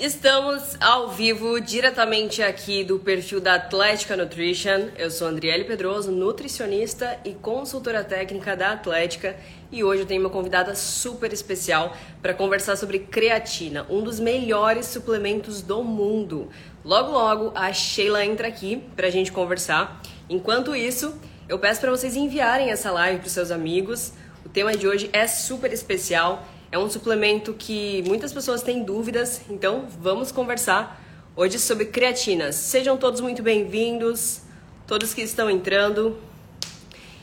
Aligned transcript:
Estamos 0.00 0.78
ao 0.80 1.10
vivo 1.10 1.60
diretamente 1.60 2.42
aqui 2.42 2.82
do 2.82 2.98
perfil 2.98 3.38
da 3.38 3.56
Atlética 3.56 4.16
Nutrition. 4.16 4.88
Eu 4.96 5.10
sou 5.10 5.28
Andriele 5.28 5.64
Pedroso, 5.64 6.10
nutricionista 6.10 7.18
e 7.22 7.34
consultora 7.34 8.02
técnica 8.02 8.56
da 8.56 8.72
Atlética, 8.72 9.36
e 9.70 9.84
hoje 9.84 10.00
eu 10.00 10.06
tenho 10.06 10.22
uma 10.22 10.30
convidada 10.30 10.74
super 10.74 11.34
especial 11.34 11.94
para 12.22 12.32
conversar 12.32 12.76
sobre 12.76 13.00
creatina, 13.00 13.86
um 13.90 14.02
dos 14.02 14.18
melhores 14.18 14.86
suplementos 14.86 15.60
do 15.60 15.84
mundo. 15.84 16.48
Logo 16.82 17.12
logo 17.12 17.52
a 17.54 17.70
Sheila 17.70 18.24
entra 18.24 18.48
aqui 18.48 18.82
para 18.96 19.06
a 19.06 19.10
gente 19.10 19.30
conversar. 19.30 20.00
Enquanto 20.30 20.74
isso, 20.74 21.14
eu 21.46 21.58
peço 21.58 21.78
para 21.78 21.90
vocês 21.90 22.16
enviarem 22.16 22.70
essa 22.70 22.90
live 22.90 23.20
para 23.20 23.28
seus 23.28 23.50
amigos. 23.50 24.14
O 24.46 24.48
tema 24.48 24.74
de 24.74 24.88
hoje 24.88 25.10
é 25.12 25.26
super 25.26 25.70
especial 25.74 26.42
é 26.72 26.78
um 26.78 26.88
suplemento 26.88 27.52
que 27.52 28.02
muitas 28.06 28.32
pessoas 28.32 28.62
têm 28.62 28.84
dúvidas, 28.84 29.40
então 29.50 29.88
vamos 30.00 30.30
conversar 30.30 31.02
hoje 31.34 31.58
sobre 31.58 31.86
creatina. 31.86 32.52
Sejam 32.52 32.96
todos 32.96 33.20
muito 33.20 33.42
bem-vindos, 33.42 34.42
todos 34.86 35.12
que 35.12 35.20
estão 35.20 35.50
entrando. 35.50 36.16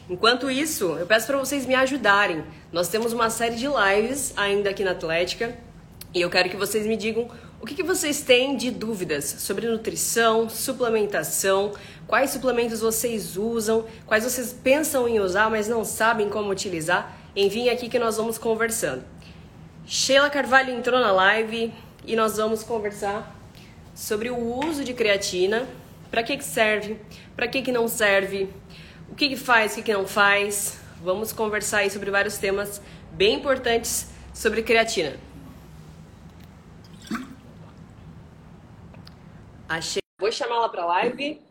Enquanto 0.10 0.52
isso, 0.52 0.98
eu 1.00 1.06
peço 1.06 1.28
para 1.28 1.38
vocês 1.38 1.66
me 1.66 1.76
ajudarem. 1.76 2.44
Nós 2.74 2.90
temos 2.90 3.14
uma 3.14 3.30
série 3.30 3.56
de 3.56 3.68
lives 3.68 4.34
ainda 4.36 4.70
aqui 4.70 4.84
na 4.84 4.92
Atlética 4.92 5.58
e 6.14 6.20
eu 6.20 6.30
quero 6.30 6.50
que 6.50 6.58
vocês 6.58 6.86
me 6.86 6.98
digam 6.98 7.30
o 7.62 7.66
que, 7.66 7.74
que 7.74 7.84
vocês 7.84 8.22
têm 8.22 8.58
de 8.58 8.70
dúvidas 8.70 9.24
sobre 9.40 9.66
nutrição, 9.68 10.50
suplementação, 10.50 11.72
quais 12.06 12.32
suplementos 12.32 12.82
vocês 12.82 13.38
usam, 13.38 13.86
quais 14.06 14.26
vocês 14.26 14.52
pensam 14.52 15.08
em 15.08 15.20
usar, 15.22 15.50
mas 15.50 15.70
não 15.70 15.86
sabem 15.86 16.30
como 16.30 16.52
utilizar. 16.52 17.18
Enviem 17.34 17.70
aqui 17.70 17.88
que 17.88 17.98
nós 17.98 18.18
vamos 18.18 18.38
conversando. 18.38 19.17
Sheila 19.88 20.30
Carvalho 20.30 20.74
entrou 20.74 21.00
na 21.00 21.14
live 21.14 21.74
e 22.06 22.14
nós 22.14 22.36
vamos 22.36 22.62
conversar 22.62 23.34
sobre 23.96 24.30
o 24.30 24.38
uso 24.38 24.84
de 24.84 24.94
creatina, 24.94 25.66
para 26.12 26.22
que, 26.24 26.36
que 26.36 26.44
serve, 26.44 27.00
para 27.38 27.48
que, 27.48 27.62
que 27.62 27.72
não 27.72 27.88
serve, 27.88 28.54
o 29.10 29.16
que, 29.16 29.30
que 29.30 29.38
faz, 29.38 29.72
o 29.72 29.76
que, 29.76 29.84
que 29.84 29.94
não 29.94 30.06
faz. 30.06 30.78
Vamos 31.02 31.32
conversar 31.32 31.80
aí 31.80 31.90
sobre 31.90 32.12
vários 32.12 32.38
temas 32.38 32.82
bem 33.12 33.36
importantes 33.36 34.12
sobre 34.34 34.62
creatina. 34.62 35.16
A 39.70 39.80
Sheila, 39.80 40.02
vou 40.20 40.32
chamá-la 40.34 40.68
para 40.68 40.84
a 40.84 40.86
live. 40.86 41.42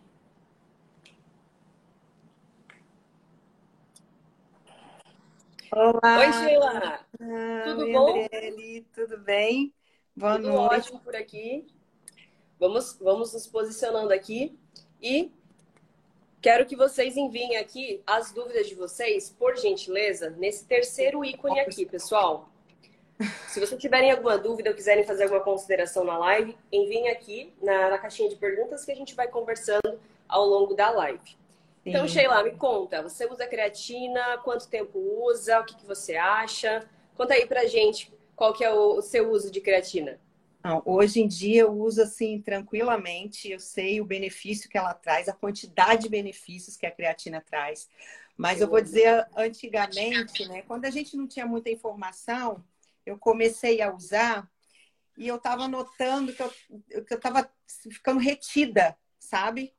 Olá. 5.72 6.19
Oi, 6.19 6.32
Sheila. 6.32 7.05
Ah, 7.20 7.62
Tudo 7.64 7.83
oi, 7.83 7.92
bom? 7.92 8.25
Andriele, 8.25 8.86
tudo 8.95 9.19
bem? 9.19 9.72
Boa 10.14 10.36
Tudo 10.36 10.48
noite. 10.48 10.75
ótimo 10.75 11.00
por 11.00 11.14
aqui. 11.17 11.67
Vamos, 12.59 12.97
vamos 13.00 13.33
nos 13.33 13.47
posicionando 13.47 14.12
aqui 14.12 14.59
e 15.00 15.31
quero 16.41 16.64
que 16.67 16.77
vocês 16.77 17.17
enviem 17.17 17.56
aqui 17.56 18.03
as 18.06 18.33
dúvidas 18.33 18.67
de 18.69 18.75
vocês, 18.75 19.31
por 19.31 19.56
gentileza, 19.56 20.31
nesse 20.31 20.64
terceiro 20.67 21.25
ícone 21.25 21.61
aqui, 21.61 21.84
pessoal. 21.87 22.48
Se 23.48 23.61
vocês 23.61 23.81
tiverem 23.81 24.11
alguma 24.11 24.37
dúvida 24.39 24.70
ou 24.70 24.77
quiserem 24.77 25.05
fazer 25.05 25.25
alguma 25.25 25.42
consideração 25.42 26.05
na 26.05 26.19
live, 26.19 26.56
enviem 26.70 27.09
aqui 27.09 27.53
na, 27.62 27.91
na 27.91 27.98
caixinha 27.98 28.28
de 28.28 28.37
perguntas 28.37 28.84
que 28.84 28.92
a 28.92 28.94
gente 28.94 29.14
vai 29.14 29.28
conversando 29.28 29.98
ao 30.28 30.44
longo 30.47 30.75
da 30.75 30.91
live. 30.91 31.37
Então, 31.84 32.06
Sim. 32.06 32.14
Sheila, 32.14 32.42
me 32.42 32.53
conta, 32.56 33.03
você 33.03 33.27
usa 33.27 33.47
creatina? 33.47 34.39
Quanto 34.39 34.69
tempo 34.69 34.98
usa? 35.25 35.61
O 35.61 35.64
que, 35.64 35.77
que 35.77 35.87
você 35.87 36.17
acha? 36.17 36.87
Conta 37.17 37.34
aí 37.34 37.47
pra 37.47 37.67
gente 37.67 38.12
qual 38.34 38.53
que 38.53 38.62
é 38.62 38.70
o, 38.70 39.00
seu 39.00 39.31
uso 39.31 39.50
de 39.50 39.61
creatina. 39.61 40.20
Não, 40.62 40.83
hoje 40.84 41.20
em 41.20 41.28
dia 41.28 41.62
eu 41.62 41.72
uso 41.72 42.03
assim 42.03 42.41
tranquilamente, 42.41 43.50
eu 43.50 43.61
sei 43.61 44.00
o 44.00 44.05
benefício 44.05 44.69
que 44.69 44.77
ela 44.77 44.92
traz, 44.92 45.28
a 45.28 45.33
quantidade 45.33 46.03
de 46.03 46.09
benefícios 46.09 46.77
que 46.77 46.84
a 46.84 46.91
creatina 46.91 47.41
traz. 47.41 47.88
Mas 48.37 48.60
eu 48.60 48.69
vou 48.69 48.81
dizer, 48.81 49.26
antigamente, 49.34 50.47
né, 50.47 50.62
quando 50.62 50.84
a 50.84 50.91
gente 50.91 51.16
não 51.16 51.26
tinha 51.26 51.47
muita 51.47 51.71
informação, 51.71 52.62
eu 53.06 53.16
comecei 53.16 53.81
a 53.81 53.94
usar 53.94 54.50
e 55.16 55.26
eu 55.26 55.37
estava 55.37 55.66
notando 55.69 56.32
que 56.32 56.43
eu 56.43 56.50
que 57.05 57.15
eu 57.15 57.16
estava 57.16 57.50
ficando 57.91 58.21
retida, 58.21 58.97
sabe? 59.19 59.72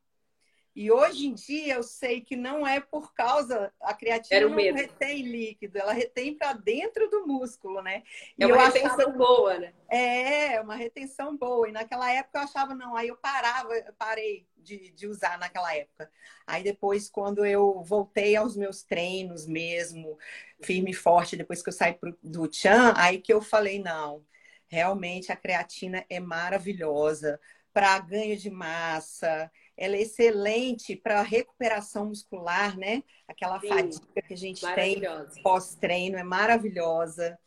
E 0.77 0.91
hoje 0.91 1.25
em 1.25 1.33
dia 1.33 1.73
eu 1.75 1.83
sei 1.83 2.21
que 2.21 2.35
não 2.35 2.65
é 2.67 2.79
por 2.79 3.13
causa 3.13 3.73
a 3.81 3.93
creatina 3.95 4.47
não 4.47 4.55
retém 4.75 5.23
líquido, 5.23 5.79
ela 5.79 5.91
retém 5.91 6.37
para 6.37 6.53
dentro 6.53 7.09
do 7.09 7.25
músculo, 7.25 7.81
né? 7.81 8.03
E 8.37 8.43
É 8.43 8.45
uma 8.45 8.55
eu 8.55 8.59
retenção 8.59 8.95
achava- 8.95 9.17
boa, 9.17 9.57
né? 9.59 9.73
é, 9.89 10.61
uma 10.61 10.75
retenção 10.75 11.35
boa. 11.35 11.67
E 11.69 11.71
naquela 11.71 12.11
época 12.11 12.39
eu 12.39 12.43
achava, 12.43 12.75
não, 12.75 12.95
aí 12.95 13.07
eu 13.07 13.17
parava, 13.17 13.73
eu 13.73 13.93
parei 13.93 14.45
de, 14.57 14.91
de 14.91 15.07
usar 15.07 15.39
naquela 15.39 15.73
época. 15.75 16.11
Aí 16.45 16.63
depois, 16.63 17.09
quando 17.09 17.45
eu 17.45 17.81
voltei 17.83 18.35
aos 18.35 18.55
meus 18.55 18.83
treinos 18.83 19.47
mesmo, 19.47 20.17
firme 20.61 20.91
e 20.91 20.93
forte, 20.93 21.35
depois 21.37 21.63
que 21.63 21.69
eu 21.69 21.73
saí 21.73 21.93
pro- 21.93 22.17
do 22.21 22.51
Chan, 22.53 22.93
aí 22.97 23.19
que 23.19 23.33
eu 23.33 23.41
falei, 23.41 23.79
não, 23.81 24.23
realmente 24.67 25.31
a 25.31 25.35
creatina 25.35 26.05
é 26.09 26.19
maravilhosa 26.19 27.39
para 27.73 27.99
ganho 27.99 28.35
de 28.37 28.49
massa, 28.49 29.51
ela 29.77 29.95
é 29.95 30.01
excelente 30.01 30.95
para 30.95 31.21
recuperação 31.21 32.07
muscular, 32.07 32.77
né? 32.77 33.03
Aquela 33.27 33.59
Sim, 33.59 33.69
fadiga 33.69 34.21
que 34.27 34.33
a 34.33 34.37
gente 34.37 34.65
tem 34.73 35.01
pós-treino 35.43 36.17
é 36.17 36.23
maravilhosa. 36.23 37.37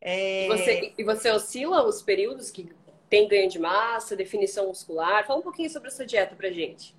É, 0.00 0.44
E 0.44 0.48
você, 0.48 0.94
e 0.98 1.04
você 1.04 1.30
oscila 1.30 1.86
os 1.86 2.02
períodos 2.02 2.50
que 2.50 2.68
tem 3.08 3.28
ganho 3.28 3.48
de 3.48 3.58
massa, 3.58 4.16
definição 4.16 4.66
muscular? 4.66 5.26
Fala 5.26 5.38
um 5.38 5.42
pouquinho 5.42 5.70
sobre 5.70 5.88
a 5.88 5.92
sua 5.92 6.04
dieta 6.04 6.34
pra 6.34 6.50
gente. 6.50 6.96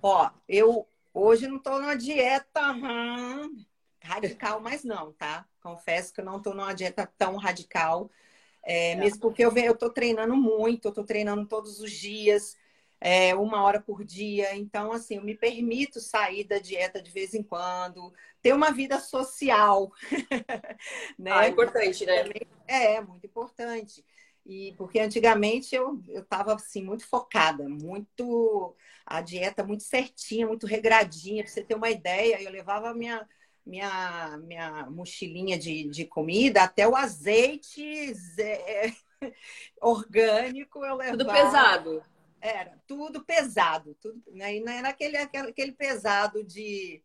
Ó, 0.00 0.30
eu 0.48 0.86
hoje 1.14 1.46
não 1.46 1.58
tô 1.58 1.78
numa 1.78 1.96
dieta 1.96 2.72
hum, 2.72 3.64
radical, 4.02 4.60
mas 4.60 4.84
não, 4.84 5.12
tá? 5.12 5.46
Confesso 5.62 6.12
que 6.12 6.20
eu 6.20 6.24
não 6.24 6.40
tô 6.40 6.54
numa 6.54 6.72
dieta 6.72 7.06
tão 7.16 7.36
radical. 7.36 8.10
É, 8.64 8.94
mesmo 8.96 9.20
porque 9.20 9.44
eu, 9.44 9.56
eu 9.56 9.76
tô 9.76 9.90
treinando 9.90 10.36
muito, 10.36 10.88
eu 10.88 10.92
tô 10.92 11.04
treinando 11.04 11.46
todos 11.46 11.80
os 11.80 11.90
dias, 11.90 12.56
é, 13.04 13.34
uma 13.34 13.62
hora 13.62 13.80
por 13.80 14.04
dia. 14.04 14.54
Então, 14.54 14.92
assim, 14.92 15.16
eu 15.16 15.24
me 15.24 15.34
permito 15.36 16.00
sair 16.00 16.44
da 16.44 16.58
dieta 16.58 17.02
de 17.02 17.10
vez 17.10 17.34
em 17.34 17.42
quando, 17.42 18.12
ter 18.40 18.54
uma 18.54 18.70
vida 18.70 19.00
social, 19.00 19.90
né? 21.18 21.32
Ah, 21.32 21.46
é 21.46 21.48
importante, 21.48 22.06
né? 22.06 22.24
É, 22.68 23.00
muito 23.00 23.26
importante. 23.26 24.04
E 24.46 24.72
porque 24.76 24.98
antigamente 25.00 25.74
eu 25.74 26.00
eu 26.08 26.22
estava 26.22 26.54
assim 26.54 26.82
muito 26.84 27.06
focada, 27.06 27.68
muito 27.68 28.74
a 29.04 29.20
dieta 29.20 29.64
muito 29.64 29.82
certinha, 29.82 30.46
muito 30.46 30.66
regradinha, 30.66 31.42
para 31.42 31.52
você 31.52 31.62
ter 31.62 31.74
uma 31.74 31.90
ideia, 31.90 32.40
eu 32.42 32.50
levava 32.50 32.90
a 32.90 32.94
minha 32.94 33.28
minha 33.64 34.36
minha 34.38 34.90
mochilinha 34.90 35.56
de, 35.58 35.88
de 35.88 36.04
comida 36.04 36.62
até 36.64 36.86
o 36.86 36.96
azeite 36.96 38.12
zé- 38.14 38.92
orgânico 39.80 40.84
eu 40.84 40.96
levava. 40.96 41.18
Tudo 41.18 41.30
pesado. 41.30 42.02
Era 42.42 42.76
tudo 42.88 43.24
pesado, 43.24 43.96
tudo, 44.00 44.20
né? 44.32 44.56
E 44.56 44.60
não 44.60 44.72
era 44.72 44.88
aquele, 44.88 45.16
aquele, 45.16 45.70
pesado 45.70 46.42
de 46.42 47.00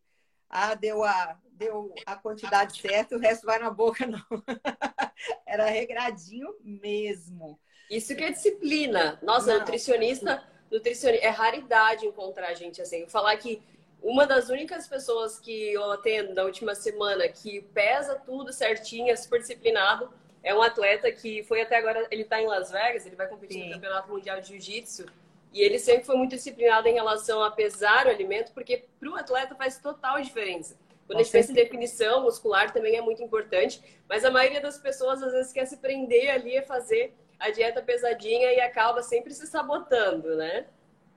ah, 0.50 0.74
deu 0.74 1.04
a, 1.04 1.38
deu 1.52 1.94
a 2.04 2.16
quantidade 2.16 2.80
certa, 2.80 3.14
o 3.14 3.20
resto 3.20 3.46
vai 3.46 3.60
na 3.60 3.70
boca, 3.70 4.04
não. 4.04 4.20
Era 5.46 5.66
regradinho 5.66 6.52
mesmo. 6.64 7.56
Isso 7.88 8.16
que 8.16 8.24
é 8.24 8.32
disciplina. 8.32 9.16
Nossa, 9.22 9.52
Não. 9.52 9.60
nutricionista, 9.60 10.42
nutricionista, 10.68 11.24
é 11.24 11.30
raridade 11.30 12.04
encontrar 12.04 12.52
gente 12.54 12.82
assim. 12.82 13.02
Eu 13.02 13.08
falar 13.08 13.36
que 13.36 13.62
uma 14.02 14.26
das 14.26 14.48
únicas 14.48 14.88
pessoas 14.88 15.38
que 15.38 15.72
eu 15.72 15.92
atendo 15.92 16.34
na 16.34 16.42
última 16.42 16.74
semana 16.74 17.28
que 17.28 17.62
pesa 17.72 18.16
tudo 18.16 18.52
certinho, 18.52 19.10
é 19.10 19.16
super 19.16 19.40
disciplinado, 19.40 20.12
é 20.42 20.52
um 20.52 20.62
atleta 20.62 21.12
que 21.12 21.44
foi 21.44 21.60
até 21.60 21.76
agora, 21.76 22.08
ele 22.10 22.24
tá 22.24 22.42
em 22.42 22.46
Las 22.46 22.72
Vegas, 22.72 23.06
ele 23.06 23.16
vai 23.16 23.28
competir 23.28 23.60
Sim. 23.60 23.68
no 23.68 23.74
Campeonato 23.74 24.08
Mundial 24.10 24.40
de 24.40 24.48
Jiu-Jitsu. 24.48 25.06
E 25.52 25.60
ele 25.62 25.78
sempre 25.78 26.04
foi 26.04 26.16
muito 26.16 26.36
disciplinado 26.36 26.88
em 26.88 26.94
relação 26.94 27.42
a 27.42 27.50
pesar 27.50 28.06
o 28.06 28.10
alimento, 28.10 28.52
porque 28.52 28.84
para 29.00 29.10
o 29.10 29.16
atleta 29.16 29.54
faz 29.54 29.78
total 29.78 30.20
diferença. 30.20 30.78
Quando 31.06 31.20
a 31.20 31.22
gente 31.22 31.32
pensa 31.32 31.52
em 31.52 31.54
definição 31.54 32.22
muscular 32.22 32.72
também 32.72 32.96
é 32.96 33.00
muito 33.00 33.22
importante, 33.22 33.82
mas 34.08 34.24
a 34.24 34.30
maioria 34.30 34.60
das 34.60 34.78
pessoas 34.78 35.22
às 35.22 35.32
vezes 35.32 35.52
quer 35.52 35.64
se 35.66 35.78
prender 35.78 36.30
ali 36.30 36.58
a 36.58 36.62
fazer 36.62 37.14
a 37.38 37.50
dieta 37.50 37.80
pesadinha 37.82 38.52
e 38.52 38.60
acaba 38.60 39.02
sempre 39.02 39.32
se 39.32 39.46
sabotando, 39.46 40.36
né? 40.36 40.66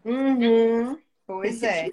Uhum. 0.04 1.02
Pois 1.26 1.62
é, 1.64 1.90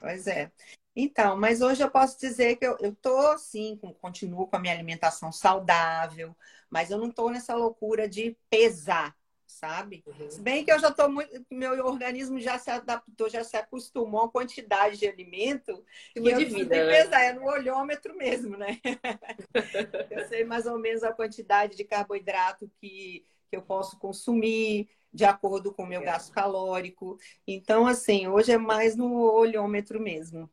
pois 0.00 0.26
é. 0.26 0.50
Então, 0.96 1.36
mas 1.36 1.60
hoje 1.60 1.82
eu 1.82 1.90
posso 1.90 2.18
dizer 2.18 2.56
que 2.56 2.66
eu, 2.66 2.76
eu 2.80 2.94
tô 2.96 3.36
com- 3.80 3.94
continuo 3.94 4.46
com 4.46 4.56
a 4.56 4.58
minha 4.58 4.74
alimentação 4.74 5.30
saudável, 5.32 6.36
mas 6.70 6.90
eu 6.90 6.98
não 6.98 7.10
tô 7.10 7.30
nessa 7.30 7.54
loucura 7.54 8.08
de 8.08 8.36
pesar, 8.50 9.14
sabe? 9.50 10.04
Se 10.28 10.40
bem 10.40 10.64
que 10.64 10.72
eu 10.72 10.78
já 10.78 10.90
tô 10.90 11.08
muito, 11.08 11.44
meu 11.50 11.84
organismo 11.84 12.40
já 12.40 12.58
se 12.58 12.70
adaptou, 12.70 13.28
já 13.28 13.44
se 13.44 13.56
acostumou 13.56 14.24
à 14.24 14.30
quantidade 14.30 14.98
de 14.98 15.06
alimento 15.06 15.84
que 16.12 16.20
eu 16.20 16.38
de 16.38 16.44
vida, 16.46 16.76
né? 16.76 17.02
pesar, 17.02 17.22
é 17.22 17.32
no 17.32 17.44
olhômetro 17.46 18.16
mesmo, 18.16 18.56
né? 18.56 18.78
eu 20.10 20.26
sei 20.28 20.44
mais 20.44 20.66
ou 20.66 20.78
menos 20.78 21.02
a 21.02 21.12
quantidade 21.12 21.76
de 21.76 21.84
carboidrato 21.84 22.70
que, 22.80 23.24
que 23.48 23.56
eu 23.56 23.62
posso 23.62 23.98
consumir 23.98 24.88
de 25.12 25.24
acordo 25.24 25.72
com 25.72 25.82
o 25.82 25.86
meu 25.86 26.00
gasto 26.00 26.32
calórico. 26.32 27.18
Então, 27.46 27.86
assim, 27.86 28.28
hoje 28.28 28.52
é 28.52 28.58
mais 28.58 28.96
no 28.96 29.12
olhômetro 29.32 30.00
mesmo. 30.00 30.48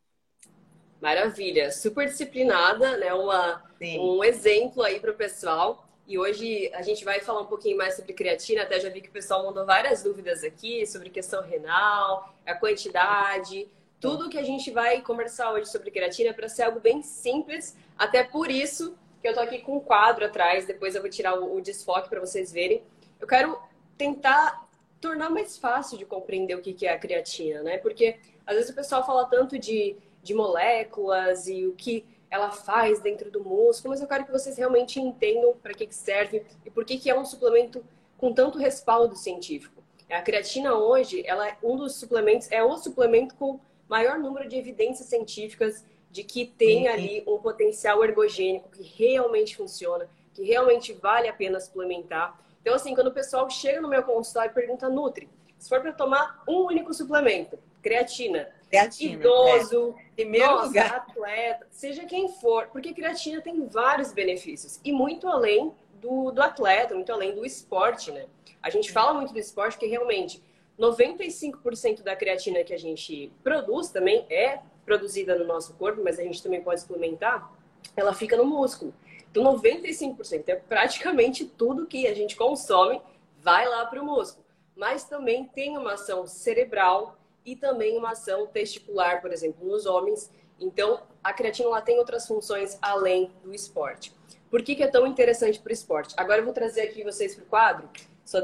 Maravilha, 1.00 1.72
super 1.72 2.08
disciplinada, 2.08 2.98
né? 2.98 3.14
Uma, 3.14 3.64
um 4.00 4.24
exemplo 4.24 4.82
aí 4.82 5.00
para 5.00 5.12
o 5.12 5.16
pessoal. 5.16 5.87
E 6.08 6.18
hoje 6.18 6.72
a 6.74 6.82
gente 6.82 7.04
vai 7.04 7.20
falar 7.20 7.42
um 7.42 7.46
pouquinho 7.46 7.76
mais 7.76 7.96
sobre 7.96 8.14
creatina. 8.14 8.64
Até 8.64 8.80
já 8.80 8.90
vi 8.90 9.02
que 9.02 9.10
o 9.10 9.12
pessoal 9.12 9.46
mandou 9.46 9.66
várias 9.66 10.02
dúvidas 10.02 10.42
aqui 10.42 10.88
sobre 10.88 11.10
questão 11.10 11.44
renal, 11.44 12.34
a 12.46 12.56
quantidade, 12.56 13.68
tudo 14.00 14.30
que 14.30 14.38
a 14.38 14.44
gente 14.44 14.72
vai 14.72 15.02
conversar 15.02 15.52
hoje 15.52 15.70
sobre 15.70 15.92
creatina 15.92 16.34
para 16.34 16.48
ser 16.48 16.64
algo 16.64 16.80
bem 16.80 17.04
simples. 17.04 17.76
Até 17.98 18.24
por 18.24 18.50
isso 18.50 18.96
que 19.22 19.28
eu 19.28 19.34
tô 19.34 19.42
aqui 19.42 19.60
com 19.60 19.76
um 19.76 19.80
quadro 19.82 20.26
atrás. 20.26 20.66
Depois 20.66 20.96
eu 20.96 21.02
vou 21.02 21.10
tirar 21.10 21.34
o, 21.34 21.60
desfoque 21.60 22.08
para 22.08 22.22
vocês 22.22 22.54
verem. 22.54 22.82
Eu 23.20 23.28
quero 23.28 23.60
tentar 23.98 24.66
tornar 25.02 25.30
mais 25.30 25.58
fácil 25.58 25.98
de 25.98 26.06
compreender 26.06 26.56
o 26.56 26.62
que 26.62 26.86
é 26.86 26.94
a 26.94 26.98
creatina, 26.98 27.62
né? 27.64 27.80
Porque 27.80 28.18
às 28.46 28.56
vezes 28.56 28.70
o 28.70 28.76
pessoal 28.76 29.06
fala 29.06 29.26
tanto 29.26 29.60
de, 29.60 29.98
de 30.24 30.34
moléculas 30.34 31.50
e 31.50 31.66
o 31.66 31.74
que 31.74 32.06
ela 32.30 32.52
faz 32.52 33.00
dentro 33.00 33.32
do 33.32 33.44
músculo, 33.44 33.92
mas 33.92 34.02
eu 34.02 34.08
quero 34.08 34.26
que 34.26 34.32
vocês 34.32 34.58
realmente 34.58 35.00
entendam 35.00 35.54
para 35.62 35.74
que, 35.74 35.88
que 35.88 35.96
serve 35.96 36.46
e 36.66 36.70
por 36.70 36.84
que, 36.84 36.98
que 36.98 37.10
é 37.10 37.18
um 37.18 37.26
suplemento 37.26 37.84
com 38.18 38.34
tanto 38.34 38.58
respaldo 38.58 39.16
científico. 39.16 39.82
A 40.10 40.22
creatina 40.22 40.74
hoje, 40.74 41.24
ela 41.26 41.48
é 41.48 41.58
um 41.62 41.76
dos 41.76 41.96
suplementos, 41.96 42.50
é 42.52 42.64
o 42.64 42.78
suplemento 42.78 43.36
com 43.36 43.60
maior 43.90 44.18
número 44.18 44.48
de 44.48 44.58
evidências 44.58 45.08
científicas 45.08 45.86
de 46.10 46.24
que 46.24 46.46
tem 46.46 46.88
ali 46.88 47.24
um 47.28 47.38
potencial 47.38 48.04
ergogênico 48.04 48.70
que 48.70 48.84
realmente 48.84 49.56
funciona, 49.56 50.10
que 50.34 50.44
realmente 50.44 50.94
vale 50.94 51.28
a 51.28 51.34
pena 51.34 51.60
suplementar. 51.60 52.40
Então, 52.62 52.74
assim, 52.74 52.96
quando 52.96 53.08
o 53.08 53.14
pessoal 53.14 53.50
chega 53.50 53.82
no 53.82 53.90
meu 53.90 54.04
consultório 54.04 54.52
e 54.52 54.54
pergunta, 54.54 54.90
Nutri, 54.90 55.30
se 55.58 55.70
for 55.70 55.82
para 55.82 55.92
tomar 55.92 56.44
um 56.48 56.66
único 56.66 56.94
suplemento, 56.94 57.60
creatina, 57.82 58.50
creatina 58.70 59.14
idoso, 59.14 59.96
é. 59.98 60.07
Primeiro 60.18 60.48
nossa, 60.48 60.66
lugar. 60.66 60.94
atleta, 60.96 61.68
seja 61.70 62.06
quem 62.06 62.28
for, 62.28 62.68
porque 62.68 62.92
creatina 62.92 63.40
tem 63.40 63.68
vários 63.68 64.12
benefícios 64.12 64.80
e 64.84 64.92
muito 64.92 65.28
além 65.28 65.72
do, 66.02 66.32
do 66.32 66.42
atleta, 66.42 66.96
muito 66.96 67.12
além 67.12 67.36
do 67.36 67.46
esporte, 67.46 68.12
né? 68.12 68.26
A 68.62 68.72
gente 68.72 68.92
fala 68.92 69.14
muito 69.14 69.32
do 69.32 69.40
esporte 69.40 69.74
porque 69.74 69.86
realmente 69.86 70.44
95% 70.80 72.02
da 72.02 72.16
creatina 72.16 72.64
que 72.64 72.74
a 72.74 72.80
gente 72.80 73.32
produz 73.44 73.90
também 73.90 74.26
é 74.30 74.60
produzida 74.84 75.38
no 75.38 75.46
nosso 75.46 75.76
corpo, 75.76 76.02
mas 76.04 76.18
a 76.18 76.24
gente 76.24 76.42
também 76.42 76.62
pode 76.62 76.82
suplementar, 76.82 77.52
ela 77.96 78.14
fica 78.14 78.36
no 78.36 78.46
músculo. 78.46 78.94
Então, 79.30 79.44
95% 79.44 80.48
é 80.48 80.56
praticamente 80.56 81.46
tudo 81.46 81.86
que 81.86 82.08
a 82.08 82.16
gente 82.16 82.36
consome 82.36 83.02
vai 83.40 83.68
lá 83.68 83.86
para 83.86 84.02
o 84.02 84.06
músculo. 84.06 84.46
Mas 84.76 85.04
também 85.04 85.46
tem 85.46 85.78
uma 85.78 85.94
ação 85.94 86.26
cerebral 86.26 87.17
e 87.48 87.56
também 87.56 87.98
uma 87.98 88.12
ação 88.12 88.46
testicular, 88.46 89.22
por 89.22 89.32
exemplo, 89.32 89.66
nos 89.66 89.86
homens. 89.86 90.30
Então, 90.60 91.08
a 91.24 91.32
creatina 91.32 91.70
lá 91.70 91.82
tem 91.82 91.98
outras 91.98 92.28
funções 92.28 92.78
além 92.82 93.32
do 93.42 93.54
esporte. 93.54 94.14
Por 94.50 94.62
que, 94.62 94.76
que 94.76 94.84
é 94.84 94.88
tão 94.88 95.08
interessante 95.08 95.58
para 95.60 95.70
o 95.70 95.74
esporte? 95.74 96.14
Agora 96.18 96.42
eu 96.42 96.44
vou 96.44 96.54
trazer 96.54 96.82
aqui 96.82 97.06
vocês 97.06 97.34
para 97.34 97.46
o 97.46 97.48
quadro. 97.48 97.90
Só 98.26 98.44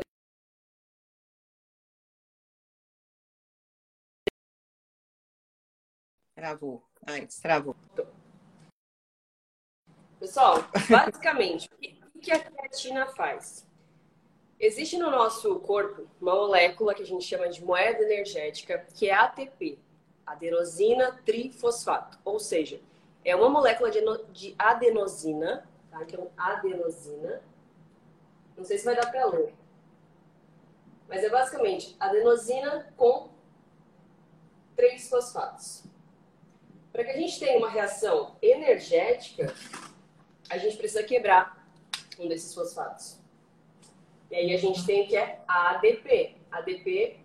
Travou. 6.34 6.82
Antes, 7.06 7.40
travou. 7.40 7.76
Pessoal, 10.18 10.56
basicamente, 10.90 11.70
o 12.16 12.20
que 12.20 12.32
a 12.32 12.40
creatina 12.40 13.06
faz? 13.08 13.68
Existe 14.64 14.98
no 14.98 15.12
nosso 15.12 15.60
corpo 15.60 16.08
uma 16.22 16.34
molécula 16.34 16.94
que 16.94 17.02
a 17.02 17.06
gente 17.06 17.26
chama 17.26 17.50
de 17.50 17.62
moeda 17.62 18.02
energética, 18.02 18.88
que 18.94 19.10
é 19.10 19.14
ATP, 19.14 19.78
adenosina 20.26 21.20
trifosfato. 21.26 22.18
Ou 22.24 22.40
seja, 22.40 22.80
é 23.26 23.36
uma 23.36 23.50
molécula 23.50 23.92
de 23.92 24.56
adenosina, 24.58 25.68
tá? 25.92 26.02
Então, 26.04 26.32
adenosina. 26.38 27.42
Não 28.56 28.64
sei 28.64 28.78
se 28.78 28.86
vai 28.86 28.96
dar 28.96 29.12
para 29.12 29.26
ler. 29.26 29.54
Mas 31.10 31.26
é 31.26 31.30
basicamente 31.30 31.98
adenosina 32.00 32.88
com 32.96 33.32
três 34.78 35.10
fosfatos. 35.10 35.84
Para 36.94 37.04
que 37.04 37.12
a 37.12 37.18
gente 37.18 37.38
tenha 37.38 37.58
uma 37.58 37.70
reação 37.70 38.38
energética, 38.42 39.54
a 40.50 40.58
gente 40.58 40.78
precisa 40.78 41.04
quebrar 41.04 41.68
um 42.18 42.30
desses 42.30 42.54
fosfatos. 42.54 43.22
E 44.34 44.36
aí 44.36 44.52
a 44.52 44.58
gente 44.58 44.84
tem 44.84 45.06
que 45.06 45.16
é 45.16 45.44
ADP. 45.48 46.38
ADP, 46.52 47.20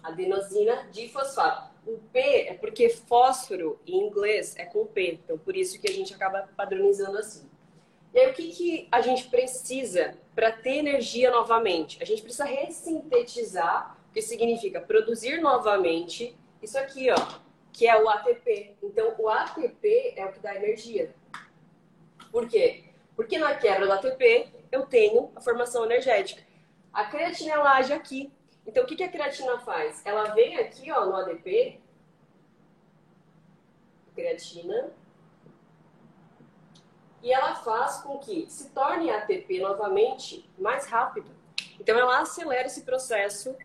adenosina 0.00 0.88
difosfato. 0.92 1.74
O 1.84 1.98
P 2.12 2.20
é 2.20 2.54
porque 2.54 2.88
fósforo 2.88 3.80
em 3.84 4.06
inglês 4.06 4.54
é 4.56 4.64
com 4.64 4.86
P, 4.86 5.18
então 5.24 5.36
por 5.36 5.56
isso 5.56 5.80
que 5.80 5.90
a 5.90 5.92
gente 5.92 6.14
acaba 6.14 6.48
padronizando 6.56 7.18
assim. 7.18 7.50
E 8.14 8.20
aí 8.20 8.30
o 8.30 8.34
que, 8.34 8.52
que 8.52 8.88
a 8.92 9.00
gente 9.00 9.28
precisa 9.28 10.16
para 10.32 10.52
ter 10.52 10.76
energia 10.76 11.28
novamente? 11.28 12.00
A 12.00 12.06
gente 12.06 12.22
precisa 12.22 12.44
ressintetizar, 12.44 13.98
o 14.10 14.12
que 14.12 14.22
significa 14.22 14.80
produzir 14.80 15.40
novamente 15.40 16.36
isso 16.62 16.78
aqui, 16.78 17.10
ó, 17.10 17.40
que 17.72 17.88
é 17.88 18.00
o 18.00 18.08
ATP. 18.08 18.76
Então 18.80 19.12
o 19.18 19.28
ATP 19.28 20.14
é 20.16 20.24
o 20.24 20.30
que 20.30 20.38
dá 20.38 20.54
energia. 20.54 21.12
Por 22.30 22.48
quê? 22.48 22.93
Porque 23.16 23.38
na 23.38 23.54
quebra 23.54 23.86
do 23.86 23.92
ATP 23.92 24.48
eu 24.70 24.86
tenho 24.86 25.30
a 25.36 25.40
formação 25.40 25.84
energética. 25.84 26.42
A 26.92 27.04
creatina 27.04 27.54
ela 27.54 27.76
age 27.76 27.92
aqui. 27.92 28.32
Então 28.66 28.84
o 28.84 28.86
que, 28.86 28.96
que 28.96 29.04
a 29.04 29.08
creatina 29.08 29.58
faz? 29.58 30.04
Ela 30.04 30.34
vem 30.34 30.56
aqui 30.58 30.90
ó, 30.90 31.04
no 31.04 31.16
ADP, 31.16 31.80
creatina, 34.14 34.90
e 37.22 37.32
ela 37.32 37.54
faz 37.54 37.98
com 37.98 38.18
que 38.18 38.46
se 38.50 38.70
torne 38.70 39.10
ATP 39.10 39.58
novamente 39.58 40.48
mais 40.58 40.86
rápido. 40.86 41.30
Então 41.80 41.98
ela 41.98 42.20
acelera 42.20 42.66
esse 42.66 42.82
processo 42.82 43.56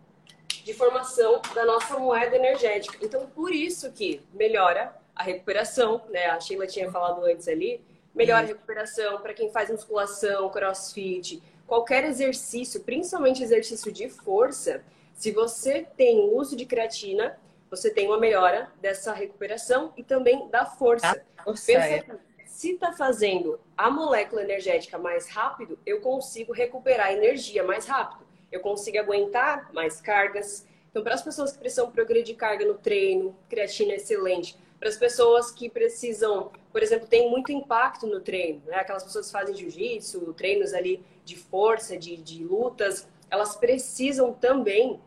de 0.47 0.73
formação 0.73 1.41
da 1.53 1.65
nossa 1.65 1.99
moeda 1.99 2.35
energética. 2.35 2.97
Então 3.01 3.27
por 3.27 3.53
isso 3.53 3.91
que 3.91 4.25
melhora 4.33 4.95
a 5.15 5.23
recuperação, 5.23 6.01
né? 6.09 6.27
A 6.27 6.39
Sheila 6.39 6.67
tinha 6.67 6.89
falado 6.89 7.23
antes 7.25 7.47
ali, 7.47 7.83
melhor 8.19 8.43
recuperação 8.43 9.21
para 9.21 9.33
quem 9.33 9.49
faz 9.49 9.69
musculação, 9.69 10.49
crossfit, 10.49 11.41
qualquer 11.65 12.03
exercício, 12.03 12.81
principalmente 12.81 13.41
exercício 13.41 13.93
de 13.93 14.09
força. 14.09 14.83
Se 15.13 15.31
você 15.31 15.87
tem 15.95 16.19
o 16.19 16.35
uso 16.35 16.53
de 16.53 16.65
creatina, 16.65 17.39
você 17.69 17.89
tem 17.89 18.07
uma 18.07 18.19
melhora 18.19 18.69
dessa 18.81 19.13
recuperação 19.13 19.93
e 19.95 20.03
também 20.03 20.49
da 20.49 20.65
força. 20.65 21.23
Pensa 21.45 21.79
é. 21.79 22.05
se 22.45 22.71
está 22.73 22.91
fazendo 22.91 23.57
a 23.77 23.89
molécula 23.89 24.43
energética 24.43 24.97
mais 24.97 25.29
rápido, 25.29 25.79
eu 25.85 26.01
consigo 26.01 26.51
recuperar 26.51 27.13
energia 27.13 27.63
mais 27.63 27.85
rápido. 27.85 28.27
Eu 28.51 28.59
consigo 28.59 28.99
aguentar 28.99 29.71
mais 29.71 30.01
cargas. 30.01 30.67
Então, 30.89 31.03
para 31.03 31.13
as 31.13 31.21
pessoas 31.21 31.53
que 31.53 31.59
precisam 31.59 31.89
progredir 31.89 32.35
carga 32.35 32.65
no 32.65 32.73
treino, 32.73 33.33
creatina 33.47 33.93
é 33.93 33.95
excelente 33.95 34.57
para 34.79 34.87
as 34.87 34.95
pessoas 34.95 35.51
que 35.51 35.69
precisam, 35.69 36.51
por 36.71 36.81
exemplo, 36.81 37.05
tem 37.07 37.29
muito 37.29 37.51
impacto 37.51 38.07
no 38.07 38.21
treino, 38.21 38.61
né? 38.65 38.77
Aquelas 38.77 39.03
pessoas 39.03 39.25
que 39.25 39.31
fazem 39.31 39.55
jiu-jitsu, 39.55 40.33
treinos 40.33 40.73
ali 40.73 41.03
de 41.25 41.35
força, 41.35 41.97
de, 41.97 42.15
de 42.15 42.43
lutas, 42.43 43.07
elas 43.29 43.55
precisam 43.57 44.33
também 44.33 44.99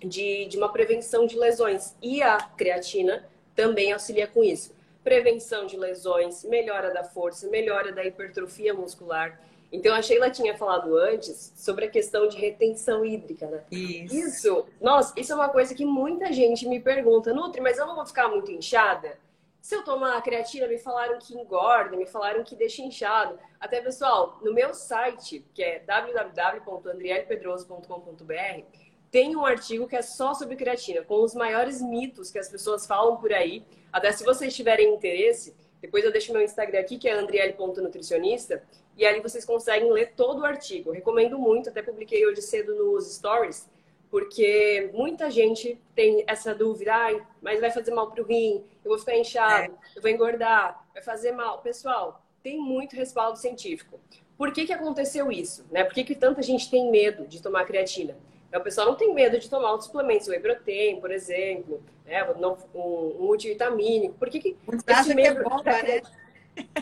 de, 0.00 0.46
de 0.46 0.56
uma 0.56 0.72
prevenção 0.72 1.26
de 1.26 1.36
lesões. 1.38 1.94
E 2.00 2.22
a 2.22 2.38
creatina 2.38 3.28
também 3.54 3.92
auxilia 3.92 4.26
com 4.26 4.42
isso. 4.42 4.74
Prevenção 5.04 5.66
de 5.66 5.76
lesões, 5.76 6.44
melhora 6.44 6.92
da 6.92 7.04
força, 7.04 7.48
melhora 7.48 7.92
da 7.92 8.04
hipertrofia 8.04 8.72
muscular. 8.72 9.40
Então, 9.70 9.94
a 9.94 10.00
Sheila 10.00 10.30
tinha 10.30 10.56
falado 10.56 10.96
antes 10.96 11.52
sobre 11.56 11.84
a 11.84 11.90
questão 11.90 12.26
de 12.26 12.38
retenção 12.38 13.04
hídrica, 13.04 13.46
né? 13.46 13.62
Isso. 13.70 14.14
Isso, 14.14 14.64
nossa, 14.80 15.12
isso 15.18 15.32
é 15.32 15.34
uma 15.34 15.50
coisa 15.50 15.74
que 15.74 15.84
muita 15.84 16.32
gente 16.32 16.66
me 16.66 16.80
pergunta, 16.80 17.34
Nutri, 17.34 17.60
mas 17.60 17.76
eu 17.76 17.86
não 17.86 17.94
vou 17.94 18.06
ficar 18.06 18.28
muito 18.28 18.50
inchada? 18.50 19.18
Se 19.60 19.74
eu 19.74 19.84
tomar 19.84 20.16
a 20.16 20.22
creatina, 20.22 20.66
me 20.66 20.78
falaram 20.78 21.18
que 21.18 21.34
engorda, 21.34 21.94
me 21.94 22.06
falaram 22.06 22.42
que 22.42 22.56
deixa 22.56 22.80
inchado. 22.80 23.38
Até, 23.60 23.82
pessoal, 23.82 24.38
no 24.42 24.54
meu 24.54 24.72
site, 24.72 25.44
que 25.52 25.62
é 25.62 25.80
www.andrielpedroso.com.br, 25.80 28.62
tem 29.10 29.36
um 29.36 29.44
artigo 29.44 29.86
que 29.86 29.96
é 29.96 30.02
só 30.02 30.32
sobre 30.32 30.56
creatina, 30.56 31.02
com 31.02 31.22
os 31.22 31.34
maiores 31.34 31.82
mitos 31.82 32.30
que 32.30 32.38
as 32.38 32.48
pessoas 32.48 32.86
falam 32.86 33.16
por 33.16 33.32
aí. 33.32 33.62
Até 33.92 34.12
se 34.12 34.24
vocês 34.24 34.54
tiverem 34.54 34.94
interesse, 34.94 35.54
depois 35.80 36.04
eu 36.04 36.12
deixo 36.12 36.32
meu 36.32 36.42
Instagram 36.42 36.80
aqui, 36.80 36.98
que 36.98 37.08
é 37.08 37.12
andriele.nutricionista, 37.12 38.62
e 38.98 39.06
ali 39.06 39.20
vocês 39.20 39.44
conseguem 39.44 39.92
ler 39.92 40.12
todo 40.16 40.40
o 40.40 40.44
artigo. 40.44 40.90
Recomendo 40.90 41.38
muito, 41.38 41.70
até 41.70 41.80
publiquei 41.80 42.26
hoje 42.26 42.42
cedo 42.42 42.74
nos 42.74 43.14
stories, 43.14 43.70
porque 44.10 44.90
muita 44.92 45.30
gente 45.30 45.80
tem 45.94 46.24
essa 46.26 46.52
dúvida, 46.52 46.92
ai, 46.92 47.22
mas 47.40 47.60
vai 47.60 47.70
fazer 47.70 47.94
mal 47.94 48.10
para 48.10 48.22
o 48.22 48.26
rim, 48.26 48.64
eu 48.84 48.90
vou 48.90 48.98
ficar 48.98 49.16
inchado, 49.16 49.72
é. 49.72 49.96
eu 49.96 50.02
vou 50.02 50.10
engordar, 50.10 50.84
vai 50.92 51.02
fazer 51.02 51.30
mal. 51.30 51.60
Pessoal, 51.60 52.20
tem 52.42 52.58
muito 52.58 52.96
respaldo 52.96 53.38
científico. 53.38 54.00
Por 54.36 54.52
que, 54.52 54.66
que 54.66 54.72
aconteceu 54.72 55.30
isso? 55.30 55.64
Né? 55.70 55.84
Por 55.84 55.94
que, 55.94 56.02
que 56.02 56.14
tanta 56.14 56.42
gente 56.42 56.68
tem 56.68 56.90
medo 56.90 57.26
de 57.26 57.40
tomar 57.40 57.64
creatina? 57.66 58.16
Então, 58.48 58.60
o 58.60 58.64
pessoal 58.64 58.88
não 58.88 58.94
tem 58.96 59.14
medo 59.14 59.38
de 59.38 59.48
tomar 59.48 59.70
outros 59.70 59.86
suplementos, 59.86 60.26
whey 60.26 60.40
protein, 60.40 61.00
por 61.00 61.10
exemplo, 61.10 61.82
né? 62.04 62.24
um, 62.24 62.56
um 62.74 63.16
multivitamínico. 63.20 64.14
Por 64.14 64.30
que, 64.30 64.40
que 64.40 64.56
esse 64.88 65.14
medo... 65.14 65.40
que 65.40 65.40
é 65.40 65.44
bom, 65.44 65.62
né? 65.62 66.02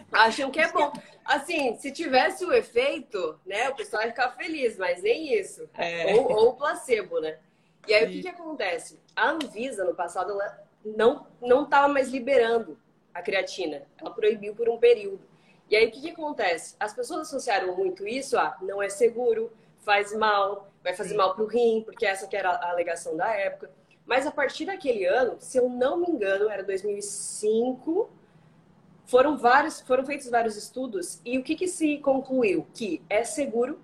Acham 0.12 0.50
que 0.50 0.61
é 0.61 0.70
bom. 0.70 0.92
Assim, 1.26 1.75
se 1.76 1.90
tivesse 1.90 2.45
o 2.45 2.52
efeito, 2.52 3.38
né, 3.45 3.68
o 3.68 3.75
pessoal 3.75 4.02
ia 4.02 4.09
ficar 4.09 4.30
feliz, 4.33 4.76
mas 4.78 5.02
nem 5.02 5.35
isso. 5.35 5.68
É. 5.75 6.14
Ou, 6.14 6.30
ou 6.30 6.49
o 6.50 6.54
placebo, 6.54 7.21
né? 7.21 7.38
E 7.87 7.95
aí, 7.95 8.04
Sim. 8.04 8.06
o 8.06 8.12
que, 8.12 8.23
que 8.23 8.28
acontece? 8.28 9.00
A 9.14 9.30
Anvisa, 9.30 9.85
no 9.85 9.95
passado, 9.95 10.33
ela 10.33 10.62
não 10.85 11.26
não 11.40 11.64
estava 11.64 11.88
mais 11.88 12.09
liberando 12.09 12.78
a 13.12 13.23
creatina. 13.23 13.83
Ela 13.99 14.11
proibiu 14.11 14.54
por 14.54 14.68
um 14.68 14.78
período. 14.78 15.21
E 15.68 15.76
aí, 15.76 15.87
o 15.87 15.90
que, 15.90 16.00
que 16.00 16.11
acontece? 16.11 16.76
As 16.78 16.95
pessoas 16.95 17.23
associaram 17.23 17.76
muito 17.76 18.06
isso 18.06 18.38
a 18.38 18.56
não 18.62 18.83
é 18.83 18.88
seguro, 18.88 19.52
faz 19.80 20.14
mal, 20.14 20.71
vai 20.83 20.95
fazer 20.95 21.11
Sim. 21.11 21.16
mal 21.16 21.35
para 21.35 21.45
o 21.45 21.47
rim, 21.47 21.83
porque 21.85 22.06
essa 22.06 22.26
que 22.26 22.37
era 22.37 22.50
a 22.50 22.71
alegação 22.71 23.16
da 23.16 23.33
época. 23.35 23.71
Mas 24.04 24.26
a 24.26 24.30
partir 24.30 24.66
daquele 24.66 25.04
ano, 25.04 25.37
se 25.40 25.59
eu 25.59 25.68
não 25.68 25.97
me 25.97 26.09
engano, 26.09 26.49
era 26.49 26.62
2005, 26.62 28.09
foram 29.06 29.36
vários, 29.36 29.80
foram 29.80 30.04
feitos 30.04 30.28
vários 30.28 30.56
estudos 30.56 31.20
e 31.25 31.38
o 31.38 31.42
que, 31.42 31.54
que 31.54 31.68
se 31.68 31.98
concluiu? 31.98 32.66
Que 32.75 33.02
é 33.08 33.25
seguro 33.25 33.78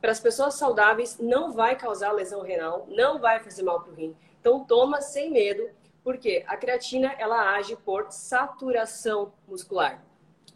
para 0.00 0.12
as 0.12 0.20
pessoas 0.20 0.54
saudáveis, 0.54 1.18
não 1.18 1.52
vai 1.52 1.74
causar 1.74 2.12
lesão 2.12 2.42
renal, 2.42 2.86
não 2.88 3.18
vai 3.18 3.40
fazer 3.40 3.62
mal 3.62 3.80
para 3.80 3.92
o 3.92 3.94
rim. 3.94 4.14
Então 4.40 4.64
toma 4.64 5.00
sem 5.00 5.30
medo, 5.30 5.68
porque 6.04 6.44
a 6.46 6.56
creatina 6.56 7.12
ela 7.18 7.54
age 7.56 7.74
por 7.76 8.12
saturação 8.12 9.32
muscular. 9.48 10.04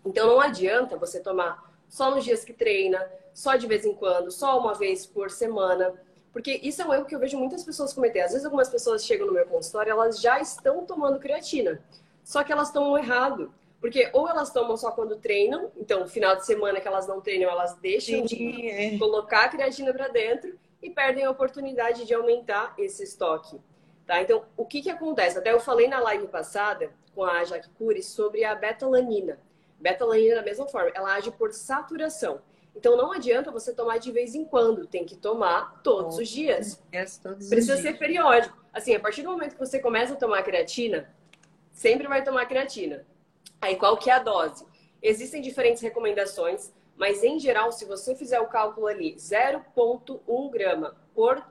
Então 0.04 0.28
não 0.28 0.40
adianta 0.40 0.96
você 0.96 1.18
tomar 1.18 1.68
só 1.88 2.14
nos 2.14 2.24
dias 2.24 2.44
que 2.44 2.52
treina, 2.52 3.10
só 3.34 3.56
de 3.56 3.66
vez 3.66 3.84
em 3.84 3.94
quando, 3.94 4.30
só 4.30 4.58
uma 4.60 4.74
vez 4.74 5.06
por 5.06 5.30
semana. 5.30 5.94
Porque 6.32 6.60
isso 6.62 6.80
é 6.80 6.86
um 6.86 6.94
erro 6.94 7.06
que 7.06 7.14
eu 7.14 7.18
vejo 7.18 7.36
muitas 7.38 7.64
pessoas 7.64 7.92
cometer. 7.92 8.20
Às 8.20 8.32
vezes 8.32 8.44
algumas 8.44 8.68
pessoas 8.68 9.04
chegam 9.04 9.26
no 9.26 9.32
meu 9.32 9.46
consultório, 9.46 9.90
elas 9.90 10.20
já 10.20 10.38
estão 10.38 10.84
tomando 10.84 11.18
creatina. 11.18 11.82
Só 12.22 12.44
que 12.44 12.52
elas 12.52 12.70
tomam 12.70 12.96
errado. 12.96 13.52
Porque 13.80 14.10
ou 14.12 14.28
elas 14.28 14.52
tomam 14.52 14.76
só 14.76 14.90
quando 14.92 15.16
treinam, 15.16 15.70
então, 15.76 16.06
final 16.06 16.36
de 16.36 16.44
semana 16.44 16.80
que 16.80 16.86
elas 16.86 17.08
não 17.08 17.20
treinam, 17.20 17.50
elas 17.50 17.74
deixam 17.76 18.26
Sim, 18.28 18.36
de 18.36 18.68
é. 18.68 18.98
colocar 18.98 19.44
a 19.44 19.48
creatina 19.48 19.92
para 19.92 20.08
dentro 20.08 20.58
e 20.82 20.90
perdem 20.90 21.24
a 21.24 21.30
oportunidade 21.30 22.04
de 22.04 22.12
aumentar 22.12 22.74
esse 22.76 23.02
estoque. 23.02 23.58
Tá? 24.06 24.20
Então, 24.20 24.44
o 24.56 24.66
que, 24.66 24.82
que 24.82 24.90
acontece? 24.90 25.38
Até 25.38 25.52
eu 25.52 25.60
falei 25.60 25.88
na 25.88 25.98
live 26.00 26.26
passada 26.28 26.90
com 27.14 27.24
a 27.24 27.42
Jaque 27.44 27.70
Cury 27.70 28.02
sobre 28.02 28.44
a 28.44 28.54
betalanina. 28.54 29.38
Betalanina, 29.78 30.36
da 30.36 30.42
mesma 30.42 30.66
forma, 30.66 30.90
ela 30.94 31.14
age 31.14 31.30
por 31.30 31.52
saturação. 31.52 32.42
Então, 32.76 32.96
não 32.96 33.12
adianta 33.12 33.50
você 33.50 33.72
tomar 33.72 33.98
de 33.98 34.12
vez 34.12 34.34
em 34.34 34.44
quando, 34.44 34.86
tem 34.86 35.04
que 35.04 35.16
tomar 35.16 35.80
todos 35.82 36.18
os 36.18 36.28
dias. 36.28 36.82
todos 37.22 37.48
Precisa 37.48 37.74
os 37.74 37.80
ser 37.80 37.98
periódico. 37.98 38.56
Assim, 38.72 38.94
a 38.94 39.00
partir 39.00 39.22
do 39.22 39.30
momento 39.30 39.54
que 39.54 39.58
você 39.58 39.78
começa 39.78 40.12
a 40.12 40.16
tomar 40.16 40.42
creatina, 40.42 41.12
sempre 41.72 42.06
vai 42.06 42.22
tomar 42.22 42.46
creatina. 42.46 43.06
Aí 43.60 43.76
qual 43.76 43.96
que 43.96 44.10
é 44.10 44.14
a 44.14 44.18
dose? 44.18 44.64
Existem 45.02 45.40
diferentes 45.40 45.82
recomendações, 45.82 46.72
mas 46.96 47.24
em 47.24 47.38
geral, 47.38 47.72
se 47.72 47.84
você 47.84 48.14
fizer 48.14 48.40
o 48.40 48.48
cálculo 48.48 48.86
ali, 48.86 49.14
0,1 49.16 50.50
grama 50.50 50.96
por, 51.14 51.42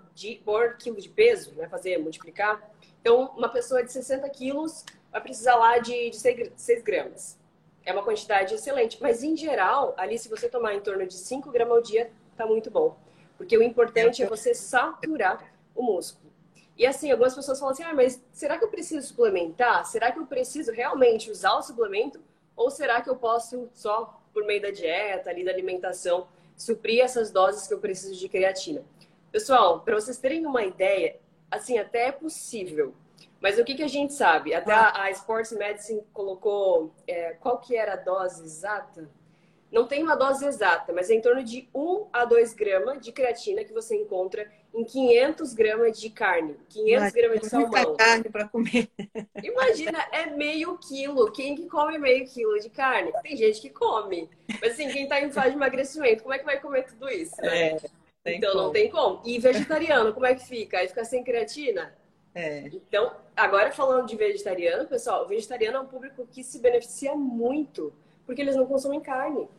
por 0.43 0.77
quilo 0.77 1.01
de 1.01 1.09
peso, 1.09 1.53
né, 1.55 1.67
fazer 1.67 1.97
multiplicar, 1.97 2.71
então 3.01 3.33
uma 3.37 3.49
pessoa 3.49 3.83
de 3.83 3.91
60 3.91 4.29
quilos 4.29 4.85
vai 5.11 5.21
precisar 5.21 5.55
lá 5.55 5.77
de, 5.79 6.09
de 6.11 6.17
6, 6.17 6.51
6 6.55 6.83
gramas. 6.83 7.39
É 7.85 7.91
uma 7.91 8.03
quantidade 8.03 8.53
excelente, 8.53 9.01
mas 9.01 9.23
em 9.23 9.35
geral, 9.35 9.93
ali 9.97 10.19
se 10.19 10.29
você 10.29 10.47
tomar 10.47 10.75
em 10.75 10.81
torno 10.81 11.07
de 11.07 11.15
5 11.15 11.49
gramas 11.49 11.77
ao 11.77 11.81
dia, 11.81 12.11
tá 12.37 12.45
muito 12.45 12.69
bom. 12.69 12.95
Porque 13.37 13.57
o 13.57 13.63
importante 13.63 14.21
é 14.21 14.27
você 14.27 14.53
saturar 14.53 15.51
o 15.73 15.81
músculo. 15.81 16.18
E 16.79 16.85
assim, 16.85 17.11
algumas 17.11 17.35
pessoas 17.35 17.59
falam 17.59 17.73
assim: 17.73 17.83
ah, 17.83 17.93
mas 17.93 18.23
será 18.31 18.57
que 18.57 18.63
eu 18.63 18.69
preciso 18.69 19.05
suplementar? 19.05 19.85
Será 19.85 20.13
que 20.13 20.17
eu 20.17 20.25
preciso 20.25 20.71
realmente 20.71 21.29
usar 21.29 21.55
o 21.55 21.61
suplemento? 21.61 22.21
Ou 22.55 22.71
será 22.71 23.01
que 23.01 23.09
eu 23.09 23.17
posso 23.17 23.69
só, 23.73 24.21
por 24.33 24.45
meio 24.45 24.61
da 24.61 24.71
dieta, 24.71 25.29
ali 25.29 25.43
da 25.43 25.51
alimentação, 25.51 26.29
suprir 26.55 27.03
essas 27.03 27.31
doses 27.31 27.67
que 27.67 27.73
eu 27.73 27.79
preciso 27.79 28.15
de 28.15 28.29
creatina? 28.29 28.81
Pessoal, 29.29 29.81
para 29.81 29.93
vocês 29.93 30.17
terem 30.17 30.45
uma 30.45 30.63
ideia, 30.63 31.17
assim, 31.51 31.77
até 31.77 32.07
é 32.07 32.11
possível. 32.13 32.93
Mas 33.41 33.59
o 33.59 33.65
que, 33.65 33.75
que 33.75 33.83
a 33.83 33.87
gente 33.87 34.13
sabe? 34.13 34.53
Até 34.53 34.71
a, 34.71 35.03
a 35.03 35.11
Sports 35.11 35.51
Medicine 35.51 36.01
colocou 36.13 36.93
é, 37.05 37.33
qual 37.33 37.57
que 37.57 37.75
era 37.75 37.93
a 37.93 37.97
dose 37.97 38.43
exata? 38.43 39.09
Não 39.69 39.85
tem 39.85 40.01
uma 40.01 40.15
dose 40.15 40.45
exata, 40.45 40.93
mas 40.93 41.09
é 41.09 41.13
em 41.13 41.21
torno 41.21 41.43
de 41.43 41.69
1 41.75 42.07
a 42.11 42.25
2 42.25 42.53
gramas 42.53 43.01
de 43.01 43.11
creatina 43.11 43.63
que 43.63 43.73
você 43.73 43.95
encontra 43.95 44.49
em 44.73 44.83
500 44.83 45.53
gramas 45.53 45.99
de 45.99 46.09
carne, 46.09 46.55
500 46.69 47.03
Mas, 47.03 47.13
gramas 47.13 47.39
de 47.39 47.49
salmão. 47.49 47.95
carne 47.95 48.29
para 48.29 48.47
comer. 48.47 48.87
Imagina, 49.43 50.07
é 50.11 50.27
meio 50.27 50.77
quilo. 50.77 51.31
Quem 51.31 51.55
que 51.55 51.67
come 51.67 51.97
meio 51.97 52.25
quilo 52.27 52.59
de 52.59 52.69
carne? 52.69 53.11
Tem 53.23 53.35
gente 53.35 53.59
que 53.59 53.69
come. 53.69 54.29
Mas 54.61 54.73
assim, 54.73 54.89
quem 54.89 55.03
está 55.03 55.19
em 55.21 55.31
fase 55.31 55.51
de 55.51 55.55
emagrecimento, 55.55 56.23
como 56.23 56.33
é 56.33 56.39
que 56.39 56.45
vai 56.45 56.59
comer 56.59 56.85
tudo 56.85 57.09
isso? 57.09 57.35
Né? 57.41 57.77
É, 58.25 58.35
então 58.35 58.51
como. 58.51 58.63
não 58.65 58.71
tem 58.71 58.89
como. 58.89 59.21
E 59.25 59.39
vegetariano, 59.39 60.13
como 60.13 60.25
é 60.25 60.35
que 60.35 60.45
fica? 60.45 60.77
Aí 60.77 60.87
fica 60.87 61.03
sem 61.03 61.23
creatina? 61.23 61.95
É. 62.33 62.67
Então, 62.67 63.11
agora 63.35 63.71
falando 63.71 64.05
de 64.05 64.15
vegetariano, 64.15 64.87
pessoal, 64.87 65.25
o 65.25 65.27
vegetariano 65.27 65.77
é 65.77 65.81
um 65.81 65.87
público 65.87 66.27
que 66.31 66.43
se 66.43 66.59
beneficia 66.59 67.15
muito, 67.15 67.91
porque 68.25 68.41
eles 68.41 68.55
não 68.55 68.67
consomem 68.67 68.99
carne. 69.01 69.49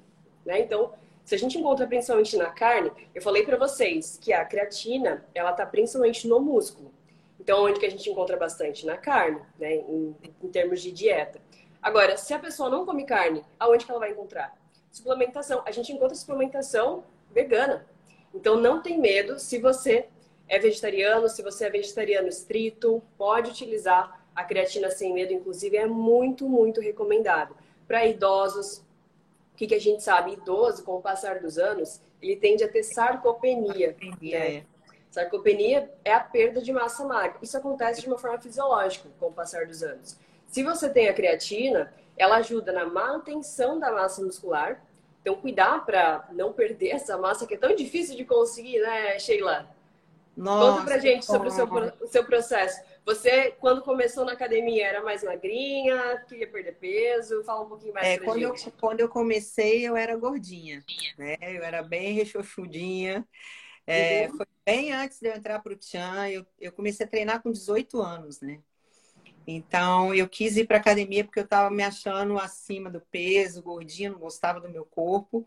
Né? 0.47 0.61
Então, 0.61 0.93
se 1.25 1.35
a 1.35 1.39
gente 1.39 1.59
encontra 1.59 1.87
principalmente 1.87 2.37
na 2.37 2.51
carne, 2.51 2.91
eu 3.15 3.23
falei 3.23 3.45
para 3.45 3.57
vocês 3.57 4.19
que 4.21 4.33
a 4.33 4.45
creatina, 4.45 5.25
ela 5.35 5.53
tá 5.53 5.65
principalmente 5.65 6.27
no 6.27 6.41
músculo. 6.41 6.93
Então, 7.39 7.65
onde 7.65 7.81
que 7.81 7.87
a 7.87 7.91
gente 7.91 8.09
encontra 8.11 8.37
bastante? 8.37 8.85
Na 8.85 8.97
carne, 8.97 9.41
né? 9.59 9.77
Em, 9.77 10.15
em 10.43 10.49
termos 10.49 10.83
de 10.83 10.93
dieta. 10.93 11.41
Agora, 11.81 12.17
se 12.17 12.35
a 12.35 12.39
pessoa 12.39 12.69
não 12.69 12.85
come 12.85 13.05
carne, 13.05 13.43
aonde 13.59 13.87
que 13.87 13.91
ela 13.91 14.01
vai 14.01 14.11
encontrar? 14.11 14.55
Suplementação. 14.91 15.63
A 15.65 15.71
gente 15.71 15.93
encontra 15.93 16.15
suplementação 16.15 17.05
vegana. 17.31 17.87
Então, 18.35 18.57
não 18.57 18.83
tem 18.83 18.99
medo 18.99 19.39
se 19.39 19.59
você 19.59 20.09
é 20.49 20.59
vegetariano, 20.59 21.29
se 21.29 21.43
você 21.43 21.67
é 21.67 21.71
vegetariano 21.71 22.29
estrito, 22.29 23.03
pode 23.17 23.51
utilizar 23.51 24.21
a 24.35 24.45
creatina 24.45 24.91
sem 24.91 25.13
medo, 25.13 25.33
inclusive 25.33 25.77
é 25.77 25.87
muito, 25.87 26.49
muito 26.49 26.81
recomendado. 26.81 27.57
Para 27.87 28.07
idosos, 28.07 28.83
que, 29.61 29.67
que 29.67 29.75
a 29.75 29.81
gente 29.81 30.03
sabe? 30.03 30.33
Idoso, 30.33 30.83
com 30.83 30.97
o 30.97 31.03
passar 31.03 31.41
dos 31.41 31.59
anos, 31.59 32.01
ele 32.23 32.35
tende 32.35 32.65
a 32.65 32.69
ter 32.69 32.83
sarcopenia. 32.83 33.95
Sarcopenia, 33.95 34.39
né? 34.39 34.57
é. 34.57 34.65
Sarcopenia 35.11 35.91
é 36.03 36.15
a 36.15 36.21
perda 36.21 36.63
de 36.63 36.73
massa 36.73 37.05
magra. 37.05 37.37
Isso 37.43 37.59
acontece 37.59 38.01
de 38.01 38.07
uma 38.07 38.17
forma 38.17 38.41
fisiológica 38.41 39.11
com 39.19 39.27
o 39.27 39.33
passar 39.33 39.67
dos 39.67 39.83
anos. 39.83 40.17
Se 40.47 40.63
você 40.63 40.89
tem 40.89 41.09
a 41.09 41.13
creatina, 41.13 41.93
ela 42.17 42.37
ajuda 42.37 42.73
na 42.73 42.87
manutenção 42.87 43.79
da 43.79 43.93
massa 43.93 44.23
muscular. 44.23 44.83
Então, 45.21 45.35
cuidar 45.35 45.85
para 45.85 46.27
não 46.33 46.55
perder 46.55 46.93
essa 46.93 47.19
massa 47.19 47.47
que 47.47 47.53
é 47.53 47.59
tão 47.59 47.75
difícil 47.75 48.17
de 48.17 48.25
conseguir, 48.25 48.81
né, 48.81 49.19
Sheila? 49.19 49.69
Nossa, 50.41 50.73
Conta 50.73 50.85
pra 50.85 50.99
gente 50.99 51.27
sobre 51.27 51.49
o 51.49 51.51
seu, 51.51 51.67
o 51.67 52.07
seu 52.07 52.25
processo. 52.25 52.81
Você, 53.05 53.51
quando 53.61 53.83
começou 53.83 54.25
na 54.25 54.33
academia, 54.33 54.87
era 54.87 55.03
mais 55.03 55.23
magrinha, 55.23 56.25
queria 56.27 56.51
perder 56.51 56.77
peso? 56.77 57.45
Fala 57.45 57.61
um 57.61 57.69
pouquinho 57.69 57.93
mais 57.93 58.07
é, 58.07 58.17
pra 58.17 58.25
quando 58.25 58.41
gente. 58.41 58.67
Eu, 58.67 58.73
quando 58.81 59.01
eu 59.01 59.09
comecei, 59.11 59.87
eu 59.87 59.95
era 59.95 60.17
gordinha, 60.17 60.83
né? 61.19 61.37
Eu 61.43 61.63
era 61.63 61.83
bem 61.83 62.15
rechochudinha. 62.15 63.29
É, 63.87 64.29
uhum. 64.29 64.39
Foi 64.39 64.47
bem 64.65 64.93
antes 64.95 65.21
de 65.21 65.29
eu 65.29 65.35
entrar 65.35 65.59
para 65.59 65.75
o 65.75 65.77
Tchan. 65.77 66.31
Eu, 66.31 66.47
eu 66.59 66.73
comecei 66.73 67.05
a 67.05 67.09
treinar 67.09 67.43
com 67.43 67.53
18 67.53 68.01
anos, 68.01 68.41
né? 68.41 68.61
Então, 69.47 70.15
eu 70.15 70.27
quis 70.27 70.57
ir 70.57 70.67
para 70.67 70.79
academia 70.79 71.23
porque 71.23 71.41
eu 71.41 71.45
estava 71.45 71.71
me 71.71 71.83
achando 71.83 72.39
acima 72.39 72.89
do 72.89 73.03
peso, 73.11 73.63
gordinha, 73.63 74.11
não 74.11 74.19
gostava 74.19 74.59
do 74.59 74.71
meu 74.71 74.87
corpo. 74.87 75.47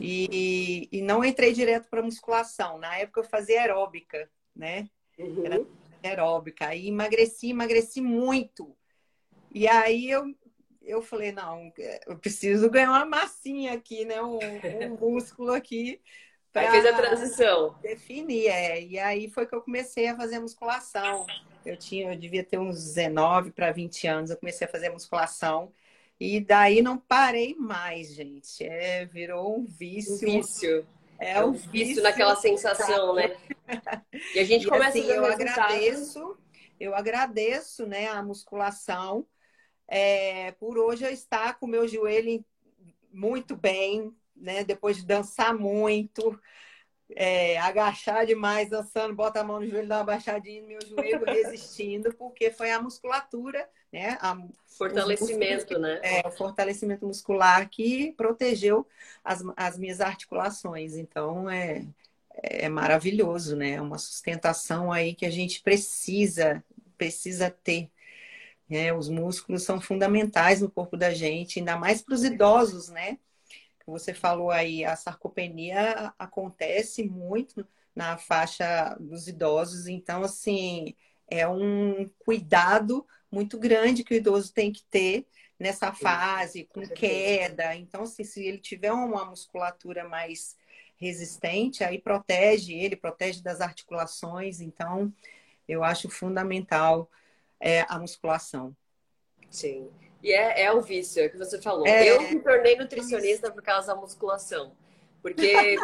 E, 0.00 0.88
e 0.92 1.02
não 1.02 1.24
entrei 1.24 1.52
direto 1.52 1.88
para 1.88 2.02
musculação. 2.02 2.78
Na 2.78 2.96
época, 2.96 3.20
eu 3.20 3.24
fazia 3.24 3.60
aeróbica, 3.60 4.30
né? 4.54 4.88
Uhum. 5.18 5.44
Era 5.44 5.66
aeróbica. 6.02 6.68
Aí 6.68 6.88
emagreci, 6.88 7.50
emagreci 7.50 8.00
muito. 8.00 8.76
E 9.50 9.66
aí 9.66 10.10
eu, 10.10 10.24
eu 10.82 11.00
falei, 11.00 11.32
não, 11.32 11.72
eu 12.06 12.18
preciso 12.18 12.70
ganhar 12.70 12.90
uma 12.90 13.06
massinha 13.06 13.72
aqui, 13.72 14.04
né? 14.04 14.22
Um, 14.22 14.38
um 14.38 14.96
músculo 15.00 15.52
aqui. 15.52 16.00
Aí 16.54 16.70
fez 16.70 16.86
a 16.86 16.92
transição. 16.92 17.76
Definir, 17.80 18.48
é. 18.48 18.82
E 18.82 18.98
aí 18.98 19.28
foi 19.28 19.46
que 19.46 19.54
eu 19.54 19.62
comecei 19.62 20.08
a 20.08 20.16
fazer 20.16 20.38
musculação. 20.38 21.26
Eu 21.64 21.76
tinha, 21.76 22.12
eu 22.12 22.18
devia 22.18 22.42
ter 22.42 22.58
uns 22.58 22.76
19 22.76 23.50
para 23.52 23.70
20 23.70 24.06
anos, 24.06 24.30
eu 24.30 24.36
comecei 24.36 24.66
a 24.66 24.70
fazer 24.70 24.88
musculação. 24.90 25.72
E 26.20 26.40
daí 26.40 26.82
não 26.82 26.98
parei 26.98 27.54
mais, 27.54 28.12
gente. 28.12 28.64
É, 28.64 29.06
virou 29.06 29.58
um 29.58 29.66
vício. 29.66 30.28
Um 30.28 30.40
vício. 30.40 30.86
É 31.18 31.42
o 31.42 31.52
vício 31.52 32.02
naquela 32.02 32.36
sensação, 32.36 33.14
né? 33.14 33.36
E 34.34 34.38
a 34.38 34.44
gente 34.44 34.66
e 34.66 34.68
começa 34.68 34.98
assim, 34.98 35.10
a 35.10 35.14
eu 35.14 35.26
agradeço, 35.26 36.38
eu 36.78 36.94
agradeço, 36.94 37.86
né, 37.86 38.06
a 38.08 38.22
musculação 38.22 39.26
é, 39.88 40.52
por 40.52 40.78
hoje 40.78 41.04
eu 41.04 41.10
estar 41.10 41.58
com 41.58 41.66
o 41.66 41.68
meu 41.68 41.88
joelho 41.88 42.44
muito 43.10 43.56
bem, 43.56 44.14
né, 44.36 44.62
depois 44.62 44.98
de 44.98 45.06
dançar 45.06 45.54
muito, 45.56 46.38
é, 47.16 47.58
agachar 47.58 48.26
demais 48.26 48.68
dançando, 48.68 49.14
bota 49.14 49.40
a 49.40 49.44
mão 49.44 49.60
no 49.60 49.66
joelho, 49.66 49.88
dá 49.88 49.98
uma 49.98 50.04
baixadinha 50.04 50.60
no 50.60 50.68
meu 50.68 50.80
joelho, 50.86 51.24
resistindo, 51.24 52.14
porque 52.14 52.50
foi 52.50 52.70
a 52.70 52.82
musculatura, 52.82 53.68
né? 53.92 54.18
A, 54.20 54.36
fortalecimento, 54.66 55.66
que, 55.66 55.78
né? 55.78 56.00
É, 56.02 56.26
o 56.26 56.30
fortalecimento 56.30 57.06
muscular 57.06 57.68
que 57.68 58.12
protegeu 58.12 58.86
as, 59.24 59.42
as 59.56 59.78
minhas 59.78 60.00
articulações. 60.00 60.96
Então, 60.96 61.50
é, 61.50 61.84
é 62.42 62.68
maravilhoso, 62.68 63.56
né? 63.56 63.72
É 63.72 63.80
uma 63.80 63.98
sustentação 63.98 64.92
aí 64.92 65.14
que 65.14 65.26
a 65.26 65.30
gente 65.30 65.60
precisa, 65.62 66.62
precisa 66.96 67.50
ter. 67.50 67.90
Né? 68.68 68.92
Os 68.92 69.08
músculos 69.08 69.62
são 69.62 69.80
fundamentais 69.80 70.60
no 70.60 70.70
corpo 70.70 70.96
da 70.96 71.12
gente, 71.12 71.58
ainda 71.58 71.76
mais 71.76 72.02
para 72.02 72.14
os 72.14 72.22
idosos, 72.22 72.88
né? 72.88 73.18
Você 73.86 74.12
falou 74.12 74.50
aí, 74.50 74.84
a 74.84 74.94
sarcopenia 74.94 76.12
acontece 76.18 77.02
muito 77.04 77.66
na 77.96 78.18
faixa 78.18 78.94
dos 79.00 79.26
idosos, 79.26 79.88
então, 79.88 80.22
assim, 80.22 80.94
é 81.26 81.48
um 81.48 82.08
cuidado 82.18 83.04
muito 83.30 83.58
grande 83.58 84.04
que 84.04 84.14
o 84.14 84.16
idoso 84.16 84.52
tem 84.52 84.72
que 84.72 84.82
ter 84.84 85.26
nessa 85.58 85.92
fase, 85.92 86.64
com 86.64 86.86
queda. 86.86 87.74
Então, 87.74 88.02
assim, 88.02 88.24
se 88.24 88.44
ele 88.44 88.58
tiver 88.58 88.92
uma 88.92 89.24
musculatura 89.24 90.08
mais 90.08 90.56
resistente, 90.96 91.82
aí 91.82 91.98
protege 91.98 92.74
ele, 92.74 92.96
protege 92.96 93.42
das 93.42 93.60
articulações. 93.60 94.60
Então, 94.60 95.12
eu 95.68 95.82
acho 95.82 96.08
fundamental 96.08 97.10
é, 97.60 97.84
a 97.88 97.98
musculação. 97.98 98.74
Sim. 99.50 99.88
E 100.22 100.32
é, 100.32 100.62
é 100.62 100.72
o 100.72 100.80
vício, 100.80 101.22
é 101.22 101.26
o 101.26 101.30
que 101.30 101.38
você 101.38 101.60
falou. 101.60 101.86
É, 101.86 102.08
eu 102.08 102.22
me 102.22 102.40
tornei 102.40 102.76
nutricionista 102.76 103.50
por 103.50 103.62
causa 103.62 103.88
da 103.88 104.00
musculação. 104.00 104.72
Porque, 105.20 105.76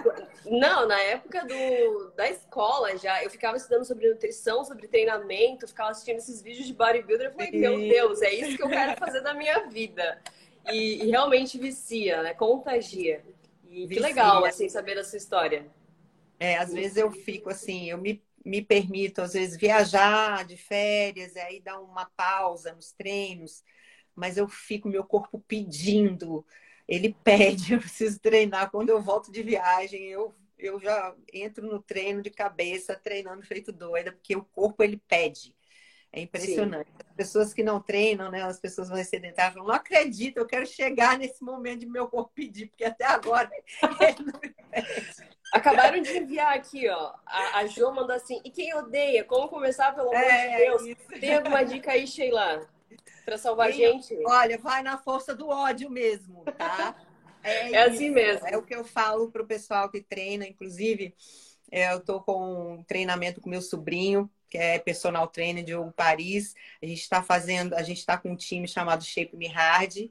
não, 0.46 0.86
na 0.86 1.00
época 1.00 1.44
do, 1.44 2.10
da 2.16 2.28
escola 2.30 2.96
já, 2.96 3.22
eu 3.24 3.30
ficava 3.30 3.56
estudando 3.56 3.84
sobre 3.84 4.08
nutrição, 4.08 4.64
sobre 4.64 4.86
treinamento, 4.86 5.66
ficava 5.66 5.90
assistindo 5.90 6.18
esses 6.18 6.40
vídeos 6.40 6.66
de 6.66 6.72
bodybuilder. 6.72 7.26
Eu 7.26 7.32
falei, 7.32 7.50
meu 7.50 7.76
Deus, 7.76 8.22
é 8.22 8.32
isso 8.32 8.56
que 8.56 8.62
eu 8.62 8.68
quero 8.68 8.96
fazer 8.96 9.20
da 9.22 9.34
minha 9.34 9.66
vida. 9.68 10.22
E, 10.70 11.02
e 11.04 11.10
realmente 11.10 11.58
vicia, 11.58 12.22
né? 12.22 12.32
Contagia. 12.34 13.22
E 13.68 13.88
que 13.88 13.98
legal, 13.98 14.44
assim, 14.44 14.68
saber 14.68 14.94
da 14.94 15.04
sua 15.04 15.18
história. 15.18 15.66
É, 16.38 16.56
às 16.56 16.72
vezes 16.72 16.96
eu 16.96 17.10
fico 17.10 17.50
assim, 17.50 17.90
eu 17.90 17.98
me, 17.98 18.22
me 18.44 18.62
permito, 18.62 19.20
às 19.20 19.32
vezes, 19.32 19.56
viajar 19.56 20.44
de 20.44 20.56
férias, 20.56 21.34
e 21.34 21.40
aí 21.40 21.60
dar 21.60 21.80
uma 21.80 22.06
pausa 22.16 22.72
nos 22.72 22.92
treinos 22.92 23.64
mas 24.14 24.36
eu 24.36 24.48
fico, 24.48 24.88
meu 24.88 25.04
corpo 25.04 25.42
pedindo. 25.46 26.46
Ele 26.88 27.16
pede, 27.24 27.72
eu 27.74 27.78
preciso 27.78 28.18
treinar. 28.20 28.70
Quando 28.70 28.90
eu 28.90 29.00
volto 29.00 29.32
de 29.32 29.42
viagem, 29.42 30.04
eu, 30.04 30.34
eu 30.58 30.80
já 30.80 31.14
entro 31.32 31.66
no 31.66 31.82
treino 31.82 32.22
de 32.22 32.30
cabeça, 32.30 32.94
treinando 32.94 33.42
feito 33.42 33.72
doida, 33.72 34.12
porque 34.12 34.36
o 34.36 34.44
corpo 34.44 34.82
ele 34.82 34.96
pede. 35.08 35.54
É 36.12 36.20
impressionante. 36.20 36.86
Sim. 36.86 37.06
As 37.10 37.16
pessoas 37.16 37.52
que 37.52 37.64
não 37.64 37.80
treinam, 37.80 38.30
né? 38.30 38.42
As 38.42 38.60
pessoas 38.60 38.88
mais 38.88 39.08
sedentárias 39.08 39.54
falam, 39.54 39.66
não 39.66 39.74
acredito, 39.74 40.36
eu 40.36 40.46
quero 40.46 40.64
chegar 40.64 41.18
nesse 41.18 41.42
momento 41.42 41.80
de 41.80 41.86
meu 41.86 42.06
corpo 42.06 42.30
pedir, 42.32 42.68
porque 42.68 42.84
até 42.84 43.04
agora 43.04 43.50
ele 44.00 44.30
não 44.30 44.38
pede. 44.38 45.34
Acabaram 45.52 46.00
de 46.00 46.16
enviar 46.16 46.54
aqui, 46.56 46.88
ó. 46.88 47.14
A, 47.26 47.58
a 47.58 47.66
Jo 47.66 47.92
mandou 47.92 48.14
assim, 48.14 48.40
e 48.44 48.50
quem 48.50 48.72
odeia? 48.74 49.24
Como 49.24 49.48
começar, 49.48 49.92
pelo 49.92 50.08
amor 50.08 50.22
é, 50.22 50.48
de 50.50 50.56
Deus? 50.56 50.82
Isso. 50.82 51.20
Tem 51.20 51.34
alguma 51.34 51.64
dica 51.64 51.90
aí, 51.90 52.06
Sheila? 52.06 52.68
Para 53.24 53.38
salvar 53.38 53.68
a 53.68 53.70
gente. 53.70 54.16
Olha, 54.26 54.58
vai 54.58 54.82
na 54.82 54.98
força 54.98 55.34
do 55.34 55.48
ódio 55.48 55.90
mesmo, 55.90 56.44
tá? 56.56 56.94
É, 57.46 57.72
é 57.72 57.82
assim 57.82 58.08
mesmo. 58.08 58.46
É 58.46 58.56
o 58.56 58.62
que 58.62 58.74
eu 58.74 58.82
falo 58.82 59.30
para 59.30 59.42
o 59.42 59.46
pessoal 59.46 59.90
que 59.90 60.00
treina, 60.00 60.46
inclusive. 60.46 61.14
É, 61.70 61.92
eu 61.92 61.98
estou 61.98 62.22
com 62.22 62.76
um 62.76 62.82
treinamento 62.84 63.38
com 63.38 63.50
meu 63.50 63.60
sobrinho, 63.60 64.30
que 64.48 64.56
é 64.56 64.78
personal 64.78 65.28
trainer 65.28 65.62
de 65.62 65.74
Paris. 65.94 66.54
A 66.82 66.86
gente 66.86 67.02
está 67.02 67.22
fazendo, 67.22 67.74
a 67.74 67.82
gente 67.82 67.98
está 67.98 68.16
com 68.16 68.30
um 68.30 68.36
time 68.36 68.66
chamado 68.66 69.04
Shape 69.04 69.36
Me 69.36 69.46
Hard. 69.46 70.10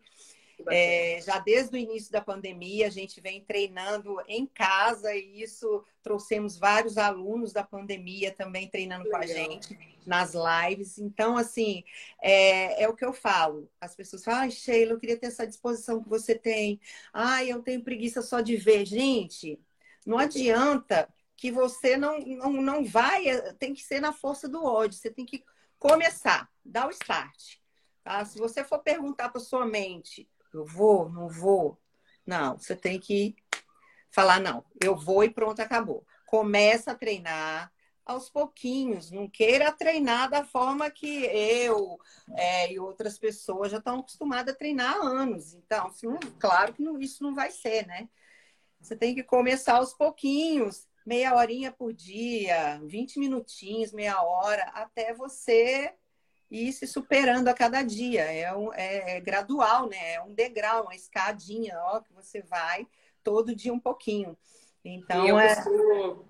É, 0.70 1.20
já 1.22 1.40
desde 1.40 1.76
o 1.76 1.80
início 1.80 2.12
da 2.12 2.22
pandemia, 2.22 2.88
a 2.88 2.90
gente 2.90 3.20
vem 3.22 3.42
treinando 3.42 4.18
em 4.28 4.46
casa 4.46 5.14
e 5.16 5.42
isso 5.42 5.84
trouxemos 6.02 6.58
vários 6.58 6.98
alunos 6.98 7.54
da 7.54 7.64
pandemia 7.64 8.32
também 8.32 8.68
treinando 8.68 9.10
com 9.10 9.16
a 9.16 9.26
gente 9.26 9.78
nas 10.06 10.34
lives. 10.34 10.98
Então, 10.98 11.38
assim, 11.38 11.84
é, 12.22 12.84
é, 12.84 12.90
o 12.90 12.96
que 12.96 13.06
eu 13.06 13.14
falo. 13.14 13.70
As 13.80 13.96
pessoas 13.96 14.24
falam, 14.24 14.42
ai, 14.42 14.52
Sheila, 14.52 14.94
eu 14.94 15.00
queria 15.00 15.18
ter 15.18 15.28
essa 15.28 15.48
disposição 15.48 16.04
que 16.04 16.10
você 16.10 16.36
tem. 16.36 16.80
Ai, 17.14 17.52
eu 17.52 17.62
tenho 17.62 17.84
preguiça 17.84 18.22
só 18.22 18.42
de 18.42 18.56
ver. 18.58 18.86
Gente, 18.86 19.60
não 20.06 20.18
adianta 20.18 21.08
que 21.36 21.52
você 21.52 21.98
não, 21.98 22.20
não, 22.20 22.54
não 22.54 22.86
vai, 22.86 23.24
tem 23.54 23.74
que 23.74 23.84
ser 23.84 24.00
na 24.00 24.14
força 24.14 24.48
do 24.48 24.64
ódio. 24.64 24.98
Você 24.98 25.10
tem 25.10 25.26
que 25.26 25.44
começar, 25.80 26.50
dar 26.64 26.88
o 26.88 26.92
start. 26.92 27.58
Tá? 28.04 28.24
Se 28.26 28.38
você 28.38 28.64
for 28.64 28.80
perguntar 28.80 29.30
para 29.30 29.40
sua 29.40 29.66
mente, 29.66 30.30
eu 30.54 30.66
vou, 30.66 31.10
não 31.10 31.28
vou. 31.28 31.78
Não, 32.26 32.58
você 32.58 32.76
tem 32.76 33.00
que 33.00 33.36
falar, 34.10 34.40
não, 34.40 34.64
eu 34.82 34.96
vou 34.96 35.24
e 35.24 35.30
pronto, 35.30 35.60
acabou. 35.60 36.06
Começa 36.26 36.92
a 36.92 36.96
treinar 36.96 37.72
aos 38.06 38.30
pouquinhos, 38.30 39.12
não 39.12 39.30
queira 39.30 39.72
treinar 39.72 40.30
da 40.30 40.44
forma 40.44 40.90
que 40.92 41.26
eu 41.26 41.98
é, 42.36 42.72
e 42.72 42.80
outras 42.80 43.18
pessoas 43.18 43.72
já 43.72 43.78
estão 43.78 44.00
acostumadas 44.00 44.54
a 44.54 44.58
treinar 44.58 44.98
há 44.98 45.00
anos. 45.00 45.54
Então, 45.54 45.90
claro 46.40 46.74
que 46.74 46.82
não, 46.82 47.00
isso 47.00 47.24
não 47.24 47.34
vai 47.34 47.50
ser, 47.50 47.88
né? 47.88 48.10
Você 48.80 48.96
tem 48.96 49.16
que 49.16 49.24
começar 49.24 49.78
aos 49.78 49.94
pouquinhos, 49.94 50.88
meia 51.06 51.36
horinha 51.36 51.72
por 51.72 51.94
dia, 51.94 52.82
20 52.84 53.18
minutinhos, 53.18 53.94
meia 53.94 54.22
hora, 54.22 54.64
até 54.74 55.14
você 55.14 55.94
e 56.54 56.72
se 56.72 56.86
superando 56.86 57.48
a 57.48 57.54
cada 57.54 57.82
dia. 57.82 58.22
É, 58.32 58.56
um, 58.56 58.72
é, 58.76 59.18
é, 59.18 59.20
gradual, 59.20 59.90
né? 59.90 60.14
É 60.14 60.22
um 60.22 60.32
degrau, 60.32 60.84
uma 60.84 60.94
escadinha, 60.94 61.76
ó, 61.82 62.00
que 62.00 62.14
você 62.14 62.44
vai 62.44 62.88
todo 63.24 63.56
dia 63.56 63.74
um 63.74 63.80
pouquinho. 63.80 64.38
Então, 64.86 65.26
e 65.26 65.30
eu, 65.30 65.40
é... 65.40 65.56
costumo, 65.56 66.26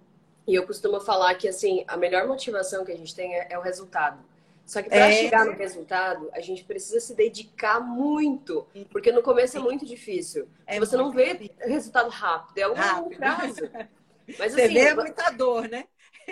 e 0.47 0.55
eu 0.55 0.65
costumo 0.65 1.01
falar 1.01 1.35
que, 1.35 1.45
assim, 1.45 1.83
a 1.89 1.97
melhor 1.97 2.25
motivação 2.25 2.85
que 2.85 2.93
a 2.93 2.95
gente 2.95 3.13
tem 3.13 3.35
é, 3.35 3.47
é 3.49 3.59
o 3.59 3.61
resultado. 3.61 4.23
Só 4.65 4.81
que 4.81 4.87
para 4.87 5.09
é... 5.09 5.11
chegar 5.11 5.45
no 5.45 5.57
resultado, 5.57 6.29
a 6.31 6.39
gente 6.39 6.63
precisa 6.63 7.01
se 7.01 7.13
dedicar 7.13 7.81
muito, 7.81 8.65
porque 8.91 9.11
no 9.11 9.21
começo 9.21 9.57
é 9.57 9.59
muito 9.59 9.85
difícil. 9.85 10.47
É 10.65 10.79
você 10.79 10.95
não 10.95 11.11
vê 11.11 11.33
difícil. 11.33 11.67
resultado 11.67 12.09
rápido, 12.09 12.57
é 12.59 12.67
um 12.69 12.95
longo 12.95 13.17
prazo. 13.17 13.69
Mas, 14.39 14.53
você 14.53 14.61
assim, 14.61 14.73
vê 14.73 14.93
muita 14.93 15.29
dor, 15.31 15.67
né? 15.67 15.83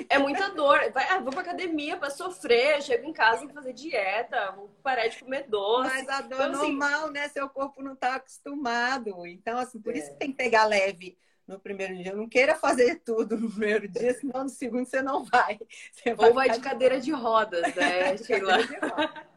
É 0.09 0.17
muita 0.17 0.49
dor. 0.49 0.79
Vai, 0.91 1.07
ah, 1.09 1.19
vou 1.19 1.31
pra 1.31 1.41
academia 1.41 1.97
pra 1.97 2.09
sofrer, 2.09 2.81
chego 2.81 3.07
em 3.07 3.13
casa 3.13 3.45
e 3.45 3.53
fazer 3.53 3.73
dieta, 3.73 4.51
vou 4.55 4.69
parar 4.83 5.07
de 5.07 5.19
comer 5.19 5.47
doce. 5.47 5.89
Mas 5.89 6.09
a 6.09 6.21
dor 6.21 6.33
então, 6.33 6.51
assim, 6.51 6.77
normal, 6.77 7.11
né? 7.11 7.27
Seu 7.29 7.49
corpo 7.49 7.81
não 7.81 7.95
tá 7.95 8.15
acostumado. 8.15 9.25
Então, 9.25 9.57
assim, 9.57 9.79
por 9.79 9.95
é. 9.95 9.99
isso 9.99 10.11
que 10.11 10.19
tem 10.19 10.31
que 10.31 10.37
pegar 10.37 10.65
leve 10.65 11.17
no 11.47 11.59
primeiro 11.59 11.95
dia. 11.95 12.15
Não 12.15 12.27
queira 12.27 12.55
fazer 12.55 13.01
tudo 13.03 13.37
no 13.37 13.49
primeiro 13.49 13.87
dia, 13.87 14.13
senão 14.13 14.43
no 14.43 14.49
segundo 14.49 14.85
você 14.85 15.01
não 15.01 15.23
vai. 15.23 15.59
Você 15.91 16.13
vai 16.13 16.29
Ou 16.29 16.33
vai 16.33 16.49
de 16.49 16.59
cadeira 16.59 16.99
de 16.99 17.11
rodas, 17.11 17.73
né, 17.75 18.17
Sheila? 18.17 18.57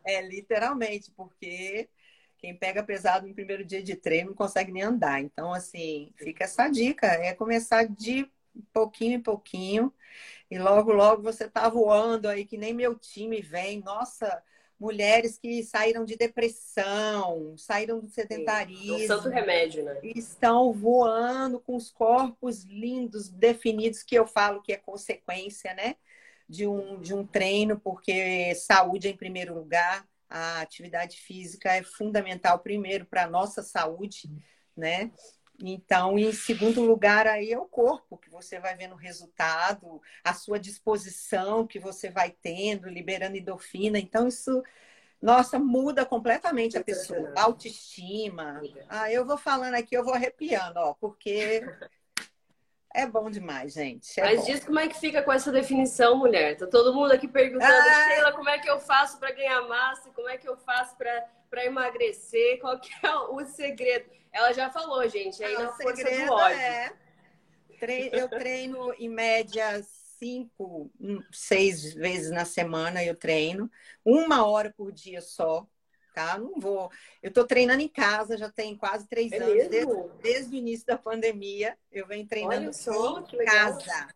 é, 0.06 0.22
literalmente, 0.22 1.10
porque 1.10 1.88
quem 2.38 2.54
pega 2.54 2.82
pesado 2.82 3.26
no 3.26 3.34
primeiro 3.34 3.64
dia 3.64 3.82
de 3.82 3.96
treino 3.96 4.28
não 4.28 4.36
consegue 4.36 4.70
nem 4.70 4.82
andar. 4.82 5.20
Então, 5.20 5.52
assim, 5.52 6.12
fica 6.16 6.44
essa 6.44 6.68
dica: 6.68 7.06
é 7.06 7.34
começar 7.34 7.84
de 7.84 8.30
pouquinho 8.72 9.16
em 9.16 9.22
pouquinho. 9.22 9.92
E 10.50 10.58
logo, 10.58 10.92
logo 10.92 11.22
você 11.22 11.48
tá 11.48 11.68
voando 11.68 12.28
aí, 12.28 12.44
que 12.44 12.56
nem 12.56 12.72
meu 12.72 12.94
time 12.94 13.40
vem. 13.40 13.80
Nossa, 13.80 14.42
mulheres 14.78 15.38
que 15.38 15.62
saíram 15.62 16.04
de 16.04 16.16
depressão, 16.16 17.56
saíram 17.56 18.00
do 18.00 18.08
sedentarismo. 18.08 18.98
Sim, 18.98 19.06
santo 19.06 19.28
remédio, 19.28 19.84
né? 19.84 19.98
Estão 20.02 20.72
voando 20.72 21.58
com 21.60 21.74
os 21.76 21.90
corpos 21.90 22.64
lindos, 22.64 23.28
definidos, 23.28 24.02
que 24.02 24.14
eu 24.14 24.26
falo 24.26 24.62
que 24.62 24.72
é 24.72 24.76
consequência, 24.76 25.72
né? 25.74 25.96
De 26.48 26.66
um, 26.66 27.00
de 27.00 27.14
um 27.14 27.26
treino, 27.26 27.80
porque 27.80 28.54
saúde 28.54 29.08
é 29.08 29.10
em 29.10 29.16
primeiro 29.16 29.54
lugar, 29.54 30.06
a 30.28 30.60
atividade 30.60 31.16
física 31.16 31.72
é 31.72 31.82
fundamental 31.82 32.58
primeiro 32.58 33.06
para 33.06 33.24
a 33.24 33.30
nossa 33.30 33.62
saúde, 33.62 34.30
né? 34.76 35.10
Então, 35.66 36.18
em 36.18 36.30
segundo 36.32 36.82
lugar, 36.82 37.26
aí 37.26 37.50
é 37.50 37.58
o 37.58 37.64
corpo, 37.64 38.18
que 38.18 38.28
você 38.28 38.60
vai 38.60 38.76
vendo 38.76 38.92
o 38.92 38.98
resultado, 38.98 40.00
a 40.22 40.34
sua 40.34 40.58
disposição 40.58 41.66
que 41.66 41.78
você 41.78 42.10
vai 42.10 42.30
tendo, 42.30 42.88
liberando 42.88 43.36
endorfina. 43.36 43.98
Então, 43.98 44.28
isso, 44.28 44.62
nossa, 45.22 45.58
muda 45.58 46.04
completamente 46.04 46.76
a 46.76 46.84
pessoa. 46.84 47.32
A 47.34 47.44
autoestima. 47.44 48.60
Ah, 48.88 49.10
eu 49.10 49.24
vou 49.24 49.38
falando 49.38 49.74
aqui, 49.74 49.96
eu 49.96 50.04
vou 50.04 50.12
arrepiando, 50.12 50.78
ó, 50.78 50.92
porque 50.92 51.64
é 52.92 53.06
bom 53.06 53.30
demais, 53.30 53.72
gente. 53.72 54.20
É 54.20 54.24
Mas 54.24 54.40
bom. 54.40 54.46
diz 54.46 54.64
como 54.64 54.78
é 54.78 54.86
que 54.86 55.00
fica 55.00 55.22
com 55.22 55.32
essa 55.32 55.50
definição, 55.50 56.16
mulher. 56.16 56.58
Tá 56.58 56.66
todo 56.66 56.92
mundo 56.92 57.12
aqui 57.12 57.26
perguntando, 57.26 57.72
ah. 57.72 58.08
Sheila, 58.08 58.32
como 58.32 58.50
é 58.50 58.58
que 58.58 58.68
eu 58.68 58.78
faço 58.78 59.18
para 59.18 59.32
ganhar 59.32 59.62
massa? 59.62 60.10
Como 60.10 60.28
é 60.28 60.36
que 60.36 60.48
eu 60.48 60.58
faço 60.58 60.94
para 60.96 61.26
para 61.54 61.66
emagrecer? 61.66 62.58
Qual 62.58 62.78
que 62.80 62.90
é 63.06 63.14
o 63.14 63.44
segredo? 63.44 64.10
Ela 64.34 64.52
já 64.52 64.68
falou, 64.68 65.08
gente, 65.08 65.42
aí 65.44 65.54
ah, 65.54 65.62
na 65.62 65.72
força 65.72 66.02
do 66.02 66.32
ódio. 66.32 66.58
É... 66.58 66.92
Eu 68.12 68.28
treino 68.28 68.92
em 68.94 69.08
média 69.08 69.80
cinco, 70.18 70.90
hum, 71.00 71.22
seis 71.30 71.94
vezes 71.94 72.30
na 72.30 72.44
semana 72.44 73.04
eu 73.04 73.14
treino, 73.14 73.70
uma 74.04 74.44
hora 74.44 74.72
por 74.76 74.90
dia 74.90 75.20
só, 75.20 75.66
tá? 76.14 76.36
Não 76.36 76.58
vou. 76.58 76.90
Eu 77.22 77.30
tô 77.30 77.46
treinando 77.46 77.82
em 77.82 77.88
casa, 77.88 78.36
já 78.36 78.50
tem 78.50 78.76
quase 78.76 79.06
três 79.06 79.30
é 79.30 79.36
anos, 79.36 79.68
desde, 79.68 79.92
desde, 80.20 80.56
o 80.56 80.58
início 80.58 80.86
da 80.86 80.98
pandemia, 80.98 81.78
eu 81.92 82.06
venho 82.06 82.26
treinando 82.26 82.72
só, 82.72 83.20
em 83.20 83.44
casa, 83.44 84.08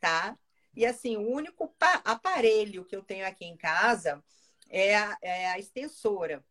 tá? 0.00 0.38
E 0.74 0.86
assim, 0.86 1.16
o 1.16 1.28
único 1.28 1.74
aparelho 2.04 2.84
que 2.84 2.96
eu 2.96 3.02
tenho 3.02 3.26
aqui 3.26 3.44
em 3.44 3.56
casa 3.56 4.22
é 4.70 4.96
a, 4.96 5.18
é 5.20 5.46
a 5.48 5.58
extensora, 5.58 6.42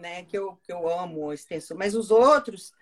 né? 0.00 0.24
Que 0.24 0.36
eu, 0.38 0.56
que 0.62 0.72
eu 0.72 0.88
amo 0.88 1.30
a 1.30 1.34
extensora. 1.34 1.78
Mas 1.78 1.94
os 1.94 2.10
outros, 2.10 2.72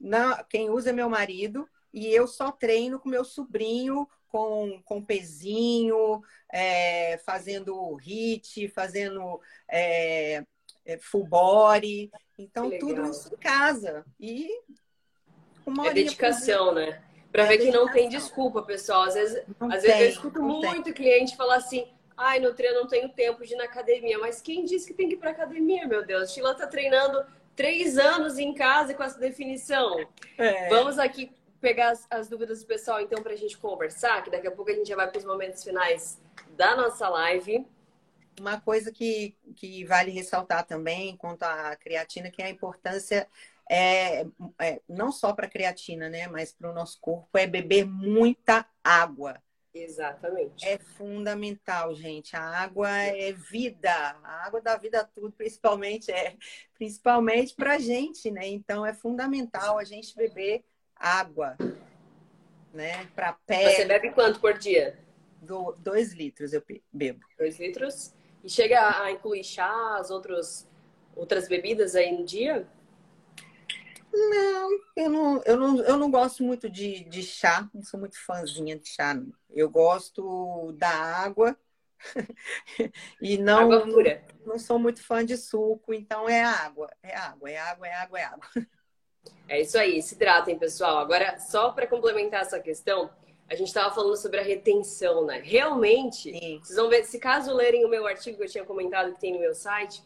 não, 0.00 0.36
quem 0.48 0.70
usa 0.70 0.90
é 0.90 0.92
meu 0.92 1.08
marido 1.08 1.68
e 1.92 2.06
eu 2.08 2.26
só 2.26 2.50
treino 2.50 2.98
com 2.98 3.08
meu 3.08 3.24
sobrinho 3.24 4.08
com, 4.32 4.80
com 4.86 5.04
pezinho, 5.04 6.22
é, 6.50 7.18
fazendo 7.18 7.94
hit, 7.96 8.66
fazendo 8.68 9.38
é, 9.70 10.42
é, 10.86 10.98
full 10.98 11.26
body. 11.26 12.10
Então, 12.38 12.70
tudo 12.78 13.04
isso 13.10 13.32
em 13.32 13.36
casa. 13.36 14.06
E 14.18 14.48
uma 15.66 15.86
É 15.86 15.92
dedicação, 15.92 16.72
né? 16.72 17.02
Para 17.30 17.44
é 17.44 17.46
ver 17.46 17.58
que 17.58 17.70
não 17.70 17.92
tem 17.92 18.08
desculpa, 18.08 18.62
pessoal. 18.62 19.02
Às 19.02 19.14
vezes, 19.14 19.44
às 19.60 19.82
vezes 19.82 20.00
eu 20.00 20.08
escuto 20.08 20.42
muito 20.42 20.84
tem. 20.84 20.94
cliente 20.94 21.36
falar 21.36 21.56
assim: 21.56 21.86
ai, 22.22 22.40
no 22.40 22.54
treino 22.54 22.80
não 22.80 22.86
tenho 22.86 23.08
tempo 23.08 23.44
de 23.44 23.54
ir 23.54 23.56
na 23.56 23.64
academia. 23.64 24.18
Mas 24.18 24.40
quem 24.40 24.64
disse 24.64 24.86
que 24.86 24.94
tem 24.94 25.08
que 25.08 25.14
ir 25.14 25.18
para 25.18 25.30
academia, 25.30 25.86
meu 25.86 26.04
Deus? 26.06 26.32
Sheila 26.32 26.54
tá 26.54 26.66
treinando 26.66 27.24
três 27.54 27.98
anos 27.98 28.38
em 28.38 28.54
casa 28.54 28.94
com 28.94 29.02
essa 29.02 29.18
definição. 29.18 29.96
É. 30.38 30.68
Vamos 30.68 30.98
aqui 30.98 31.32
pegar 31.60 31.90
as, 31.90 32.06
as 32.10 32.28
dúvidas 32.28 32.60
do 32.60 32.66
pessoal, 32.66 33.00
então, 33.00 33.22
para 33.22 33.32
a 33.32 33.36
gente 33.36 33.56
conversar, 33.58 34.22
que 34.22 34.30
daqui 34.30 34.46
a 34.46 34.50
pouco 34.50 34.70
a 34.70 34.74
gente 34.74 34.88
já 34.88 34.96
vai 34.96 35.08
para 35.08 35.18
os 35.18 35.24
momentos 35.24 35.62
finais 35.62 36.20
da 36.56 36.76
nossa 36.76 37.08
live. 37.08 37.66
Uma 38.40 38.60
coisa 38.60 38.90
que, 38.90 39.36
que 39.54 39.84
vale 39.84 40.10
ressaltar 40.10 40.66
também 40.66 41.16
quanto 41.16 41.42
à 41.42 41.76
creatina, 41.76 42.30
que 42.30 42.42
é 42.42 42.46
a 42.46 42.50
importância 42.50 43.28
é, 43.70 44.26
é 44.58 44.80
não 44.88 45.12
só 45.12 45.32
para 45.32 45.46
a 45.46 45.50
creatina, 45.50 46.08
né, 46.08 46.26
mas 46.28 46.52
para 46.52 46.70
o 46.70 46.74
nosso 46.74 46.98
corpo, 47.00 47.38
é 47.38 47.46
beber 47.46 47.86
muita 47.86 48.66
água. 48.82 49.40
Exatamente. 49.74 50.66
É 50.66 50.78
fundamental, 50.78 51.94
gente. 51.94 52.36
A 52.36 52.42
água 52.42 52.90
é 52.90 53.32
vida. 53.32 53.90
A 54.22 54.46
água 54.46 54.60
dá 54.60 54.76
vida 54.76 55.00
a 55.00 55.04
tudo, 55.04 55.32
principalmente 55.36 56.10
é 56.10 56.36
principalmente 56.74 57.54
para 57.54 57.74
a 57.74 57.78
gente, 57.78 58.30
né? 58.30 58.46
Então 58.46 58.84
é 58.84 58.92
fundamental 58.92 59.78
a 59.78 59.84
gente 59.84 60.14
beber 60.14 60.64
água, 60.94 61.56
né? 62.72 63.06
Para 63.14 63.32
pele. 63.46 63.70
Você 63.70 63.84
bebe 63.84 64.10
quanto 64.10 64.40
por 64.40 64.58
dia? 64.58 64.98
Do, 65.40 65.72
dois 65.78 66.12
litros 66.12 66.52
eu 66.52 66.62
bebo. 66.92 67.24
Dois 67.38 67.58
litros? 67.58 68.14
E 68.44 68.50
chega 68.50 69.02
a 69.02 69.10
incluir 69.10 69.44
chá, 69.44 69.96
as 69.96 70.10
outros, 70.10 70.68
outras 71.16 71.48
bebidas 71.48 71.94
aí 71.94 72.12
no 72.12 72.24
dia? 72.24 72.66
Não, 74.12 74.70
eu 74.96 75.10
não, 75.10 75.42
eu 75.44 75.56
não, 75.56 75.82
eu 75.84 75.96
não 75.96 76.10
gosto 76.10 76.42
muito 76.42 76.68
de, 76.68 77.04
de 77.04 77.22
chá, 77.22 77.68
não 77.72 77.82
sou 77.82 77.98
muito 77.98 78.22
fãzinha 78.24 78.78
de 78.78 78.86
chá. 78.88 79.14
Não. 79.14 79.32
Eu 79.50 79.70
gosto 79.70 80.72
da 80.72 80.90
água 80.90 81.56
e 83.20 83.38
não, 83.38 83.68
não 84.44 84.58
sou 84.58 84.78
muito 84.78 85.02
fã 85.02 85.24
de 85.24 85.36
suco, 85.36 85.94
então 85.94 86.28
é 86.28 86.42
água, 86.42 86.90
é 87.02 87.16
água, 87.16 87.50
é 87.50 87.56
água, 87.58 87.86
é 87.88 87.94
água, 87.94 88.20
é 88.20 88.24
água. 88.24 88.48
É 89.48 89.60
isso 89.60 89.78
aí, 89.78 90.02
se 90.02 90.14
hidratem, 90.14 90.58
pessoal. 90.58 90.98
Agora, 90.98 91.38
só 91.38 91.70
para 91.70 91.86
complementar 91.86 92.42
essa 92.42 92.58
questão, 92.58 93.10
a 93.48 93.54
gente 93.54 93.68
estava 93.68 93.94
falando 93.94 94.16
sobre 94.16 94.40
a 94.40 94.42
retenção, 94.42 95.24
né? 95.24 95.40
Realmente, 95.44 96.32
Sim. 96.32 96.60
vocês 96.62 96.76
vão 96.76 96.88
ver, 96.88 97.04
se 97.04 97.18
caso 97.18 97.54
lerem 97.54 97.84
o 97.84 97.88
meu 97.88 98.06
artigo 98.06 98.36
que 98.36 98.44
eu 98.44 98.48
tinha 98.48 98.64
comentado 98.64 99.12
que 99.12 99.20
tem 99.20 99.32
no 99.32 99.40
meu 99.40 99.54
site, 99.54 100.02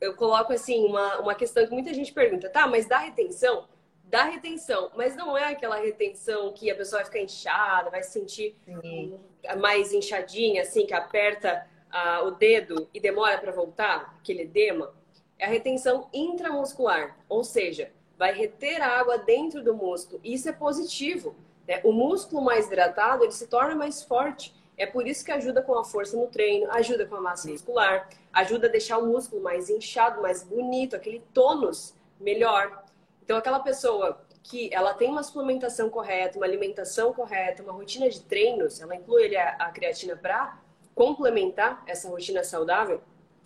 eu 0.00 0.14
coloco 0.14 0.52
assim 0.52 0.84
uma, 0.84 1.20
uma 1.20 1.34
questão 1.34 1.66
que 1.66 1.72
muita 1.72 1.92
gente 1.92 2.12
pergunta, 2.12 2.48
tá, 2.48 2.66
mas 2.66 2.86
dá 2.86 2.98
retenção? 2.98 3.66
Dá 4.04 4.24
retenção, 4.24 4.90
mas 4.94 5.16
não 5.16 5.36
é 5.36 5.46
aquela 5.46 5.76
retenção 5.76 6.52
que 6.52 6.70
a 6.70 6.76
pessoa 6.76 7.02
vai 7.02 7.06
ficar 7.06 7.20
inchada, 7.20 7.90
vai 7.90 8.02
se 8.02 8.12
sentir 8.12 8.56
Sim. 8.64 9.18
mais 9.58 9.92
inchadinha, 9.92 10.62
assim, 10.62 10.86
que 10.86 10.94
aperta 10.94 11.66
ah, 11.90 12.22
o 12.22 12.30
dedo 12.30 12.88
e 12.94 13.00
demora 13.00 13.38
para 13.38 13.50
voltar, 13.50 14.16
aquele 14.20 14.42
edema. 14.42 14.94
É 15.38 15.46
a 15.46 15.48
retenção 15.48 16.08
intramuscular, 16.12 17.16
ou 17.28 17.42
seja, 17.42 17.90
vai 18.16 18.32
reter 18.32 18.80
a 18.80 18.88
água 18.88 19.18
dentro 19.18 19.62
do 19.62 19.74
músculo. 19.74 20.20
Isso 20.22 20.48
é 20.48 20.52
positivo. 20.52 21.34
Né? 21.66 21.80
O 21.84 21.92
músculo 21.92 22.42
mais 22.42 22.66
hidratado 22.66 23.24
ele 23.24 23.32
se 23.32 23.46
torna 23.46 23.74
mais 23.74 24.02
forte. 24.02 24.54
É 24.76 24.84
por 24.84 25.06
isso 25.06 25.24
que 25.24 25.32
ajuda 25.32 25.62
com 25.62 25.78
a 25.78 25.84
força 25.84 26.16
no 26.16 26.26
treino, 26.26 26.70
ajuda 26.70 27.06
com 27.06 27.16
a 27.16 27.20
massa 27.20 27.48
muscular, 27.48 28.08
ajuda 28.32 28.66
a 28.66 28.70
deixar 28.70 28.98
o 28.98 29.06
músculo 29.06 29.42
mais 29.42 29.70
inchado, 29.70 30.20
mais 30.20 30.42
bonito, 30.42 30.94
aquele 30.94 31.22
tônus 31.32 31.94
melhor. 32.20 32.84
Então, 33.22 33.38
aquela 33.38 33.60
pessoa 33.60 34.20
que 34.42 34.72
ela 34.72 34.94
tem 34.94 35.08
uma 35.08 35.22
suplementação 35.22 35.88
correta, 35.88 36.38
uma 36.38 36.46
alimentação 36.46 37.12
correta, 37.12 37.62
uma 37.62 37.72
rotina 37.72 38.08
de 38.08 38.20
treinos, 38.20 38.80
ela 38.80 38.94
inclui 38.94 39.34
a, 39.34 39.56
a 39.58 39.70
creatina 39.70 40.14
para 40.14 40.60
complementar 40.94 41.82
essa 41.86 42.08
rotina 42.08 42.44
saudável, 42.44 43.00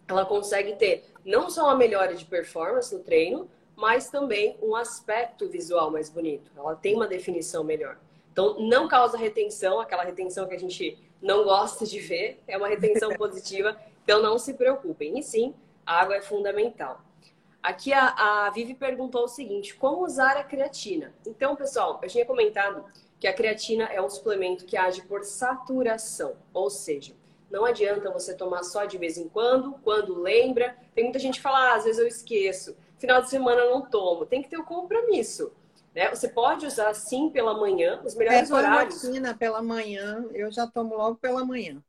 ela 0.07 0.27
consegue 0.27 0.75
ter 0.77 1.05
não 1.25 1.49
só 1.49 1.64
uma 1.64 1.77
melhora 1.77 2.14
de 2.14 2.25
performance 2.25 2.95
no 2.95 3.03
treino, 3.03 3.49
mas 3.77 4.11
também 4.11 4.59
um 4.61 4.75
aspecto 4.75 5.49
visual 5.49 5.90
mais 5.90 6.11
bonito. 6.11 6.51
Ela 6.57 6.75
tem 6.75 6.95
uma 6.95 7.07
definição 7.07 7.64
melhor. 7.64 7.97
Então, 8.33 8.61
não 8.61 8.87
causa 8.87 9.16
retenção, 9.16 9.81
aquela 9.81 10.05
retenção 10.05 10.47
que 10.47 10.55
a 10.55 10.59
gente 10.59 10.99
não 11.23 11.45
gosta 11.45 11.87
de 11.87 11.99
ver, 12.01 12.43
é 12.47 12.57
uma 12.57 12.69
retenção 12.69 13.11
positiva, 13.17 13.77
então 14.03 14.23
não 14.23 14.39
se 14.39 14.55
preocupem. 14.55 15.19
E 15.19 15.23
sim, 15.23 15.55
a 15.85 16.01
água 16.01 16.17
é 16.17 16.23
fundamental. 16.23 17.01
Aqui 17.63 17.93
a, 17.93 18.47
a 18.47 18.51
Vivi 18.51 18.75
perguntou 18.75 19.25
o 19.25 19.29
seguinte: 19.29 19.75
como 19.75 20.05
usar 20.05 20.37
a 20.37 20.45
creatina? 20.45 21.15
Então, 21.27 21.57
pessoal, 21.57 21.99
eu 22.03 22.09
tinha 22.09 22.25
comentado 22.25 22.85
que 23.19 23.27
a 23.27 23.33
creatina 23.33 23.85
é 23.85 24.01
um 24.01 24.09
suplemento 24.09 24.65
que 24.65 24.77
age 24.77 25.03
por 25.03 25.25
saturação, 25.25 26.37
ou 26.55 26.71
seja, 26.71 27.13
não 27.51 27.67
adianta 27.67 28.11
você 28.11 28.35
tomar 28.35 28.63
só 28.63 28.87
de 28.87 28.97
vez 28.97 29.19
em 29.19 29.29
quando, 29.29 29.75
quando 29.85 30.19
lembra. 30.19 30.77
Tem 30.95 31.05
muita 31.05 31.19
gente 31.19 31.35
que 31.35 31.43
fala, 31.43 31.73
ah, 31.73 31.75
às 31.77 31.85
vezes 31.85 31.99
eu 31.99 32.07
esqueço 32.07 32.77
final 33.01 33.23
de 33.23 33.31
semana 33.31 33.63
eu 33.63 33.71
não 33.71 33.83
tomo. 33.83 34.27
Tem 34.27 34.43
que 34.43 34.49
ter 34.49 34.59
o 34.59 34.61
um 34.61 34.65
compromisso. 34.65 35.51
Né? 35.94 36.09
Você 36.11 36.29
pode 36.29 36.66
usar 36.66 36.94
sim 36.94 37.31
pela 37.31 37.55
manhã, 37.55 38.00
os 38.05 38.14
melhores 38.14 38.50
é, 38.50 38.55
horários. 38.55 39.03
Rotina, 39.03 39.37
pela 39.37 39.62
manhã, 39.62 40.24
eu 40.33 40.50
já 40.50 40.66
tomo 40.66 40.96
logo 40.96 41.16
pela 41.16 41.44
manhã. 41.44 41.83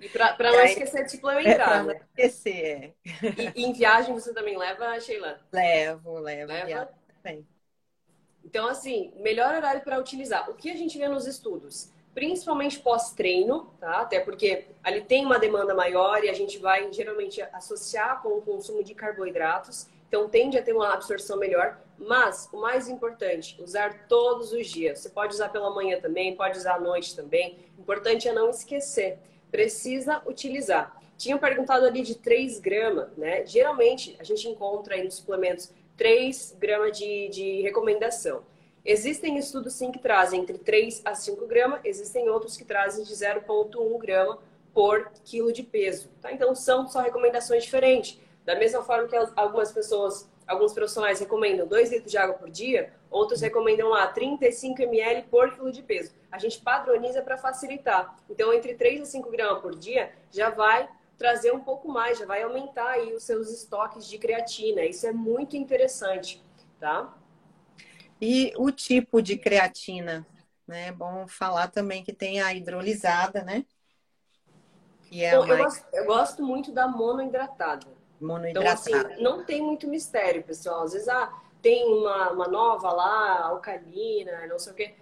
E 0.00 0.08
para 0.08 0.36
não 0.52 0.58
aí, 0.58 0.70
esquecer 0.70 1.04
de 1.04 1.12
suplementar, 1.12 1.80
é 1.80 1.82
né? 1.82 1.94
Não 1.94 2.00
esquecer, 2.24 2.64
é. 2.64 2.94
E, 3.56 3.62
e, 3.62 3.64
em 3.64 3.72
viagem 3.72 4.14
você 4.14 4.32
também 4.32 4.56
leva, 4.56 4.98
Sheila? 5.00 5.40
Levo, 5.52 6.18
levo. 6.18 6.52
Leva? 6.52 6.88
Então, 8.46 8.68
assim, 8.68 9.12
melhor 9.16 9.54
horário 9.54 9.82
para 9.82 9.98
utilizar. 9.98 10.48
O 10.48 10.54
que 10.54 10.70
a 10.70 10.76
gente 10.76 10.96
vê 10.96 11.08
nos 11.08 11.26
estudos? 11.26 11.90
Principalmente 12.14 12.78
pós-treino, 12.78 13.74
tá? 13.80 14.02
Até 14.02 14.20
porque 14.20 14.68
ali 14.84 15.02
tem 15.02 15.26
uma 15.26 15.38
demanda 15.38 15.74
maior 15.74 16.22
e 16.22 16.30
a 16.30 16.32
gente 16.32 16.56
vai 16.58 16.90
geralmente 16.92 17.42
associar 17.52 18.22
com 18.22 18.38
o 18.38 18.42
consumo 18.42 18.84
de 18.84 18.94
carboidratos. 18.94 19.88
Então 20.08 20.28
tende 20.28 20.56
a 20.56 20.62
ter 20.62 20.72
uma 20.72 20.94
absorção 20.94 21.36
melhor, 21.36 21.76
mas 21.98 22.48
o 22.52 22.60
mais 22.60 22.88
importante, 22.88 23.60
usar 23.62 24.06
todos 24.06 24.52
os 24.52 24.66
dias. 24.66 25.00
Você 25.00 25.08
pode 25.08 25.34
usar 25.34 25.48
pela 25.48 25.70
manhã 25.70 26.00
também, 26.00 26.36
pode 26.36 26.58
usar 26.58 26.74
à 26.74 26.80
noite 26.80 27.14
também. 27.16 27.58
O 27.78 27.82
importante 27.82 28.28
é 28.28 28.32
não 28.32 28.50
esquecer. 28.50 29.18
Precisa 29.50 30.22
utilizar. 30.26 31.00
Tinham 31.16 31.38
perguntado 31.38 31.86
ali 31.86 32.02
de 32.02 32.14
3 32.16 32.60
gramas, 32.60 33.08
né? 33.16 33.46
Geralmente 33.46 34.16
a 34.18 34.24
gente 34.24 34.46
encontra 34.48 34.94
aí 34.94 35.04
nos 35.04 35.14
suplementos 35.14 35.72
3 35.96 36.56
gramas 36.58 36.98
de, 36.98 37.28
de 37.28 37.62
recomendação. 37.62 38.42
Existem 38.84 39.36
estudos 39.36 39.72
sim 39.72 39.90
que 39.90 39.98
trazem 39.98 40.40
entre 40.40 40.58
3 40.58 41.02
a 41.04 41.14
5 41.14 41.46
gramas, 41.46 41.80
existem 41.84 42.28
outros 42.28 42.56
que 42.56 42.64
trazem 42.64 43.04
de 43.04 43.12
0,1 43.12 43.98
grama 43.98 44.38
por 44.72 45.10
quilo 45.24 45.52
de 45.52 45.62
peso. 45.62 46.08
Tá? 46.20 46.30
Então 46.30 46.54
são 46.54 46.86
só 46.86 47.00
recomendações 47.00 47.64
diferentes. 47.64 48.20
Da 48.44 48.54
mesma 48.54 48.82
forma 48.84 49.08
que 49.08 49.16
algumas 49.34 49.72
pessoas, 49.72 50.28
alguns 50.46 50.72
profissionais 50.72 51.18
recomendam 51.18 51.66
2 51.66 51.90
litros 51.90 52.10
de 52.10 52.16
água 52.16 52.34
por 52.34 52.50
dia, 52.50 52.92
outros 53.10 53.40
recomendam 53.40 53.88
lá 53.88 54.06
35 54.06 54.80
ml 54.82 55.22
por 55.24 55.52
quilo 55.54 55.72
de 55.72 55.82
peso. 55.82 56.14
A 56.30 56.38
gente 56.38 56.60
padroniza 56.60 57.22
para 57.22 57.36
facilitar. 57.36 58.16
Então, 58.30 58.52
entre 58.52 58.74
3 58.74 59.02
a 59.02 59.04
5 59.04 59.30
gramas 59.30 59.60
por 59.60 59.74
dia 59.74 60.12
já 60.30 60.50
vai 60.50 60.88
trazer 61.18 61.52
um 61.52 61.60
pouco 61.60 61.88
mais, 61.88 62.18
já 62.18 62.26
vai 62.26 62.42
aumentar 62.42 62.90
aí 62.90 63.14
os 63.14 63.22
seus 63.24 63.50
estoques 63.50 64.06
de 64.06 64.18
creatina. 64.18 64.84
Isso 64.84 65.06
é 65.06 65.12
muito 65.12 65.56
interessante, 65.56 66.44
tá? 66.78 67.16
E 68.20 68.52
o 68.56 68.70
tipo 68.70 69.20
de 69.20 69.36
creatina, 69.36 70.26
né? 70.66 70.88
É 70.88 70.92
bom 70.92 71.26
falar 71.26 71.68
também 71.68 72.04
que 72.04 72.12
tem 72.12 72.40
a 72.40 72.52
hidrolisada, 72.54 73.42
né? 73.42 73.64
Que 75.02 75.24
é 75.24 75.36
Bom, 75.36 75.46
mais... 75.46 75.58
eu, 75.58 75.64
gosto, 75.64 75.86
eu 75.92 76.06
gosto 76.06 76.42
muito 76.42 76.72
da 76.72 76.88
monohidratada 76.88 77.95
Monohidratado. 78.20 78.88
Então, 78.88 79.10
assim, 79.10 79.22
não 79.22 79.44
tem 79.44 79.62
muito 79.62 79.86
mistério, 79.86 80.42
pessoal. 80.42 80.84
Às 80.84 80.92
vezes, 80.92 81.08
ah, 81.08 81.32
tem 81.60 81.84
uma, 81.84 82.30
uma 82.32 82.48
nova 82.48 82.92
lá, 82.92 83.46
alcalina, 83.46 84.46
não 84.46 84.58
sei 84.58 84.72
o 84.72 84.76
quê. 84.76 84.94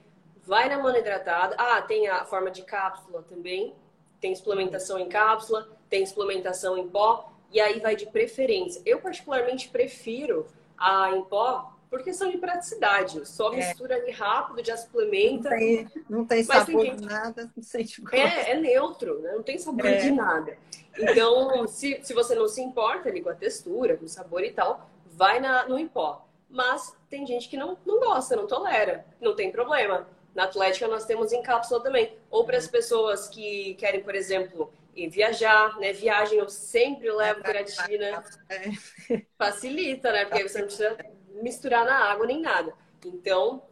Vai 0.46 0.68
na 0.68 0.79
monohidratada. 0.79 1.55
Ah, 1.59 1.81
tem 1.83 2.09
a 2.09 2.24
forma 2.24 2.50
de 2.50 2.62
cápsula 2.62 3.22
também. 3.29 3.74
Tem 4.20 4.35
suplementação 4.35 4.98
em 4.98 5.09
cápsula, 5.09 5.68
tem 5.88 6.05
suplementação 6.07 6.77
em 6.79 6.88
pó. 6.88 7.31
E 7.53 7.61
aí 7.61 7.81
vai 7.81 7.94
de 7.94 8.07
preferência. 8.07 8.83
Eu, 8.85 9.00
particularmente, 9.00 9.68
prefiro 9.68 10.46
a 10.77 11.11
em 11.11 11.22
pó 11.22 11.74
por 11.94 12.03
questão 12.03 12.29
de 12.29 12.38
praticidade. 12.38 13.27
Só 13.29 13.53
é. 13.53 13.57
mistura 13.59 13.94
ali 13.94 14.11
rápido, 14.11 14.66
já 14.66 14.77
suplementa. 14.77 15.50
Não 15.50 15.59
tem, 15.59 15.88
não 16.09 16.24
tem 16.24 16.42
sabor 16.42 16.96
de 16.96 17.07
nada, 17.07 17.53
não 17.57 17.62
sente 17.62 18.00
gosto. 18.00 18.14
É, 18.16 18.50
é 18.50 18.59
neutro, 18.59 19.20
né? 19.20 19.33
não 19.33 19.42
tem 19.42 19.59
sabor 19.59 19.87
é. 19.87 19.98
de 19.98 20.11
nada. 20.11 20.59
Então, 20.98 21.66
se, 21.66 22.00
se 22.02 22.14
você 22.14 22.35
não 22.35 22.48
se 22.48 22.61
importa 22.61 23.09
ali 23.09 23.20
com 23.20 23.30
a 23.30 23.35
textura, 23.35 23.96
com 23.96 24.04
o 24.04 24.09
sabor 24.09 24.42
e 24.44 24.52
tal, 24.52 24.88
vai 25.07 25.40
na, 25.40 25.66
no 25.66 25.78
em 25.78 25.88
pó. 25.88 26.26
Mas 26.48 26.96
tem 27.11 27.26
gente 27.26 27.48
que 27.48 27.57
não, 27.57 27.76
não 27.85 27.98
gosta, 27.98 28.37
não 28.37 28.46
tolera. 28.46 29.04
Não 29.20 29.35
tem 29.35 29.50
problema. 29.50 30.07
Na 30.35 30.44
Atlética 30.44 30.88
nós 30.88 31.04
temos 31.04 31.33
em 31.33 31.42
cápsula 31.42 31.83
também. 31.83 32.16
Ou 32.30 32.44
para 32.44 32.57
as 32.57 32.66
pessoas 32.66 33.28
que 33.28 33.74
querem, 33.74 34.02
por 34.02 34.14
exemplo, 34.14 34.72
viajar, 35.11 35.76
né? 35.78 35.92
Viagem 35.92 36.38
eu 36.38 36.48
sempre 36.48 37.11
levo 37.11 37.42
creatina. 37.42 38.24
É. 38.48 39.22
Facilita, 39.37 40.12
né? 40.12 40.24
Porque 40.24 40.48
você 40.48 40.59
não 40.59 40.66
precisa 40.66 40.96
misturar 41.42 41.85
na 41.85 42.11
água 42.11 42.26
nem 42.26 42.40
nada. 42.40 42.72
Então, 43.04 43.62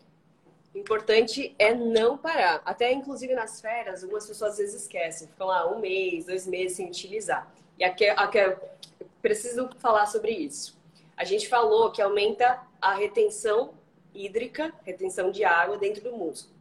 importante 0.74 1.54
é 1.58 1.74
não 1.74 2.16
parar. 2.16 2.62
Até, 2.64 2.92
inclusive, 2.92 3.34
nas 3.34 3.60
férias, 3.60 4.02
algumas 4.02 4.26
pessoas 4.26 4.52
às 4.52 4.58
vezes 4.58 4.82
esquecem. 4.82 5.28
Ficam 5.28 5.46
lá 5.46 5.70
um 5.70 5.78
mês, 5.78 6.26
dois 6.26 6.46
meses 6.46 6.76
sem 6.76 6.86
utilizar. 6.86 7.52
E 7.78 7.84
aqui, 7.84 8.08
aqui 8.08 8.38
preciso 9.20 9.70
falar 9.78 10.06
sobre 10.06 10.32
isso. 10.32 10.78
A 11.16 11.24
gente 11.24 11.48
falou 11.48 11.90
que 11.90 12.02
aumenta 12.02 12.60
a 12.80 12.94
retenção 12.94 13.74
hídrica, 14.14 14.72
retenção 14.84 15.30
de 15.30 15.44
água 15.44 15.78
dentro 15.78 16.02
do 16.02 16.12
músculo. 16.12 16.54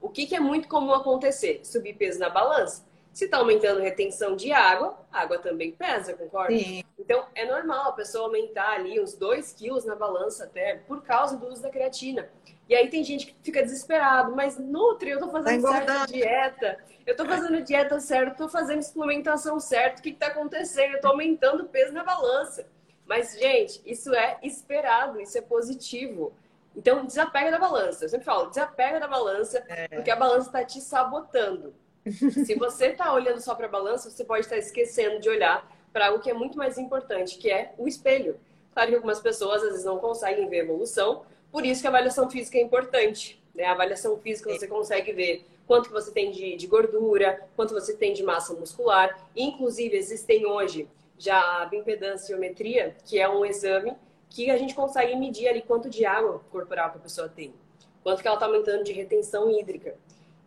O 0.00 0.08
que, 0.08 0.26
que 0.26 0.34
é 0.34 0.40
muito 0.40 0.68
comum 0.68 0.92
acontecer? 0.92 1.60
Subir 1.64 1.94
peso 1.94 2.18
na 2.18 2.30
balança. 2.30 2.84
Se 3.12 3.24
está 3.24 3.38
aumentando 3.38 3.80
a 3.80 3.82
retenção 3.82 4.36
de 4.36 4.52
água, 4.52 4.98
a 5.10 5.22
água 5.22 5.38
também 5.38 5.72
pesa, 5.72 6.12
concorda? 6.14 6.56
Sim. 6.58 6.84
Então, 6.98 7.24
é 7.34 7.46
normal 7.46 7.88
a 7.88 7.92
pessoa 7.92 8.24
aumentar 8.24 8.72
ali 8.72 9.00
uns 9.00 9.14
2 9.14 9.52
quilos 9.54 9.84
na 9.84 9.94
balança 9.94 10.44
até 10.44 10.76
por 10.86 11.02
causa 11.02 11.36
do 11.36 11.46
uso 11.46 11.62
da 11.62 11.70
creatina. 11.70 12.28
E 12.68 12.74
aí 12.74 12.88
tem 12.88 13.04
gente 13.04 13.26
que 13.26 13.36
fica 13.42 13.62
desesperado, 13.62 14.34
mas 14.34 14.58
Nutri, 14.58 15.10
eu 15.10 15.20
tô 15.20 15.30
fazendo 15.30 15.62
tá 15.62 15.72
certa 15.72 16.06
dieta, 16.06 16.78
eu 17.06 17.16
tô 17.16 17.24
fazendo 17.24 17.62
dieta 17.62 18.00
certa, 18.00 18.34
tô 18.34 18.48
fazendo 18.48 18.82
suplementação 18.82 19.60
certa, 19.60 20.00
o 20.00 20.02
que 20.02 20.10
que 20.10 20.18
tá 20.18 20.26
acontecendo? 20.26 20.94
Eu 20.94 21.00
tô 21.00 21.08
aumentando 21.08 21.62
o 21.62 21.68
peso 21.68 21.92
na 21.92 22.02
balança. 22.02 22.66
Mas, 23.06 23.38
gente, 23.38 23.80
isso 23.86 24.12
é 24.12 24.38
esperado, 24.42 25.20
isso 25.20 25.38
é 25.38 25.40
positivo. 25.40 26.32
Então, 26.74 27.06
desapega 27.06 27.52
da 27.52 27.58
balança. 27.58 28.04
Eu 28.04 28.08
sempre 28.08 28.24
falo, 28.26 28.48
desapega 28.48 28.98
da 28.98 29.06
balança, 29.06 29.64
é. 29.68 29.86
porque 29.88 30.10
a 30.10 30.16
balança 30.16 30.48
está 30.48 30.64
te 30.64 30.80
sabotando. 30.80 31.72
Se 32.04 32.54
você 32.56 32.88
está 32.88 33.12
olhando 33.12 33.40
só 33.40 33.54
para 33.54 33.66
a 33.66 33.70
balança, 33.70 34.10
você 34.10 34.24
pode 34.24 34.40
estar 34.40 34.56
esquecendo 34.56 35.20
de 35.20 35.28
olhar 35.28 35.66
para 35.92 36.08
algo 36.08 36.20
que 36.20 36.30
é 36.30 36.34
muito 36.34 36.58
mais 36.58 36.76
importante, 36.78 37.38
que 37.38 37.48
é 37.48 37.72
o 37.78 37.86
espelho. 37.86 38.38
Claro 38.74 38.90
que 38.90 38.96
algumas 38.96 39.20
pessoas 39.20 39.62
às 39.62 39.70
vezes 39.70 39.84
não 39.84 39.98
conseguem 39.98 40.48
ver 40.48 40.58
evolução, 40.58 41.24
por 41.50 41.64
isso 41.64 41.80
que 41.80 41.86
a 41.86 41.90
avaliação 41.90 42.28
física 42.30 42.58
é 42.58 42.62
importante. 42.62 43.42
Né? 43.54 43.64
A 43.64 43.72
avaliação 43.72 44.16
física 44.18 44.52
você 44.52 44.66
consegue 44.66 45.12
ver 45.12 45.46
quanto 45.66 45.88
que 45.88 45.92
você 45.92 46.10
tem 46.12 46.30
de, 46.30 46.56
de 46.56 46.66
gordura, 46.66 47.48
quanto 47.56 47.74
você 47.74 47.94
tem 47.94 48.12
de 48.12 48.22
massa 48.22 48.54
muscular. 48.54 49.28
Inclusive, 49.34 49.96
existem 49.96 50.46
hoje 50.46 50.88
já 51.18 51.62
a 51.62 51.66
bioimpedanciometria, 51.66 52.96
que 53.04 53.18
é 53.18 53.28
um 53.28 53.44
exame 53.44 53.94
que 54.28 54.50
a 54.50 54.56
gente 54.56 54.74
consegue 54.74 55.16
medir 55.16 55.48
ali 55.48 55.62
quanto 55.62 55.88
de 55.88 56.04
água 56.04 56.40
corporal 56.50 56.90
que 56.90 56.98
a 56.98 57.00
pessoa 57.00 57.28
tem, 57.28 57.54
quanto 58.02 58.20
que 58.20 58.28
ela 58.28 58.36
está 58.36 58.46
aumentando 58.46 58.84
de 58.84 58.92
retenção 58.92 59.50
hídrica. 59.50 59.96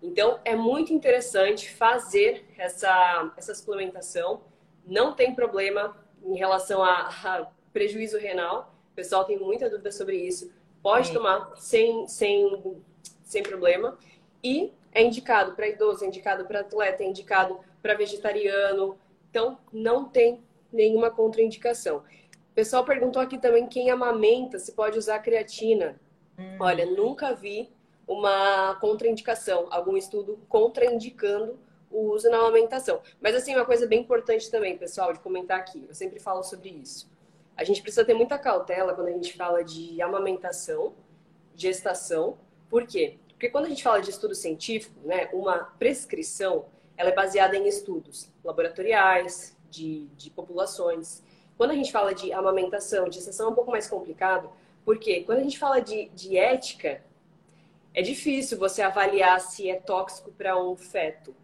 Então, 0.02 0.40
é 0.46 0.56
muito 0.56 0.94
interessante 0.94 1.70
fazer 1.70 2.46
essa, 2.58 3.34
essa 3.36 3.54
suplementação. 3.54 4.42
Não 4.86 5.14
tem 5.14 5.36
problema 5.36 5.98
em 6.24 6.38
relação 6.38 6.84
a, 6.84 7.10
a 7.24 7.48
prejuízo 7.74 8.18
renal. 8.18 8.74
O 8.92 8.96
pessoal 8.96 9.26
tem 9.26 9.38
muita 9.38 9.70
dúvida 9.70 9.92
sobre 9.92 10.16
isso. 10.16 10.52
Pode 10.82 11.12
tomar 11.12 11.52
sem, 11.58 12.08
sem, 12.08 12.82
sem 13.24 13.44
problema. 13.44 13.98
E 14.44 14.74
é 14.92 15.04
indicado 15.04 15.54
para 15.54 15.68
idoso, 15.68 16.04
é 16.04 16.08
indicado 16.08 16.46
para 16.46 16.62
atleta, 16.62 17.04
é 17.04 17.08
indicado 17.08 17.60
para 17.82 17.94
vegetariano. 17.94 18.98
Então, 19.30 19.58
não 19.72 20.06
tem 20.06 20.42
nenhuma 20.72 21.12
contraindicação. 21.12 21.98
O 21.98 22.54
pessoal 22.56 22.84
perguntou 22.84 23.22
aqui 23.22 23.38
também 23.38 23.68
quem 23.68 23.90
amamenta 23.90 24.60
se 24.60 24.72
pode 24.72 24.98
usar 24.98 25.20
creatina. 25.20 26.00
Hum. 26.38 26.58
Olha, 26.60 26.86
nunca 26.86 27.34
vi 27.34 27.70
uma 28.08 28.76
contraindicação, 28.82 29.68
algum 29.70 29.96
estudo 29.96 30.40
contraindicando 30.50 31.60
o 31.92 32.12
uso 32.12 32.30
na 32.30 32.38
amamentação. 32.38 33.02
Mas 33.22 33.36
assim, 33.36 33.56
uma 33.56 33.66
coisa 33.66 33.86
bem 33.88 34.02
importante 34.02 34.50
também, 34.50 34.78
pessoal, 34.78 35.14
de 35.14 35.20
comentar 35.20 35.60
aqui, 35.60 35.86
eu 35.88 35.94
sempre 35.94 36.20
falo 36.20 36.44
sobre 36.44 36.70
isso. 36.70 37.10
A 37.60 37.66
gente 37.66 37.82
precisa 37.82 38.06
ter 38.06 38.14
muita 38.14 38.38
cautela 38.40 38.94
quando 38.94 39.10
a 39.10 39.12
gente 39.12 39.36
fala 39.36 39.66
de 39.66 40.02
amamentação, 40.02 40.94
gestação. 41.54 42.38
Por 42.70 42.88
quê? 42.88 43.18
Porque 43.28 43.50
quando 43.50 43.66
a 43.66 43.68
gente 43.68 43.84
fala 43.84 44.02
de 44.02 44.10
estudo 44.10 44.34
científico, 44.34 44.96
né, 45.04 45.28
uma 45.34 45.58
prescrição, 45.78 46.68
ela 46.96 47.10
é 47.10 47.14
baseada 47.14 47.58
em 47.58 47.68
estudos 47.68 48.32
laboratoriais, 48.46 49.58
de, 49.70 50.08
de 50.16 50.30
populações. 50.30 51.22
Quando 51.58 51.72
a 51.72 51.76
gente 51.76 51.92
fala 51.92 52.16
de 52.16 52.32
amamentação, 52.32 53.12
gestação 53.12 53.48
é 53.48 53.50
um 53.50 53.56
pouco 53.56 53.72
mais 53.72 53.90
complicado, 53.90 54.50
porque 54.86 55.24
quando 55.26 55.40
a 55.40 55.44
gente 55.44 55.60
fala 55.60 55.82
de, 55.82 56.08
de 56.16 56.38
ética, 56.38 57.04
é 57.94 58.02
difícil 58.02 58.58
você 58.58 58.82
avaliar 58.82 59.42
se 59.42 59.70
é 59.70 59.76
tóxico 59.76 60.32
para 60.32 60.58
um 60.58 60.78
feto. 60.78 61.36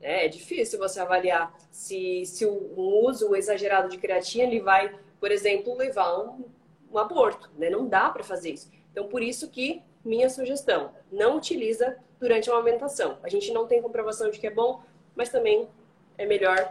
Né? 0.00 0.26
É 0.26 0.28
difícil 0.28 0.78
você 0.78 1.00
avaliar 1.00 1.52
se, 1.72 2.24
se 2.26 2.46
o, 2.46 2.72
um 2.76 3.08
uso 3.08 3.34
exagerado 3.34 3.88
de 3.88 3.98
creatina 3.98 4.44
ele 4.44 4.60
vai, 4.60 4.94
por 5.24 5.32
exemplo, 5.32 5.74
levar 5.74 6.18
um, 6.18 6.44
um 6.92 6.98
aborto. 6.98 7.50
Né? 7.56 7.70
Não 7.70 7.88
dá 7.88 8.10
para 8.10 8.22
fazer 8.22 8.50
isso. 8.50 8.70
Então, 8.92 9.08
por 9.08 9.22
isso 9.22 9.48
que 9.48 9.82
minha 10.04 10.28
sugestão, 10.28 10.92
não 11.10 11.38
utiliza 11.38 11.96
durante 12.20 12.50
a 12.50 12.52
amamentação. 12.52 13.18
A 13.22 13.30
gente 13.30 13.50
não 13.50 13.66
tem 13.66 13.80
comprovação 13.80 14.30
de 14.30 14.38
que 14.38 14.46
é 14.46 14.50
bom, 14.50 14.82
mas 15.16 15.30
também 15.30 15.66
é 16.18 16.26
melhor 16.26 16.70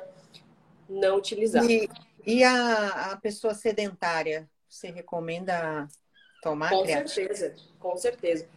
não 0.87 1.17
utilizar. 1.17 1.65
E, 1.65 1.89
e 2.27 2.43
a, 2.43 3.13
a 3.13 3.17
pessoa 3.17 3.55
sedentária, 3.55 4.47
você 4.69 4.91
recomenda 4.91 5.87
tomar 6.43 6.69
Com 6.69 6.83
creatina? 6.83 7.07
certeza, 7.07 7.55
com 7.79 7.97
certeza. 7.97 8.47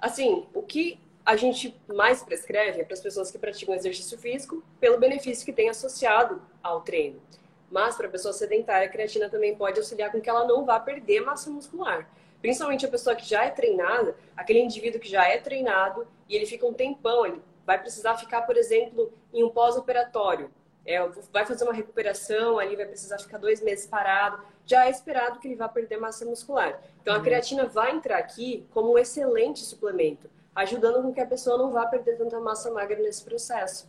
Assim, 0.00 0.48
o 0.52 0.62
que 0.62 0.98
a 1.24 1.36
gente 1.36 1.80
mais 1.86 2.24
prescreve 2.24 2.80
é 2.80 2.84
para 2.84 2.94
as 2.94 3.00
pessoas 3.00 3.30
que 3.30 3.38
praticam 3.38 3.72
exercício 3.72 4.18
físico 4.18 4.64
pelo 4.80 4.98
benefício 4.98 5.46
que 5.46 5.52
tem 5.52 5.68
associado 5.68 6.42
ao 6.60 6.80
treino. 6.80 7.22
Mas 7.70 7.96
para 7.96 8.06
a 8.06 8.10
pessoa 8.10 8.32
sedentária, 8.32 8.86
a 8.86 8.90
creatina 8.90 9.28
também 9.28 9.54
pode 9.54 9.78
auxiliar 9.78 10.10
com 10.10 10.20
que 10.20 10.28
ela 10.28 10.46
não 10.46 10.64
vá 10.64 10.80
perder 10.80 11.20
massa 11.20 11.50
muscular. 11.50 12.08
Principalmente 12.40 12.86
a 12.86 12.88
pessoa 12.88 13.16
que 13.16 13.28
já 13.28 13.44
é 13.44 13.50
treinada, 13.50 14.14
aquele 14.36 14.60
indivíduo 14.60 15.00
que 15.00 15.08
já 15.08 15.26
é 15.26 15.38
treinado 15.38 16.06
e 16.28 16.36
ele 16.36 16.46
fica 16.46 16.66
um 16.66 16.72
tempão, 16.72 17.26
ele 17.26 17.42
vai 17.66 17.78
precisar 17.78 18.16
ficar, 18.16 18.42
por 18.42 18.56
exemplo, 18.56 19.12
em 19.32 19.42
um 19.42 19.50
pós-operatório. 19.50 20.50
É, 20.86 21.06
vai 21.32 21.44
fazer 21.44 21.64
uma 21.64 21.74
recuperação, 21.74 22.58
ali 22.58 22.74
vai 22.74 22.86
precisar 22.86 23.18
ficar 23.18 23.36
dois 23.36 23.60
meses 23.60 23.86
parado 23.86 24.42
já 24.68 24.84
é 24.84 24.90
esperado 24.90 25.40
que 25.40 25.48
ele 25.48 25.56
vá 25.56 25.66
perder 25.66 25.96
massa 25.96 26.26
muscular. 26.26 26.78
Então, 27.00 27.14
a 27.14 27.16
uhum. 27.16 27.24
creatina 27.24 27.64
vai 27.64 27.90
entrar 27.90 28.18
aqui 28.18 28.66
como 28.70 28.92
um 28.92 28.98
excelente 28.98 29.60
suplemento, 29.60 30.28
ajudando 30.54 31.02
com 31.02 31.12
que 31.12 31.20
a 31.20 31.26
pessoa 31.26 31.56
não 31.56 31.72
vá 31.72 31.86
perder 31.86 32.18
tanta 32.18 32.38
massa 32.38 32.70
magra 32.70 32.98
nesse 32.98 33.24
processo. 33.24 33.88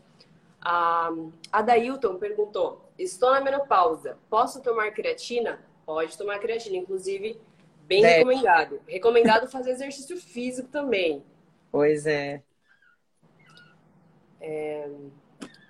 A, 0.62 1.10
a 1.52 1.62
Dailton 1.62 2.18
perguntou: 2.18 2.90
Estou 2.98 3.32
na 3.32 3.42
menopausa, 3.42 4.18
posso 4.30 4.62
tomar 4.62 4.92
creatina? 4.92 5.60
Pode 5.86 6.18
tomar 6.18 6.40
creatina, 6.40 6.78
inclusive, 6.78 7.40
bem 7.88 8.02
Deve. 8.02 8.18
recomendado. 8.18 8.82
Recomendado 8.88 9.48
fazer 9.50 9.72
exercício 9.72 10.18
físico 10.18 10.68
também. 10.70 11.24
Pois 11.72 12.06
é. 12.06 12.44
é. 14.42 14.90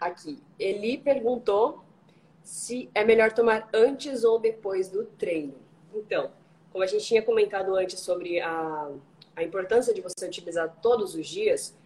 Aqui, 0.02 0.42
Eli 0.58 0.98
perguntou 0.98 1.84
se 2.42 2.90
é 2.96 3.04
melhor 3.04 3.32
tomar 3.32 3.70
antes 3.74 4.24
ou 4.24 4.40
depois 4.40 4.90
do 4.90 5.06
treino. 5.06 5.56
Então, 5.94 6.32
como 6.72 6.84
a 6.84 6.88
gente 6.88 7.06
tinha 7.06 7.22
comentado 7.22 7.76
antes 7.76 8.00
sobre 8.00 8.40
a, 8.40 8.92
a 9.36 9.44
importância 9.44 9.94
de 9.94 10.02
você 10.02 10.26
utilizar 10.26 10.80
todos 10.82 11.16
os 11.16 11.28
dias, 11.28 11.78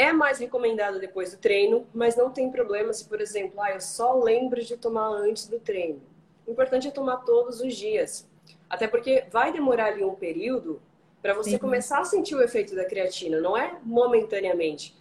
é 0.00 0.14
mais 0.14 0.38
recomendado 0.38 0.98
depois 0.98 1.30
do 1.30 1.36
treino, 1.36 1.86
mas 1.92 2.16
não 2.16 2.30
tem 2.30 2.50
problema 2.50 2.90
se, 2.90 3.04
por 3.04 3.20
exemplo, 3.20 3.60
ah, 3.60 3.72
eu 3.72 3.80
só 3.82 4.14
lembro 4.14 4.64
de 4.64 4.74
tomar 4.78 5.08
antes 5.08 5.46
do 5.46 5.60
treino. 5.60 6.00
O 6.46 6.50
importante 6.50 6.88
é 6.88 6.90
tomar 6.90 7.18
todos 7.18 7.60
os 7.60 7.76
dias. 7.76 8.26
Até 8.68 8.88
porque 8.88 9.24
vai 9.30 9.52
demorar 9.52 9.88
ali 9.88 10.02
um 10.02 10.14
período 10.14 10.80
para 11.20 11.34
você 11.34 11.50
Sim. 11.50 11.58
começar 11.58 12.00
a 12.00 12.04
sentir 12.04 12.34
o 12.34 12.42
efeito 12.42 12.74
da 12.74 12.86
creatina, 12.86 13.42
não 13.42 13.54
é 13.54 13.78
momentaneamente. 13.82 14.96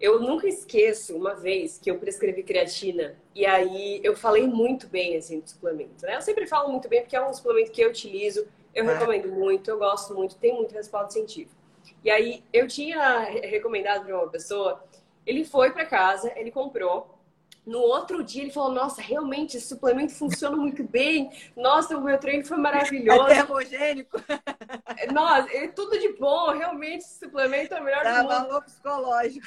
Eu 0.00 0.18
nunca 0.18 0.48
esqueço 0.48 1.14
uma 1.14 1.34
vez 1.34 1.78
que 1.78 1.90
eu 1.90 1.98
prescrevi 1.98 2.42
creatina 2.42 3.16
e 3.34 3.44
aí 3.44 4.00
eu 4.02 4.16
falei 4.16 4.46
muito 4.46 4.86
bem 4.86 5.18
assim 5.18 5.40
do 5.40 5.50
suplemento, 5.50 6.06
né? 6.06 6.16
Eu 6.16 6.22
sempre 6.22 6.46
falo 6.46 6.70
muito 6.70 6.88
bem 6.88 7.02
porque 7.02 7.14
é 7.14 7.22
um 7.22 7.34
suplemento 7.34 7.70
que 7.70 7.82
eu 7.82 7.90
utilizo, 7.90 8.46
eu 8.74 8.88
ah. 8.88 8.94
recomendo 8.94 9.28
muito, 9.28 9.70
eu 9.70 9.78
gosto 9.78 10.14
muito, 10.14 10.36
tem 10.36 10.54
muito 10.54 10.72
respaldo 10.72 11.12
científico. 11.12 11.59
E 12.04 12.10
aí 12.10 12.44
eu 12.52 12.66
tinha 12.66 13.20
recomendado 13.20 14.04
para 14.04 14.16
uma 14.16 14.28
pessoa, 14.28 14.82
ele 15.26 15.44
foi 15.44 15.70
para 15.70 15.84
casa, 15.84 16.32
ele 16.36 16.50
comprou. 16.50 17.18
No 17.66 17.78
outro 17.78 18.24
dia 18.24 18.42
ele 18.42 18.52
falou: 18.52 18.72
Nossa, 18.72 19.02
realmente 19.02 19.56
esse 19.56 19.68
suplemento 19.68 20.14
funciona 20.14 20.56
muito 20.56 20.82
bem. 20.82 21.30
Nossa, 21.54 21.96
o 21.96 22.02
meu 22.02 22.18
treino 22.18 22.44
foi 22.44 22.56
maravilhoso. 22.56 23.28
É 23.28 23.34
termogênico. 23.34 24.16
Nossa, 25.12 25.54
é 25.54 25.68
tudo 25.68 25.98
de 25.98 26.12
bom. 26.14 26.56
Realmente 26.56 27.04
esse 27.04 27.18
suplemento 27.18 27.74
é 27.74 27.80
o 27.80 27.84
melhor 27.84 28.02
Dá 28.02 28.22
do 28.22 28.22
mundo. 28.22 28.28
valor 28.28 28.64
psicológico. 28.64 29.46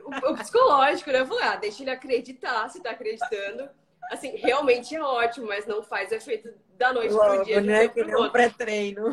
O, 0.00 0.32
o, 0.32 0.34
psicológico, 0.36 1.12
né? 1.12 1.20
Eu 1.20 1.26
falei: 1.26 1.44
Ah, 1.44 1.56
deixa 1.56 1.82
ele 1.82 1.90
acreditar, 1.90 2.68
se 2.68 2.82
tá 2.82 2.90
acreditando. 2.90 3.70
Assim, 4.10 4.36
realmente 4.36 4.94
é 4.94 5.02
ótimo, 5.02 5.46
mas 5.46 5.64
não 5.64 5.82
faz 5.82 6.10
efeito 6.10 6.52
da 6.82 6.92
noite 6.92 7.14
Logo, 7.14 7.36
pro 7.36 7.44
dia. 7.44 7.60
Né? 7.60 7.88
Que 7.88 8.02
nem 8.02 8.16
um 8.16 8.30
pré-treino. 8.30 9.10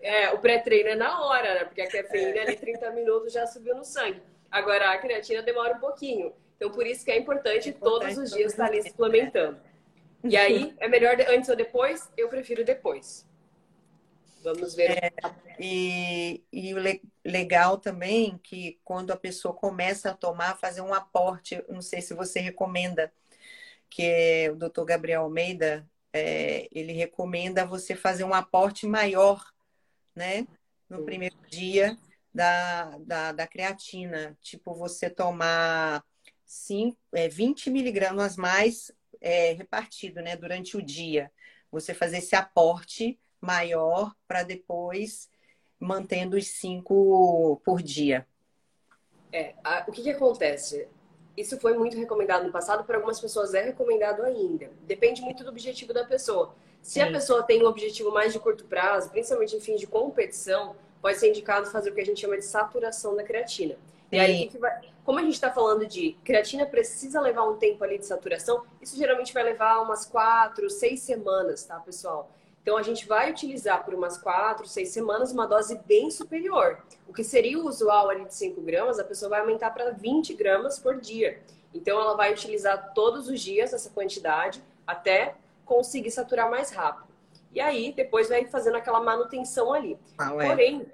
É, 0.00 0.30
o 0.30 0.38
pré-treino 0.38 0.90
é 0.90 0.94
na 0.94 1.24
hora, 1.24 1.54
né? 1.54 1.64
Porque 1.64 1.82
a 1.82 1.90
cafeína 1.90 2.38
é. 2.38 2.42
ali 2.42 2.56
30 2.56 2.90
minutos 2.92 3.32
já 3.32 3.44
subiu 3.46 3.74
no 3.74 3.84
sangue. 3.84 4.22
Agora 4.50 4.90
a 4.90 4.98
creatina 4.98 5.42
demora 5.42 5.74
um 5.74 5.80
pouquinho. 5.80 6.32
Então 6.56 6.70
por 6.70 6.86
isso 6.86 7.04
que 7.04 7.10
é 7.10 7.18
importante, 7.18 7.68
é 7.68 7.72
importante 7.72 8.12
todos 8.12 8.18
os 8.18 8.30
dias 8.36 8.52
estar 8.52 8.66
ali 8.66 8.82
suplementando. 8.82 9.58
E 10.22 10.36
aí, 10.36 10.72
é 10.78 10.86
melhor 10.86 11.16
antes 11.28 11.48
ou 11.48 11.56
depois? 11.56 12.08
Eu 12.16 12.28
prefiro 12.28 12.64
depois. 12.64 13.26
Vamos 14.44 14.74
ver. 14.74 14.90
É, 14.90 15.12
e, 15.58 16.44
e 16.52 16.74
o 16.74 16.78
legal 17.24 17.78
também 17.78 18.38
que 18.42 18.78
quando 18.84 19.10
a 19.10 19.16
pessoa 19.16 19.52
começa 19.52 20.10
a 20.10 20.14
tomar, 20.14 20.58
fazer 20.58 20.80
um 20.80 20.94
aporte, 20.94 21.64
não 21.68 21.82
sei 21.82 22.00
se 22.00 22.14
você 22.14 22.38
recomenda, 22.38 23.12
que 23.90 24.02
é 24.04 24.50
o 24.52 24.56
doutor 24.56 24.84
Gabriel 24.84 25.22
Almeida, 25.22 25.88
é, 26.12 26.68
ele 26.70 26.92
recomenda 26.92 27.64
você 27.64 27.94
fazer 27.94 28.24
um 28.24 28.34
aporte 28.34 28.86
maior, 28.86 29.44
né? 30.14 30.46
No 30.88 31.04
primeiro 31.04 31.36
dia 31.48 31.96
da, 32.34 32.98
da, 32.98 33.32
da 33.32 33.46
creatina. 33.46 34.36
Tipo, 34.40 34.74
você 34.74 35.08
tomar 35.08 36.04
cinco, 36.44 36.98
é, 37.12 37.28
20 37.28 37.70
miligramas 37.70 38.36
mais 38.36 38.92
é, 39.20 39.52
repartido, 39.52 40.20
né? 40.20 40.36
Durante 40.36 40.76
o 40.76 40.82
dia. 40.82 41.32
Você 41.70 41.94
fazer 41.94 42.18
esse 42.18 42.36
aporte 42.36 43.18
maior 43.40 44.14
para 44.28 44.42
depois 44.42 45.30
mantendo 45.80 46.36
os 46.36 46.46
cinco 46.46 47.60
por 47.64 47.82
dia. 47.82 48.26
É, 49.32 49.54
a, 49.64 49.84
o 49.88 49.92
que, 49.92 50.02
que 50.02 50.10
acontece? 50.10 50.86
Isso 51.36 51.58
foi 51.58 51.74
muito 51.74 51.96
recomendado 51.96 52.44
no 52.44 52.52
passado, 52.52 52.84
por 52.84 52.94
algumas 52.94 53.20
pessoas 53.20 53.54
é 53.54 53.62
recomendado 53.62 54.22
ainda. 54.22 54.70
Depende 54.82 55.22
muito 55.22 55.42
do 55.42 55.50
objetivo 55.50 55.92
da 55.92 56.04
pessoa. 56.04 56.54
Se 56.82 56.94
Sim. 56.94 57.02
a 57.02 57.12
pessoa 57.12 57.42
tem 57.42 57.62
um 57.62 57.66
objetivo 57.66 58.10
mais 58.10 58.32
de 58.32 58.38
curto 58.38 58.64
prazo, 58.64 59.08
principalmente 59.10 59.56
em 59.56 59.60
fins 59.60 59.80
de 59.80 59.86
competição, 59.86 60.74
pode 61.00 61.18
ser 61.18 61.30
indicado 61.30 61.70
fazer 61.70 61.90
o 61.90 61.94
que 61.94 62.00
a 62.00 62.04
gente 62.04 62.20
chama 62.20 62.36
de 62.36 62.44
saturação 62.44 63.16
da 63.16 63.22
creatina. 63.22 63.74
Sim. 63.74 63.80
E 64.16 64.18
aí, 64.18 64.48
que 64.48 64.58
vai... 64.58 64.80
como 65.04 65.18
a 65.18 65.22
gente 65.22 65.34
está 65.34 65.50
falando 65.50 65.86
de 65.86 66.16
creatina 66.24 66.66
precisa 66.66 67.20
levar 67.20 67.48
um 67.48 67.56
tempo 67.56 67.82
ali 67.82 67.98
de 67.98 68.04
saturação, 68.04 68.64
isso 68.80 68.96
geralmente 68.96 69.32
vai 69.32 69.42
levar 69.42 69.80
umas 69.80 70.04
quatro, 70.04 70.68
seis 70.68 71.00
semanas, 71.00 71.64
tá, 71.64 71.78
pessoal? 71.80 72.28
Então, 72.62 72.76
a 72.76 72.82
gente 72.82 73.06
vai 73.08 73.30
utilizar 73.30 73.84
por 73.84 73.92
umas 73.92 74.16
quatro, 74.16 74.66
seis 74.68 74.90
semanas 74.90 75.32
uma 75.32 75.46
dose 75.46 75.80
bem 75.84 76.10
superior. 76.10 76.78
O 77.08 77.12
que 77.12 77.24
seria 77.24 77.58
o 77.58 77.66
usual 77.66 78.08
ali 78.08 78.24
de 78.24 78.34
5 78.34 78.60
gramas, 78.60 79.00
a 79.00 79.04
pessoa 79.04 79.30
vai 79.30 79.40
aumentar 79.40 79.70
para 79.70 79.90
20 79.90 80.32
gramas 80.34 80.78
por 80.78 81.00
dia. 81.00 81.42
Então, 81.74 82.00
ela 82.00 82.14
vai 82.16 82.32
utilizar 82.32 82.92
todos 82.94 83.28
os 83.28 83.40
dias 83.40 83.72
essa 83.72 83.90
quantidade 83.90 84.62
até 84.86 85.34
conseguir 85.64 86.12
saturar 86.12 86.48
mais 86.48 86.70
rápido. 86.70 87.08
E 87.52 87.60
aí, 87.60 87.92
depois 87.92 88.28
vai 88.28 88.46
fazendo 88.46 88.76
aquela 88.76 89.00
manutenção 89.00 89.72
ali. 89.72 89.98
Ah, 90.16 90.30
Porém, 90.30 90.86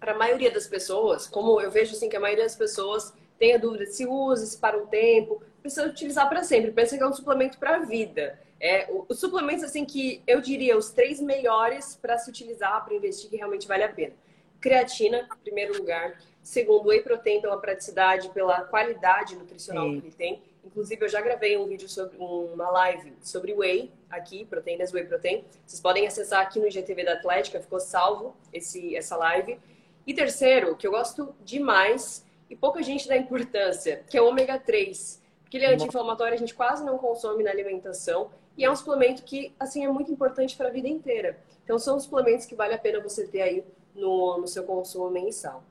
para 0.00 0.12
a 0.12 0.18
maioria 0.18 0.50
das 0.50 0.66
pessoas, 0.66 1.26
como 1.26 1.60
eu 1.60 1.70
vejo 1.70 1.92
assim 1.92 2.08
que 2.08 2.16
a 2.16 2.20
maioria 2.20 2.44
das 2.44 2.56
pessoas 2.56 3.14
tem 3.38 3.54
a 3.54 3.58
dúvida 3.58 3.86
se 3.86 4.06
usa, 4.06 4.44
se 4.44 4.58
para 4.58 4.76
um 4.76 4.86
tempo, 4.86 5.42
precisa 5.66 5.86
utilizar 5.86 6.28
para 6.28 6.42
sempre. 6.42 6.70
Pensa 6.70 6.96
que 6.96 7.02
é 7.02 7.06
um 7.06 7.12
suplemento 7.12 7.58
para 7.58 7.76
a 7.76 7.78
vida. 7.80 8.38
É, 8.58 8.88
os 9.08 9.20
suplementos, 9.20 9.64
assim, 9.64 9.84
que 9.84 10.22
eu 10.26 10.40
diria 10.40 10.76
os 10.76 10.90
três 10.90 11.20
melhores 11.20 11.96
para 12.00 12.16
se 12.18 12.30
utilizar, 12.30 12.84
para 12.84 12.94
investir, 12.94 13.28
que 13.28 13.36
realmente 13.36 13.68
vale 13.68 13.82
a 13.82 13.88
pena. 13.88 14.14
Creatina, 14.60 15.28
em 15.32 15.38
primeiro 15.42 15.76
lugar. 15.76 16.18
Segundo, 16.42 16.88
whey 16.88 17.02
protein 17.02 17.40
pela 17.40 17.58
praticidade, 17.58 18.30
pela 18.30 18.62
qualidade 18.62 19.36
nutricional 19.36 19.84
Sim. 19.84 20.00
que 20.00 20.06
ele 20.06 20.14
tem. 20.14 20.42
Inclusive, 20.64 21.04
eu 21.04 21.08
já 21.08 21.20
gravei 21.20 21.56
um 21.56 21.66
vídeo 21.66 21.88
sobre 21.88 22.16
uma 22.18 22.70
live 22.70 23.12
sobre 23.20 23.52
whey 23.52 23.90
aqui, 24.08 24.44
proteínas 24.44 24.92
whey 24.92 25.04
protein. 25.04 25.44
Vocês 25.64 25.80
podem 25.80 26.06
acessar 26.06 26.40
aqui 26.40 26.58
no 26.58 26.66
IGTV 26.66 27.04
da 27.04 27.12
Atlética, 27.14 27.60
ficou 27.60 27.78
salvo 27.78 28.36
esse, 28.52 28.96
essa 28.96 29.16
live. 29.16 29.58
E 30.06 30.14
terceiro, 30.14 30.76
que 30.76 30.86
eu 30.86 30.92
gosto 30.92 31.34
demais 31.44 32.24
e 32.48 32.56
pouca 32.56 32.82
gente 32.82 33.08
dá 33.08 33.16
importância, 33.16 34.04
que 34.08 34.16
é 34.16 34.22
o 34.22 34.28
ômega 34.28 34.58
3. 34.58 35.25
Porque 35.46 35.58
ele 35.58 35.64
é 35.64 35.74
anti-inflamatório, 35.74 36.34
a 36.34 36.36
gente 36.36 36.52
quase 36.52 36.84
não 36.84 36.98
consome 36.98 37.44
na 37.44 37.52
alimentação 37.52 38.30
e 38.58 38.64
é 38.64 38.70
um 38.70 38.74
suplemento 38.74 39.22
que, 39.22 39.54
assim, 39.60 39.84
é 39.84 39.88
muito 39.88 40.10
importante 40.10 40.56
para 40.56 40.66
a 40.66 40.72
vida 40.72 40.88
inteira. 40.88 41.38
Então, 41.62 41.78
são 41.78 42.00
suplementos 42.00 42.46
que 42.46 42.56
vale 42.56 42.74
a 42.74 42.78
pena 42.78 43.00
você 43.00 43.28
ter 43.28 43.42
aí 43.42 43.64
no, 43.94 44.38
no 44.38 44.48
seu 44.48 44.64
consumo 44.64 45.08
mensal. 45.08 45.62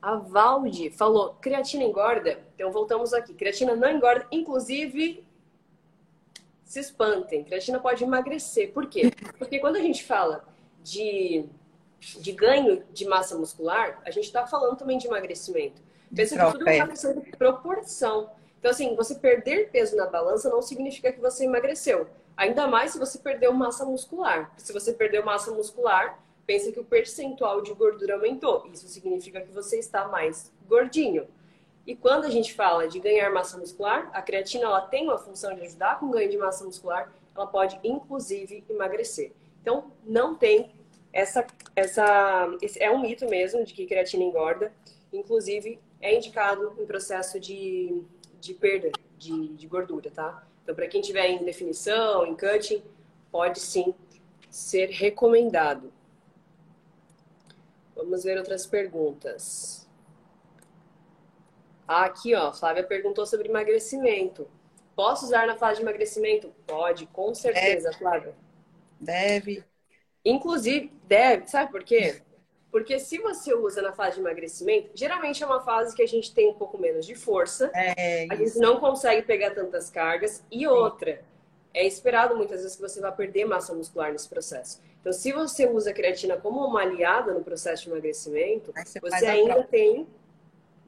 A 0.00 0.14
Valde 0.14 0.88
falou, 0.90 1.34
creatina 1.40 1.82
engorda? 1.82 2.38
Então, 2.54 2.70
voltamos 2.70 3.12
aqui. 3.12 3.34
Creatina 3.34 3.74
não 3.74 3.90
engorda, 3.90 4.24
inclusive, 4.30 5.24
se 6.64 6.78
espantem. 6.78 7.42
Creatina 7.42 7.80
pode 7.80 8.04
emagrecer. 8.04 8.72
Por 8.72 8.86
quê? 8.86 9.10
Porque 9.36 9.58
quando 9.58 9.74
a 9.74 9.80
gente 9.80 10.04
fala 10.04 10.44
de, 10.84 11.44
de 11.98 12.30
ganho 12.30 12.84
de 12.92 13.04
massa 13.04 13.36
muscular, 13.36 14.00
a 14.04 14.12
gente 14.12 14.26
está 14.26 14.46
falando 14.46 14.76
também 14.76 14.96
de 14.96 15.08
emagrecimento. 15.08 15.82
Pensa 16.14 16.36
que 16.36 16.52
tudo 16.52 16.64
uma 16.64 16.86
questão 16.86 17.18
de 17.18 17.30
proporção. 17.32 18.30
Então, 18.66 18.74
assim, 18.74 18.96
você 18.96 19.14
perder 19.14 19.70
peso 19.70 19.94
na 19.94 20.06
balança 20.06 20.50
não 20.50 20.60
significa 20.60 21.12
que 21.12 21.20
você 21.20 21.44
emagreceu. 21.44 22.08
Ainda 22.36 22.66
mais 22.66 22.90
se 22.90 22.98
você 22.98 23.16
perdeu 23.16 23.52
massa 23.52 23.84
muscular. 23.84 24.52
Se 24.56 24.72
você 24.72 24.92
perdeu 24.92 25.24
massa 25.24 25.52
muscular, 25.52 26.18
pensa 26.44 26.72
que 26.72 26.80
o 26.80 26.84
percentual 26.84 27.62
de 27.62 27.72
gordura 27.72 28.14
aumentou. 28.14 28.68
Isso 28.72 28.88
significa 28.88 29.40
que 29.40 29.52
você 29.52 29.78
está 29.78 30.08
mais 30.08 30.52
gordinho. 30.68 31.28
E 31.86 31.94
quando 31.94 32.24
a 32.24 32.28
gente 32.28 32.54
fala 32.54 32.88
de 32.88 32.98
ganhar 32.98 33.30
massa 33.30 33.56
muscular, 33.56 34.10
a 34.12 34.20
creatina 34.20 34.64
ela 34.64 34.80
tem 34.80 35.04
uma 35.04 35.16
função 35.16 35.54
de 35.54 35.60
ajudar 35.60 36.00
com 36.00 36.06
o 36.06 36.10
ganho 36.10 36.28
de 36.28 36.36
massa 36.36 36.64
muscular, 36.64 37.12
ela 37.36 37.46
pode 37.46 37.78
inclusive 37.84 38.64
emagrecer. 38.68 39.30
Então, 39.62 39.92
não 40.04 40.34
tem 40.34 40.72
essa 41.12 41.46
essa 41.76 42.48
é 42.80 42.90
um 42.90 43.00
mito 43.00 43.28
mesmo 43.30 43.64
de 43.64 43.72
que 43.72 43.86
creatina 43.86 44.24
engorda. 44.24 44.72
Inclusive, 45.12 45.78
é 46.00 46.16
indicado 46.16 46.74
em 46.80 46.84
processo 46.84 47.38
de 47.38 48.02
de 48.46 48.54
perda 48.54 48.90
de, 49.18 49.48
de 49.48 49.66
gordura, 49.66 50.10
tá? 50.10 50.46
Então, 50.62 50.74
para 50.74 50.88
quem 50.88 51.00
tiver 51.00 51.26
em 51.28 51.44
definição, 51.44 52.26
em 52.26 52.36
cutting, 52.36 52.82
pode 53.30 53.60
sim 53.60 53.94
ser 54.50 54.90
recomendado. 54.90 55.92
Vamos 57.94 58.24
ver 58.24 58.36
outras 58.36 58.66
perguntas. 58.66 59.88
Ah, 61.86 62.04
aqui, 62.04 62.34
ó, 62.34 62.52
Flávia 62.52 62.82
perguntou 62.82 63.24
sobre 63.24 63.48
emagrecimento. 63.48 64.48
Posso 64.94 65.26
usar 65.26 65.46
na 65.46 65.56
fase 65.56 65.76
de 65.76 65.82
emagrecimento? 65.82 66.52
Pode, 66.66 67.06
com 67.06 67.34
certeza, 67.34 67.90
deve. 67.90 67.98
Flávia. 67.98 68.34
Deve. 69.00 69.64
Inclusive, 70.24 70.92
deve. 71.04 71.46
Sabe 71.46 71.70
por 71.70 71.84
quê? 71.84 72.22
Porque 72.70 72.98
se 72.98 73.18
você 73.18 73.54
usa 73.54 73.80
na 73.80 73.92
fase 73.92 74.16
de 74.16 74.20
emagrecimento, 74.20 74.90
geralmente 74.94 75.42
é 75.42 75.46
uma 75.46 75.60
fase 75.60 75.94
que 75.94 76.02
a 76.02 76.06
gente 76.06 76.34
tem 76.34 76.48
um 76.50 76.54
pouco 76.54 76.76
menos 76.76 77.06
de 77.06 77.14
força, 77.14 77.70
é, 77.74 78.26
a 78.30 78.34
gente 78.34 78.58
não 78.58 78.78
consegue 78.78 79.22
pegar 79.22 79.52
tantas 79.52 79.88
cargas. 79.88 80.44
E 80.50 80.66
outra, 80.66 81.22
é 81.72 81.86
esperado 81.86 82.34
muitas 82.34 82.62
vezes 82.62 82.76
que 82.76 82.82
você 82.82 83.00
vá 83.00 83.12
perder 83.12 83.44
massa 83.44 83.74
muscular 83.74 84.10
nesse 84.10 84.28
processo. 84.28 84.80
Então, 85.00 85.12
se 85.12 85.30
você 85.30 85.68
usa 85.68 85.90
a 85.90 85.92
creatina 85.92 86.36
como 86.36 86.66
uma 86.66 86.80
aliada 86.80 87.32
no 87.32 87.44
processo 87.44 87.84
de 87.84 87.90
emagrecimento, 87.90 88.72
você, 88.72 88.98
você 88.98 89.26
ainda 89.26 89.62
tem. 89.62 90.06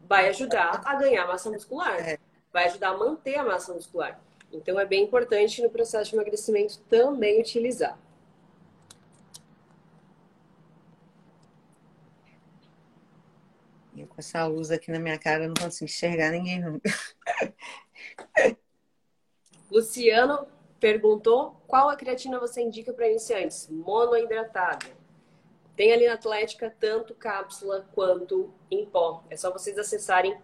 Vai 0.08 0.28
ajudar 0.30 0.80
a 0.84 0.94
ganhar 0.94 1.26
massa 1.26 1.50
muscular. 1.50 2.00
É. 2.00 2.18
Vai 2.50 2.64
ajudar 2.64 2.88
a 2.88 2.96
manter 2.96 3.36
a 3.36 3.44
massa 3.44 3.74
muscular. 3.74 4.18
Então, 4.50 4.80
é 4.80 4.86
bem 4.86 5.04
importante 5.04 5.62
no 5.62 5.68
processo 5.68 6.10
de 6.10 6.16
emagrecimento 6.16 6.78
também 6.88 7.38
utilizar. 7.38 7.98
Eu 14.00 14.06
com 14.06 14.16
essa 14.18 14.46
luz 14.46 14.70
aqui 14.70 14.90
na 14.90 14.98
minha 14.98 15.18
cara, 15.18 15.44
eu 15.44 15.48
não 15.48 15.54
consigo 15.54 15.86
enxergar 15.86 16.30
ninguém. 16.30 16.62
Luciano 19.70 20.46
perguntou 20.78 21.60
qual 21.66 21.88
a 21.88 21.96
creatina 21.96 22.38
você 22.38 22.62
indica 22.62 22.92
para 22.92 23.08
iniciantes? 23.08 23.68
Monoidratada. 23.68 24.86
Tem 25.76 25.92
ali 25.92 26.06
na 26.06 26.14
Atlética 26.14 26.74
tanto 26.78 27.14
cápsula 27.14 27.88
quanto 27.94 28.52
em 28.70 28.86
pó. 28.86 29.24
É 29.30 29.36
só 29.36 29.52
vocês 29.52 29.78
acessarem 29.78 30.36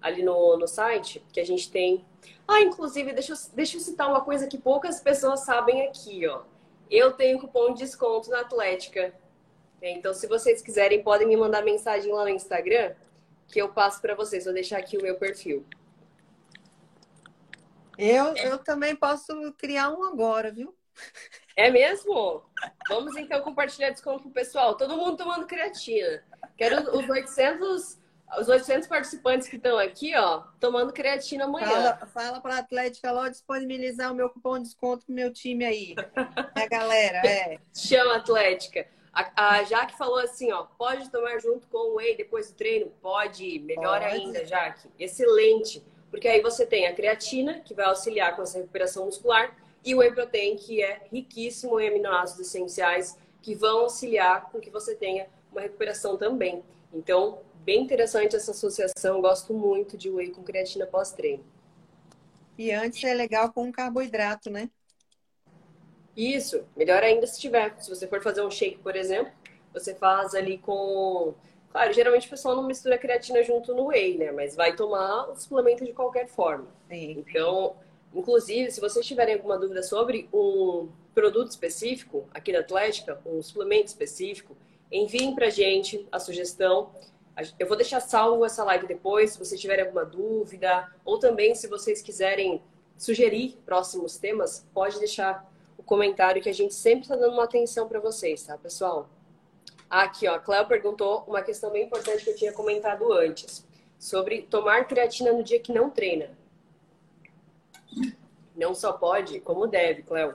ali 0.00 0.22
no, 0.22 0.56
no 0.56 0.66
site, 0.66 1.24
que 1.32 1.40
a 1.40 1.44
gente 1.44 1.70
tem. 1.70 2.04
Ah, 2.46 2.60
inclusive, 2.60 3.12
deixa 3.12 3.32
eu, 3.32 3.36
deixa 3.54 3.76
eu 3.76 3.80
citar 3.80 4.08
uma 4.08 4.22
coisa 4.22 4.46
que 4.46 4.58
poucas 4.58 5.00
pessoas 5.00 5.40
sabem 5.40 5.86
aqui, 5.86 6.26
ó. 6.26 6.42
Eu 6.90 7.12
tenho 7.12 7.38
cupom 7.38 7.72
de 7.72 7.80
desconto 7.80 8.30
na 8.30 8.40
Atlética. 8.40 9.14
Então, 9.82 10.12
se 10.12 10.26
vocês 10.26 10.60
quiserem, 10.60 11.02
podem 11.02 11.26
me 11.26 11.36
mandar 11.36 11.62
mensagem 11.62 12.12
lá 12.12 12.24
no 12.24 12.28
Instagram, 12.28 12.94
que 13.48 13.60
eu 13.60 13.70
passo 13.70 14.00
para 14.00 14.14
vocês. 14.14 14.44
Vou 14.44 14.54
deixar 14.54 14.78
aqui 14.78 14.96
o 14.98 15.02
meu 15.02 15.16
perfil. 15.16 15.64
Eu, 17.96 18.34
eu 18.36 18.58
também 18.58 18.96
posso 18.96 19.52
criar 19.58 19.90
um 19.90 20.04
agora, 20.04 20.50
viu? 20.50 20.74
É 21.56 21.70
mesmo? 21.70 22.42
Vamos 22.88 23.16
então 23.16 23.42
compartilhar 23.42 23.90
desconto 23.90 24.22
pro 24.22 24.30
pessoal. 24.30 24.76
Todo 24.76 24.96
mundo 24.96 25.16
tomando 25.18 25.46
creatina. 25.46 26.22
Quero 26.56 26.96
os 26.96 27.08
800, 27.08 27.98
os 28.38 28.48
800 28.48 28.88
participantes 28.88 29.48
que 29.48 29.56
estão 29.56 29.78
aqui, 29.78 30.16
ó, 30.16 30.44
tomando 30.58 30.92
creatina 30.92 31.44
amanhã. 31.44 31.68
Fala, 31.68 32.06
fala 32.06 32.40
para 32.40 32.56
a 32.56 32.58
Atlética 32.58 33.12
logo 33.12 33.30
disponibilizar 33.30 34.10
o 34.12 34.14
meu 34.14 34.30
cupom 34.30 34.58
de 34.58 34.64
desconto 34.64 35.04
pro 35.04 35.14
meu 35.14 35.32
time 35.32 35.64
aí. 35.64 35.94
É, 36.56 36.68
galera, 36.68 37.18
é. 37.26 37.58
Chama 37.74 38.16
Atlética. 38.16 38.86
A, 39.12 39.56
a 39.58 39.64
Jaque 39.64 39.96
falou 39.96 40.18
assim, 40.18 40.52
ó, 40.52 40.64
pode 40.78 41.10
tomar 41.10 41.40
junto 41.40 41.66
com 41.66 41.92
o 41.92 41.94
whey 41.96 42.16
depois 42.16 42.50
do 42.50 42.54
treino? 42.54 42.92
Pode, 43.02 43.58
melhor 43.60 44.00
pode. 44.00 44.14
ainda, 44.14 44.44
Jaque. 44.46 44.88
Excelente. 44.98 45.82
Porque 46.10 46.28
aí 46.28 46.40
você 46.40 46.64
tem 46.66 46.86
a 46.86 46.94
creatina, 46.94 47.60
que 47.60 47.74
vai 47.74 47.86
auxiliar 47.86 48.34
com 48.36 48.42
essa 48.42 48.58
recuperação 48.58 49.06
muscular, 49.06 49.56
e 49.84 49.94
o 49.94 49.98
whey 49.98 50.12
protein, 50.12 50.56
que 50.56 50.82
é 50.82 51.02
riquíssimo 51.10 51.80
em 51.80 51.88
aminoácidos 51.88 52.48
essenciais, 52.48 53.18
que 53.42 53.54
vão 53.54 53.80
auxiliar 53.80 54.50
com 54.50 54.60
que 54.60 54.70
você 54.70 54.94
tenha 54.94 55.26
uma 55.50 55.60
recuperação 55.60 56.16
também. 56.16 56.62
Então, 56.92 57.40
bem 57.64 57.82
interessante 57.82 58.36
essa 58.36 58.50
associação. 58.50 59.20
Gosto 59.20 59.54
muito 59.54 59.96
de 59.96 60.10
whey 60.10 60.30
com 60.30 60.42
creatina 60.42 60.86
pós-treino. 60.86 61.44
E 62.58 62.70
antes 62.72 63.02
é 63.04 63.14
legal 63.14 63.52
com 63.52 63.72
carboidrato, 63.72 64.50
né? 64.50 64.68
Isso, 66.16 66.64
melhor 66.76 67.02
ainda 67.02 67.26
se 67.26 67.40
tiver. 67.40 67.74
Se 67.80 67.88
você 67.88 68.06
for 68.06 68.22
fazer 68.22 68.42
um 68.42 68.50
shake, 68.50 68.78
por 68.78 68.96
exemplo, 68.96 69.32
você 69.72 69.94
faz 69.94 70.34
ali 70.34 70.58
com. 70.58 71.34
Claro, 71.70 71.92
geralmente 71.92 72.26
o 72.26 72.30
pessoal 72.30 72.56
não 72.56 72.64
mistura 72.64 72.98
creatina 72.98 73.42
junto 73.44 73.74
no 73.74 73.86
whey, 73.86 74.18
né? 74.18 74.32
Mas 74.32 74.56
vai 74.56 74.74
tomar 74.74 75.30
o 75.30 75.36
suplemento 75.36 75.84
de 75.84 75.92
qualquer 75.92 76.26
forma. 76.26 76.66
Sim. 76.88 77.12
Então, 77.18 77.76
inclusive, 78.12 78.72
se 78.72 78.80
vocês 78.80 79.06
tiverem 79.06 79.34
alguma 79.34 79.56
dúvida 79.56 79.82
sobre 79.82 80.28
um 80.32 80.88
produto 81.14 81.50
específico 81.50 82.28
aqui 82.34 82.52
da 82.52 82.58
Atlética, 82.58 83.20
um 83.24 83.40
suplemento 83.40 83.86
específico, 83.86 84.56
enviem 84.90 85.34
pra 85.34 85.48
gente 85.48 86.06
a 86.10 86.18
sugestão. 86.18 86.90
Eu 87.58 87.68
vou 87.68 87.76
deixar 87.76 88.00
salvo 88.00 88.44
essa 88.44 88.64
live 88.64 88.86
depois, 88.86 89.32
se 89.32 89.38
vocês 89.38 89.60
tiverem 89.60 89.84
alguma 89.84 90.04
dúvida, 90.04 90.92
ou 91.04 91.18
também 91.18 91.54
se 91.54 91.68
vocês 91.68 92.02
quiserem 92.02 92.60
sugerir 92.98 93.56
próximos 93.64 94.18
temas, 94.18 94.66
pode 94.74 94.98
deixar 94.98 95.49
o 95.80 95.82
comentário 95.82 96.42
que 96.42 96.48
a 96.50 96.54
gente 96.54 96.74
sempre 96.74 97.02
está 97.02 97.16
dando 97.16 97.32
uma 97.32 97.44
atenção 97.44 97.88
para 97.88 97.98
vocês, 97.98 98.42
tá, 98.42 98.58
pessoal? 98.58 99.08
Aqui, 99.88 100.28
ó, 100.28 100.34
a 100.34 100.38
Cléo 100.38 100.68
perguntou 100.68 101.24
uma 101.26 101.40
questão 101.40 101.70
bem 101.70 101.86
importante 101.86 102.22
que 102.22 102.30
eu 102.30 102.36
tinha 102.36 102.52
comentado 102.52 103.10
antes, 103.10 103.66
sobre 103.98 104.42
tomar 104.42 104.86
creatina 104.86 105.32
no 105.32 105.42
dia 105.42 105.58
que 105.58 105.72
não 105.72 105.88
treina. 105.88 106.30
Não 108.54 108.74
só 108.74 108.92
pode, 108.92 109.40
como 109.40 109.66
deve, 109.66 110.02
Cléo. 110.02 110.34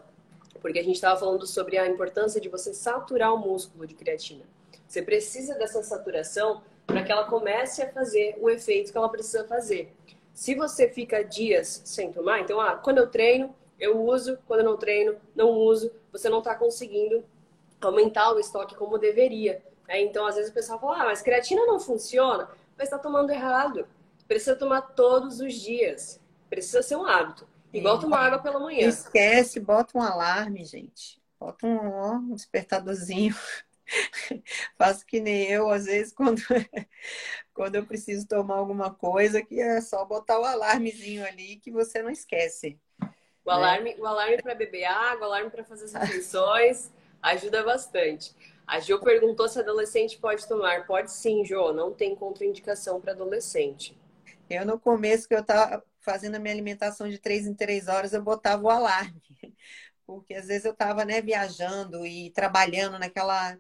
Porque 0.60 0.80
a 0.80 0.84
gente 0.84 0.96
estava 0.96 1.20
falando 1.20 1.46
sobre 1.46 1.78
a 1.78 1.86
importância 1.86 2.42
de 2.42 2.50
você 2.50 2.74
saturar 2.74 3.32
o 3.32 3.38
músculo 3.38 3.86
de 3.86 3.94
creatina. 3.94 4.44
Você 4.88 5.04
precisa 5.04 5.54
dessa 5.54 5.84
saturação 5.84 6.64
para 6.88 7.04
que 7.04 7.12
ela 7.12 7.26
comece 7.26 7.84
a 7.84 7.92
fazer 7.92 8.36
o 8.42 8.50
efeito 8.50 8.92
que 8.92 8.98
ela 8.98 9.10
precisa 9.10 9.48
fazer. 9.48 9.94
Se 10.34 10.56
você 10.56 10.90
fica 10.90 11.24
dias 11.24 11.84
sem 11.86 12.12
tomar, 12.12 12.40
então, 12.40 12.60
ah, 12.60 12.76
quando 12.76 12.98
eu 12.98 13.08
treino, 13.08 13.56
eu 13.80 14.02
uso, 14.02 14.38
quando 14.48 14.62
eu 14.62 14.66
não 14.66 14.78
treino, 14.78 15.16
não 15.36 15.50
uso, 15.52 15.92
você 16.12 16.30
não 16.30 16.40
está 16.40 16.56
conseguindo 16.56 17.24
aumentar 17.82 18.32
o 18.32 18.40
estoque 18.40 18.76
como 18.76 18.98
deveria. 18.98 19.64
Né? 19.88 20.02
Então, 20.02 20.26
às 20.26 20.36
vezes 20.36 20.52
o 20.52 20.54
pessoal 20.54 20.80
fala, 20.80 21.02
ah, 21.02 21.06
mas 21.06 21.22
creatina 21.22 21.66
não 21.66 21.80
funciona, 21.80 22.50
mas 22.78 22.88
está 22.88 22.98
tomando 22.98 23.32
errado. 23.32 23.88
Precisa 24.28 24.56
tomar 24.56 24.82
todos 24.82 25.40
os 25.40 25.54
dias. 25.54 26.20
Precisa 26.50 26.82
ser 26.82 26.96
um 26.96 27.06
hábito. 27.06 27.48
Igual 27.74 28.00
tomar 28.00 28.26
água 28.26 28.40
pela 28.40 28.60
manhã. 28.60 28.88
Esquece, 28.88 29.60
bota 29.60 29.98
um 29.98 30.02
alarme, 30.02 30.64
gente. 30.64 31.22
Bota 31.40 31.68
um, 31.68 31.92
ó, 31.92 32.14
um 32.14 32.34
despertadorzinho. 32.34 33.36
Faço 34.78 35.06
que 35.06 35.20
nem 35.20 35.44
eu, 35.52 35.70
às 35.70 35.86
vezes, 35.86 36.14
quando, 36.16 36.42
quando 37.54 37.76
eu 37.76 37.86
preciso 37.86 38.26
tomar 38.28 38.56
alguma 38.56 38.94
coisa, 38.94 39.44
que 39.44 39.60
é 39.60 39.82
só 39.82 40.06
botar 40.06 40.40
o 40.40 40.46
alarmezinho 40.46 41.26
ali 41.26 41.58
que 41.58 41.70
você 41.70 42.02
não 42.02 42.10
esquece. 42.10 42.80
O 43.46 43.52
alarme, 43.52 43.94
né? 43.94 44.02
o 44.02 44.06
alarme 44.06 44.42
para 44.42 44.56
beber 44.56 44.86
água, 44.86 45.22
o 45.22 45.26
alarme 45.26 45.52
para 45.52 45.64
fazer 45.64 45.86
as 45.86 45.94
refeições, 45.94 46.92
ajuda 47.22 47.64
bastante. 47.64 48.36
A 48.66 48.80
Jo 48.80 49.00
perguntou 49.00 49.48
se 49.48 49.60
adolescente 49.60 50.18
pode 50.18 50.48
tomar. 50.48 50.88
Pode 50.88 51.12
sim, 51.12 51.46
Jo, 51.46 51.72
não 51.72 51.94
tem 51.94 52.16
contraindicação 52.16 53.00
para 53.00 53.12
adolescente. 53.12 53.96
Eu, 54.50 54.66
no 54.66 54.80
começo, 54.80 55.28
que 55.28 55.36
eu 55.36 55.42
estava 55.42 55.84
fazendo 56.00 56.36
a 56.36 56.40
minha 56.40 56.54
alimentação 56.54 57.08
de 57.08 57.20
três 57.20 57.46
em 57.46 57.54
três 57.54 57.88
horas, 57.88 58.14
eu 58.14 58.22
botava 58.22 58.64
o 58.64 58.70
alarme. 58.70 59.22
Porque 60.06 60.34
às 60.36 60.48
vezes 60.48 60.66
eu 60.66 60.72
estava 60.72 61.04
né, 61.04 61.22
viajando 61.22 62.06
e 62.06 62.30
trabalhando 62.32 63.00
naquela 63.00 63.58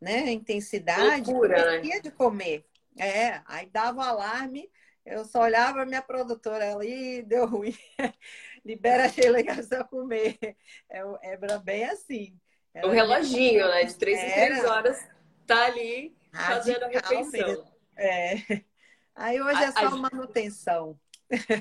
né, 0.00 0.30
intensidade, 0.32 1.30
Loucura, 1.30 1.80
né? 1.80 2.00
de 2.00 2.10
comer. 2.10 2.64
É, 2.98 3.40
aí 3.46 3.66
dava 3.66 3.98
o 3.98 4.02
alarme, 4.02 4.70
eu 5.04 5.24
só 5.24 5.42
olhava 5.42 5.82
a 5.82 5.86
minha 5.86 6.02
produtora, 6.02 6.64
ela, 6.64 6.84
ih, 6.84 7.22
deu 7.22 7.46
ruim. 7.46 7.76
libera 8.64 9.04
a 9.04 9.08
Sheila 9.08 9.38
a 9.38 9.84
comer. 9.84 10.38
É, 10.90 11.02
é 11.22 11.58
bem 11.58 11.84
assim. 11.84 12.36
o 12.82 12.88
reloginho, 12.88 13.68
né? 13.68 13.84
De 13.84 13.94
três 13.94 14.18
em 14.20 14.32
três 14.32 14.64
horas, 14.64 15.06
tá 15.46 15.66
ali 15.66 16.16
fazendo 16.32 16.84
a 16.84 16.88
refeição. 16.88 17.64
É. 17.96 18.62
Aí 19.14 19.40
hoje 19.40 19.62
é 19.62 19.70
só 19.70 19.86
a, 19.86 19.90
manutenção. 19.90 20.98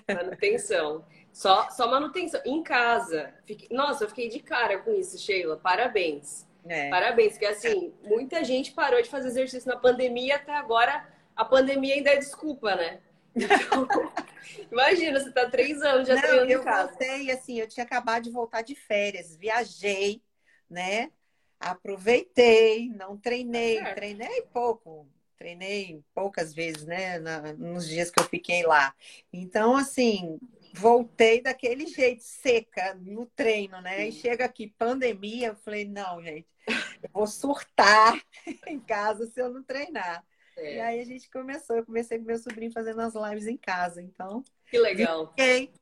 Manutenção. 0.07 1.05
Só, 1.31 1.69
só 1.69 1.89
manutenção. 1.89 2.41
Em 2.45 2.63
casa. 2.63 3.33
Nossa, 3.69 4.05
eu 4.05 4.09
fiquei 4.09 4.29
de 4.29 4.39
cara 4.39 4.79
com 4.79 4.91
isso, 4.91 5.17
Sheila. 5.17 5.57
Parabéns. 5.57 6.47
É. 6.65 6.89
Parabéns, 6.89 7.33
porque 7.33 7.45
assim, 7.45 7.93
muita 8.03 8.43
gente 8.43 8.71
parou 8.71 9.01
de 9.01 9.09
fazer 9.09 9.27
exercício 9.27 9.69
na 9.69 9.77
pandemia 9.77 10.37
até 10.37 10.55
agora. 10.55 11.05
A 11.35 11.43
pandemia 11.43 11.95
ainda 11.95 12.11
é 12.11 12.17
desculpa, 12.17 12.75
né? 12.75 12.99
Então, 13.35 13.87
imagina, 14.71 15.19
você 15.19 15.31
tá 15.31 15.49
três 15.49 15.81
anos 15.81 16.07
já 16.07 16.19
treinando 16.19 16.51
eu 16.51 16.61
em 16.61 16.63
casa. 16.63 16.89
voltei, 16.89 17.31
assim, 17.31 17.59
eu 17.59 17.67
tinha 17.67 17.83
acabado 17.83 18.23
de 18.23 18.31
voltar 18.31 18.61
de 18.61 18.75
férias, 18.75 19.35
viajei, 19.35 20.21
né? 20.69 21.11
Aproveitei, 21.59 22.89
não 22.89 23.17
treinei, 23.17 23.79
tá 23.79 23.95
treinei 23.95 24.41
pouco, 24.53 25.07
treinei 25.37 26.03
poucas 26.13 26.53
vezes, 26.53 26.85
né? 26.85 27.19
Na, 27.19 27.53
nos 27.53 27.87
dias 27.87 28.11
que 28.11 28.19
eu 28.19 28.25
fiquei 28.25 28.63
lá. 28.63 28.93
Então, 29.31 29.75
assim, 29.75 30.39
voltei 30.73 31.41
daquele 31.41 31.85
jeito, 31.85 32.23
seca, 32.23 32.95
no 32.95 33.25
treino, 33.27 33.79
né? 33.81 34.07
E 34.07 34.11
chega 34.11 34.45
aqui, 34.45 34.67
pandemia, 34.77 35.47
eu 35.49 35.55
falei, 35.55 35.85
não, 35.85 36.21
gente, 36.21 36.47
eu 36.67 37.09
vou 37.13 37.27
surtar 37.27 38.21
em 38.67 38.79
casa 38.79 39.25
se 39.27 39.39
eu 39.39 39.49
não 39.49 39.63
treinar. 39.63 40.23
É. 40.63 40.75
E 40.75 40.81
aí 40.81 40.99
a 41.01 41.05
gente 41.05 41.29
começou, 41.29 41.75
eu 41.75 41.85
comecei 41.85 42.17
com 42.17 42.25
meu 42.25 42.37
sobrinho 42.37 42.71
fazendo 42.71 43.01
as 43.01 43.13
lives 43.13 43.47
em 43.47 43.57
casa, 43.57 44.01
então. 44.01 44.43
Que 44.69 44.79
legal. 44.79 45.27
Fiquei. 45.29 45.73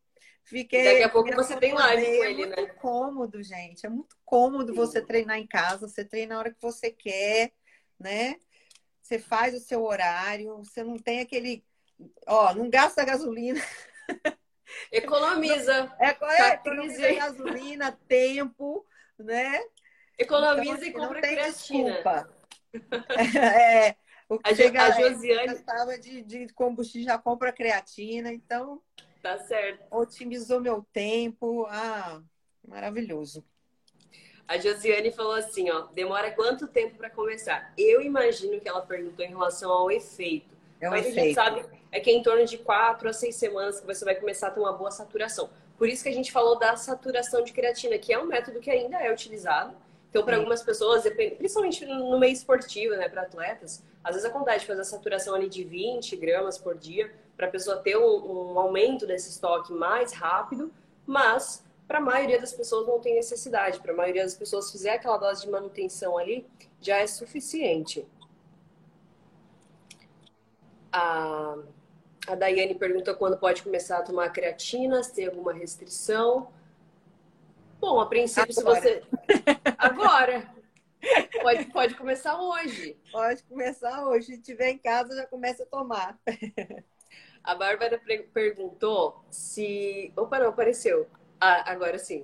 Fiquei. 0.44 0.84
Daqui 0.84 1.04
a 1.04 1.10
pouco 1.10 1.34
você 1.34 1.56
tem 1.58 1.74
live 1.74 2.06
com 2.06 2.24
ele, 2.24 2.46
né? 2.48 2.54
É 2.54 2.62
muito 2.62 2.76
cômodo, 2.76 3.44
gente. 3.44 3.86
É 3.86 3.90
muito 3.90 4.18
cômodo 4.26 4.72
Sim. 4.72 4.76
você 4.76 5.02
treinar 5.02 5.38
em 5.38 5.48
casa. 5.48 5.88
Você 5.88 6.04
treina 6.04 6.36
a 6.36 6.40
hora 6.40 6.52
que 6.52 6.62
você 6.62 6.92
quer, 6.92 7.52
né? 8.00 8.36
Você 9.02 9.20
faz 9.20 9.54
o 9.54 9.60
seu 9.60 9.84
horário. 9.84 10.58
Você 10.58 10.84
não 10.84 10.98
tem 10.98 11.20
aquele. 11.20 11.64
Ó, 12.28 12.54
não 12.54 12.70
gasta 12.70 13.06
gasolina. 13.06 13.62
Economiza. 14.92 15.94
É, 16.00 16.08
é 16.08 16.54
economiza 16.54 17.14
gasolina, 17.14 18.00
tempo, 18.08 18.86
né? 19.18 19.62
Economiza 20.18 20.86
então, 20.86 20.88
e 20.88 20.92
compra 20.92 21.14
não 21.16 21.22
tem 21.22 21.36
creatina. 21.36 21.92
desculpa. 21.92 22.42
é, 23.20 23.96
o 24.32 24.40
que 24.40 24.50
a, 24.50 24.56
chega, 24.56 24.82
a 24.84 24.92
Josiane 24.92 25.54
estava 25.56 26.00
de, 26.00 26.22
de 26.22 26.48
combustível 26.54 27.06
já 27.06 27.18
compra 27.18 27.52
creatina, 27.52 28.32
então 28.32 28.82
tá 29.22 29.38
certo. 29.40 29.84
Otimizou 29.92 30.62
meu 30.62 30.88
tempo. 30.94 31.66
Ah, 31.70 32.22
maravilhoso. 32.66 33.44
A 34.48 34.58
Josiane 34.58 35.12
falou 35.12 35.34
assim, 35.34 35.70
ó, 35.70 35.82
demora 35.88 36.32
quanto 36.32 36.66
tempo 36.66 36.96
para 36.96 37.10
começar? 37.10 37.74
Eu 37.78 38.02
imagino 38.02 38.58
que 38.62 38.70
ela 38.70 38.82
perguntou 38.82 39.26
em 39.26 39.30
relação 39.30 39.70
ao 39.70 39.92
efeito. 39.92 40.50
É 40.80 40.90
Mas 40.90 41.08
efeito. 41.08 41.20
a 41.20 41.24
gente 41.24 41.36
sabe 41.36 41.82
é 41.92 42.00
que 42.00 42.10
é 42.10 42.14
em 42.14 42.24
torno 42.24 42.46
de 42.46 42.58
quatro 42.58 43.10
a 43.10 43.14
seis 43.14 43.36
semanas 43.36 43.82
que 43.82 43.86
você 43.86 44.06
vai 44.06 44.16
começar 44.16 44.48
a 44.48 44.52
ter 44.52 44.62
uma 44.62 44.72
boa 44.72 44.92
saturação. 44.92 45.50
Por 45.78 45.90
isso 45.90 46.04
que 46.04 46.10
a 46.10 46.14
gente 46.14 46.32
falou 46.32 46.58
da 46.58 46.78
saturação 46.78 47.44
de 47.44 47.52
creatina, 47.52 47.98
que 47.98 48.14
é 48.14 48.18
um 48.18 48.28
método 48.28 48.62
que 48.62 48.72
ainda 48.72 48.98
é 48.98 49.12
utilizado. 49.12 49.76
Então, 50.12 50.26
para 50.26 50.36
algumas 50.36 50.62
pessoas, 50.62 51.04
principalmente 51.38 51.86
no 51.86 52.20
meio 52.20 52.34
esportivo, 52.34 52.96
né, 52.98 53.08
para 53.08 53.22
atletas, 53.22 53.82
às 54.04 54.14
vezes 54.14 54.30
acontece 54.30 54.60
de 54.60 54.66
fazer 54.68 54.82
a 54.82 54.84
saturação 54.84 55.34
ali 55.34 55.48
de 55.48 55.64
20 55.64 56.18
gramas 56.18 56.58
por 56.58 56.78
dia. 56.78 57.12
para 57.38 57.48
a 57.48 57.50
pessoa 57.50 57.78
ter 57.78 57.98
um, 57.98 58.52
um 58.54 58.60
aumento 58.60 59.08
desse 59.08 59.30
estoque 59.30 59.72
mais 59.74 60.12
rápido, 60.12 60.72
mas 61.08 61.64
para 61.88 61.98
a 61.98 62.02
maioria 62.02 62.40
das 62.40 62.54
pessoas 62.54 62.86
não 62.86 63.00
tem 63.00 63.16
necessidade. 63.16 63.80
Para 63.80 63.94
a 63.94 63.96
maioria 63.96 64.24
das 64.24 64.36
pessoas, 64.36 64.66
se 64.66 64.74
fizer 64.74 64.92
aquela 64.92 65.18
dose 65.18 65.42
de 65.42 65.50
manutenção 65.50 66.18
ali, 66.18 66.46
já 66.82 66.98
é 66.98 67.08
suficiente. 67.08 68.06
A, 70.92 71.58
a 72.28 72.36
Daiane 72.36 72.76
pergunta 72.76 73.14
quando 73.14 73.38
pode 73.38 73.64
começar 73.64 74.00
a 74.00 74.04
tomar 74.04 74.30
creatina, 74.30 75.02
se 75.02 75.14
tem 75.14 75.28
alguma 75.28 75.54
restrição. 75.54 76.50
Bom, 77.82 78.00
a 78.00 78.06
princípio, 78.06 78.54
Agora. 78.60 78.80
se 78.80 78.88
você. 78.90 79.04
Agora! 79.76 80.56
Pode, 81.42 81.66
pode 81.66 81.96
começar 81.96 82.40
hoje. 82.40 82.96
Pode 83.12 83.42
começar 83.44 84.06
hoje. 84.06 84.36
Se 84.36 84.38
tiver 84.38 84.70
em 84.70 84.78
casa, 84.78 85.16
já 85.16 85.26
começa 85.26 85.64
a 85.64 85.66
tomar. 85.66 86.18
A 87.44 87.56
Bárbara 87.56 88.00
perguntou 88.32 89.26
se. 89.32 90.14
Opa, 90.16 90.38
não, 90.38 90.50
apareceu. 90.50 91.08
Ah, 91.40 91.72
agora 91.72 91.98
sim. 91.98 92.24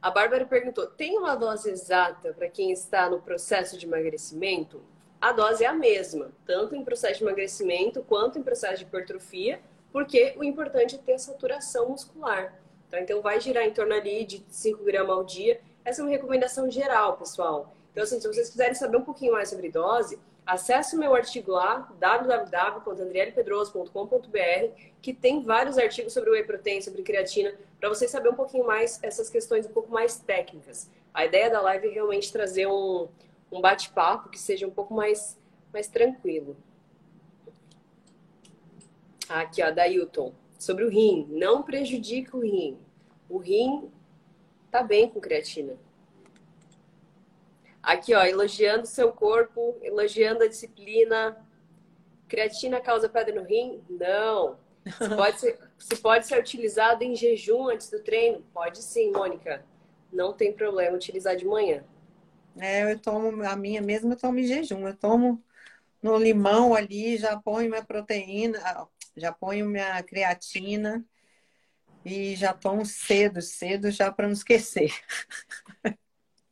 A 0.00 0.10
Bárbara 0.10 0.46
perguntou: 0.46 0.86
tem 0.86 1.18
uma 1.18 1.34
dose 1.34 1.70
exata 1.70 2.32
para 2.32 2.48
quem 2.48 2.72
está 2.72 3.10
no 3.10 3.20
processo 3.20 3.76
de 3.76 3.84
emagrecimento? 3.84 4.82
A 5.20 5.32
dose 5.32 5.62
é 5.62 5.66
a 5.66 5.74
mesma, 5.74 6.32
tanto 6.46 6.74
em 6.74 6.82
processo 6.82 7.18
de 7.18 7.24
emagrecimento 7.24 8.02
quanto 8.02 8.38
em 8.38 8.42
processo 8.42 8.78
de 8.78 8.84
hipertrofia, 8.84 9.60
porque 9.92 10.32
o 10.38 10.42
importante 10.42 10.94
é 10.94 10.98
ter 10.98 11.12
a 11.12 11.18
saturação 11.18 11.90
muscular. 11.90 12.58
Tá? 12.90 13.00
Então, 13.00 13.22
vai 13.22 13.40
girar 13.40 13.64
em 13.64 13.72
torno 13.72 13.94
ali 13.94 14.24
de 14.24 14.44
5 14.48 14.84
gramas 14.84 15.16
ao 15.16 15.24
dia. 15.24 15.60
Essa 15.84 16.02
é 16.02 16.04
uma 16.04 16.10
recomendação 16.10 16.70
geral, 16.70 17.16
pessoal. 17.16 17.74
Então, 17.92 18.04
assim, 18.04 18.20
se 18.20 18.26
vocês 18.26 18.50
quiserem 18.50 18.74
saber 18.74 18.96
um 18.96 19.04
pouquinho 19.04 19.32
mais 19.32 19.48
sobre 19.48 19.70
dose, 19.70 20.18
acesse 20.44 20.96
o 20.96 20.98
meu 20.98 21.14
artigo 21.14 21.52
lá, 21.52 21.88
www.andriellepedroso.com.br, 21.98 24.72
que 25.00 25.14
tem 25.14 25.44
vários 25.44 25.78
artigos 25.78 26.12
sobre 26.12 26.30
whey 26.30 26.42
protein, 26.44 26.80
sobre 26.80 27.02
creatina, 27.02 27.54
para 27.78 27.88
vocês 27.88 28.10
saberem 28.10 28.32
um 28.32 28.36
pouquinho 28.36 28.66
mais 28.66 28.98
essas 29.02 29.30
questões 29.30 29.66
um 29.66 29.70
pouco 29.70 29.92
mais 29.92 30.18
técnicas. 30.18 30.90
A 31.14 31.24
ideia 31.24 31.48
da 31.50 31.60
live 31.60 31.86
é 31.88 31.90
realmente 31.90 32.32
trazer 32.32 32.66
um, 32.66 33.08
um 33.50 33.60
bate-papo 33.60 34.28
que 34.28 34.38
seja 34.38 34.64
um 34.66 34.70
pouco 34.70 34.94
mais, 34.94 35.36
mais 35.72 35.88
tranquilo. 35.88 36.56
Aqui, 39.28 39.62
ó, 39.62 39.70
da. 39.70 39.84
Sobre 40.60 40.84
o 40.84 40.90
rim. 40.90 41.26
Não 41.30 41.62
prejudica 41.62 42.36
o 42.36 42.40
rim. 42.40 42.78
O 43.30 43.38
rim 43.38 43.90
tá 44.70 44.82
bem 44.82 45.08
com 45.08 45.18
creatina. 45.18 45.72
Aqui, 47.82 48.14
ó, 48.14 48.22
elogiando 48.22 48.86
seu 48.86 49.10
corpo, 49.10 49.78
elogiando 49.80 50.44
a 50.44 50.46
disciplina. 50.46 51.34
Creatina 52.28 52.78
causa 52.78 53.08
pedra 53.08 53.34
no 53.34 53.42
rim? 53.42 53.80
Não. 53.88 54.58
Se 54.98 55.08
pode 55.16 55.40
ser, 55.40 55.58
se 55.78 55.96
pode 55.96 56.26
ser 56.26 56.38
utilizado 56.38 57.02
em 57.02 57.16
jejum 57.16 57.70
antes 57.70 57.88
do 57.88 57.98
treino? 58.02 58.44
Pode 58.52 58.82
sim, 58.82 59.10
Mônica. 59.12 59.64
Não 60.12 60.34
tem 60.34 60.52
problema 60.52 60.94
utilizar 60.94 61.36
de 61.36 61.46
manhã. 61.46 61.82
É, 62.58 62.92
eu 62.92 62.98
tomo 62.98 63.42
a 63.44 63.56
minha 63.56 63.80
mesmo, 63.80 64.12
eu 64.12 64.16
tomo 64.18 64.38
em 64.38 64.44
jejum. 64.44 64.86
Eu 64.86 64.94
tomo 64.94 65.42
no 66.02 66.18
limão 66.18 66.74
ali, 66.74 67.16
já 67.16 67.40
ponho 67.40 67.70
minha 67.70 67.82
proteína, 67.82 68.60
já 69.20 69.32
ponho 69.32 69.68
minha 69.68 70.02
creatina 70.02 71.04
e 72.04 72.34
já 72.34 72.52
tomo 72.52 72.84
cedo, 72.86 73.42
cedo 73.42 73.90
já 73.90 74.10
para 74.10 74.26
não 74.26 74.34
esquecer. 74.34 74.92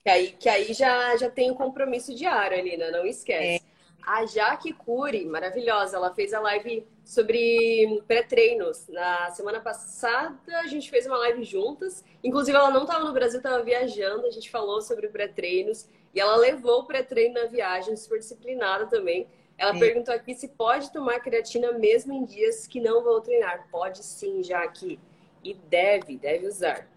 Que 0.05 0.11
aí, 0.11 0.33
que 0.33 0.49
aí 0.49 0.73
já, 0.73 1.17
já 1.19 1.29
tem 1.29 1.51
um 1.51 1.55
compromisso 1.55 2.15
diário 2.15 2.59
ali, 2.59 2.79
né? 2.79 2.91
Não 2.91 3.05
esquece. 3.05 3.63
É. 3.63 3.69
A 4.07 4.25
Jaque 4.25 4.73
Cury, 4.73 5.27
maravilhosa, 5.27 5.99
ela 5.99 6.15
fez 6.15 6.33
a 6.33 6.41
live 6.41 6.87
sobre 7.05 8.03
pré-treinos. 8.07 8.89
Na 8.89 9.31
semana 9.33 9.61
passada 9.61 10.39
a 10.61 10.67
gente 10.67 10.89
fez 10.89 11.05
uma 11.05 11.19
live 11.19 11.45
juntas. 11.45 12.03
Inclusive, 12.25 12.57
ela 12.57 12.71
não 12.71 12.85
estava 12.85 13.05
no 13.05 13.13
Brasil, 13.13 13.37
estava 13.37 13.63
viajando. 13.63 14.27
A 14.27 14.31
gente 14.31 14.51
falou 14.51 14.81
sobre 14.81 15.09
pré-treinos. 15.09 15.87
E 16.15 16.21
ela 16.21 16.37
levou 16.37 16.81
o 16.81 16.87
pré-treino 16.87 17.35
na 17.35 17.45
viagem, 17.45 17.95
super 17.95 18.19
disciplinada 18.19 18.87
também. 18.87 19.29
Ela 19.59 19.75
sim. 19.75 19.81
perguntou 19.81 20.15
aqui 20.15 20.35
se 20.35 20.49
pode 20.49 20.91
tomar 20.93 21.21
creatina 21.21 21.73
mesmo 21.73 22.13
em 22.13 22.25
dias 22.25 22.67
que 22.67 22.81
não 22.81 23.03
vou 23.03 23.21
treinar. 23.21 23.69
Pode 23.71 24.03
sim, 24.05 24.43
Jaque. 24.43 24.99
E 25.45 25.53
deve, 25.53 26.17
deve 26.17 26.47
usar. 26.47 26.89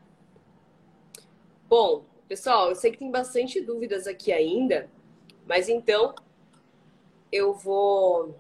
Bom, 1.68 2.06
Pessoal, 2.32 2.70
eu 2.70 2.76
sei 2.76 2.94
que 2.94 2.98
tem 2.98 3.12
bastante 3.12 3.60
dúvidas 3.60 4.08
aqui 4.08 4.32
ainda, 4.32 4.90
mas 5.46 5.68
então 5.68 6.16
eu 7.30 7.54
vou. 7.54 8.40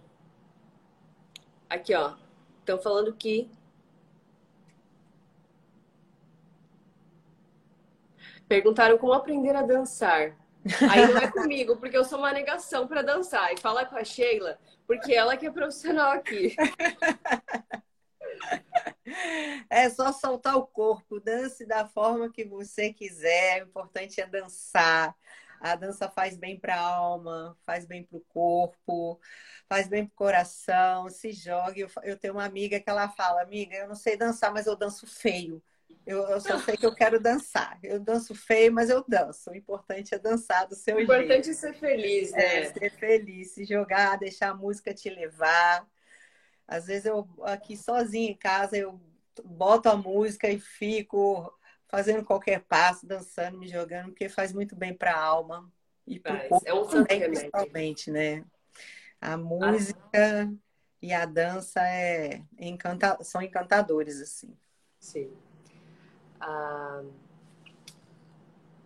Aqui, 1.69 1.93
ó. 1.93 2.15
Estão 2.59 2.79
falando 2.79 3.13
que. 3.13 3.51
Perguntaram 8.47 8.97
como 8.97 9.11
aprender 9.11 9.57
a 9.57 9.61
dançar. 9.61 10.37
Aí 10.89 11.07
não 11.07 11.17
é 11.17 11.29
comigo, 11.29 11.77
porque 11.77 11.97
eu 11.97 12.05
sou 12.05 12.19
uma 12.19 12.31
negação 12.31 12.87
para 12.87 13.01
dançar. 13.01 13.53
E 13.53 13.59
fala 13.59 13.85
com 13.85 13.95
a 13.95 14.03
Sheila, 14.03 14.59
porque 14.85 15.13
ela 15.13 15.37
que 15.37 15.47
é 15.47 15.51
profissional 15.51 16.11
aqui. 16.11 16.55
É 19.69 19.89
só 19.89 20.11
soltar 20.11 20.55
o 20.55 20.65
corpo, 20.65 21.19
dance 21.19 21.65
da 21.65 21.85
forma 21.87 22.31
que 22.31 22.45
você 22.45 22.93
quiser. 22.93 23.63
O 23.63 23.67
importante 23.67 24.21
é 24.21 24.25
dançar. 24.25 25.15
A 25.59 25.75
dança 25.75 26.09
faz 26.09 26.35
bem 26.35 26.59
para 26.59 26.75
a 26.75 26.87
alma, 26.87 27.55
faz 27.63 27.85
bem 27.85 28.03
para 28.03 28.17
o 28.17 28.21
corpo, 28.21 29.19
faz 29.69 29.87
bem 29.87 30.05
para 30.05 30.13
o 30.13 30.15
coração. 30.15 31.09
Se 31.09 31.31
jogue. 31.31 31.87
Eu, 32.03 32.17
tenho 32.17 32.33
uma 32.33 32.45
amiga 32.45 32.79
que 32.79 32.89
ela 32.89 33.09
fala: 33.09 33.41
Amiga, 33.41 33.75
eu 33.75 33.87
não 33.87 33.95
sei 33.95 34.17
dançar, 34.17 34.51
mas 34.51 34.65
eu 34.65 34.75
danço 34.75 35.05
feio. 35.05 35.61
Eu, 36.05 36.23
eu 36.29 36.41
só 36.41 36.57
sei 36.59 36.75
que 36.75 36.85
eu 36.85 36.93
quero 36.93 37.19
dançar. 37.19 37.79
Eu 37.83 37.99
danço 37.99 38.33
feio, 38.35 38.71
mas 38.71 38.89
eu 38.89 39.03
danço. 39.07 39.51
O 39.51 39.55
importante 39.55 40.13
é 40.13 40.19
dançar 40.19 40.67
do 40.67 40.75
seu 40.75 40.95
jeito. 40.95 41.09
O 41.09 41.15
importante 41.15 41.49
é 41.49 41.53
ser 41.53 41.73
feliz, 41.73 42.31
né? 42.31 42.59
É, 42.59 42.73
ser 42.73 42.91
feliz, 42.91 43.51
se 43.51 43.65
jogar, 43.65 44.17
deixar 44.17 44.49
a 44.49 44.55
música 44.55 44.93
te 44.93 45.09
levar. 45.09 45.87
Às 46.67 46.87
vezes 46.87 47.05
eu 47.05 47.27
aqui 47.43 47.75
sozinha 47.75 48.31
em 48.31 48.37
casa, 48.37 48.77
eu 48.77 48.99
boto 49.43 49.89
a 49.89 49.95
música 49.95 50.49
e 50.49 50.59
fico 50.59 51.53
fazendo 51.87 52.23
qualquer 52.23 52.61
passo, 52.61 53.05
dançando, 53.05 53.57
me 53.57 53.67
jogando, 53.67 54.07
porque 54.07 54.29
faz 54.29 54.53
muito 54.53 54.75
bem 54.75 54.93
para 54.93 55.13
a 55.13 55.21
alma 55.21 55.69
e 56.07 56.19
para 56.19 56.47
o 56.49 56.61
é 56.65 56.73
um 56.73 56.87
também, 56.87 57.19
principalmente, 57.19 58.09
né? 58.09 58.45
A 59.19 59.37
música 59.37 60.45
ah. 60.45 60.53
e 61.01 61.13
a 61.13 61.25
dança 61.25 61.81
é 61.85 62.41
encanta... 62.57 63.21
são 63.23 63.41
encantadores, 63.41 64.21
assim. 64.21 64.57
Sim. 64.99 65.31
A... 66.41 67.03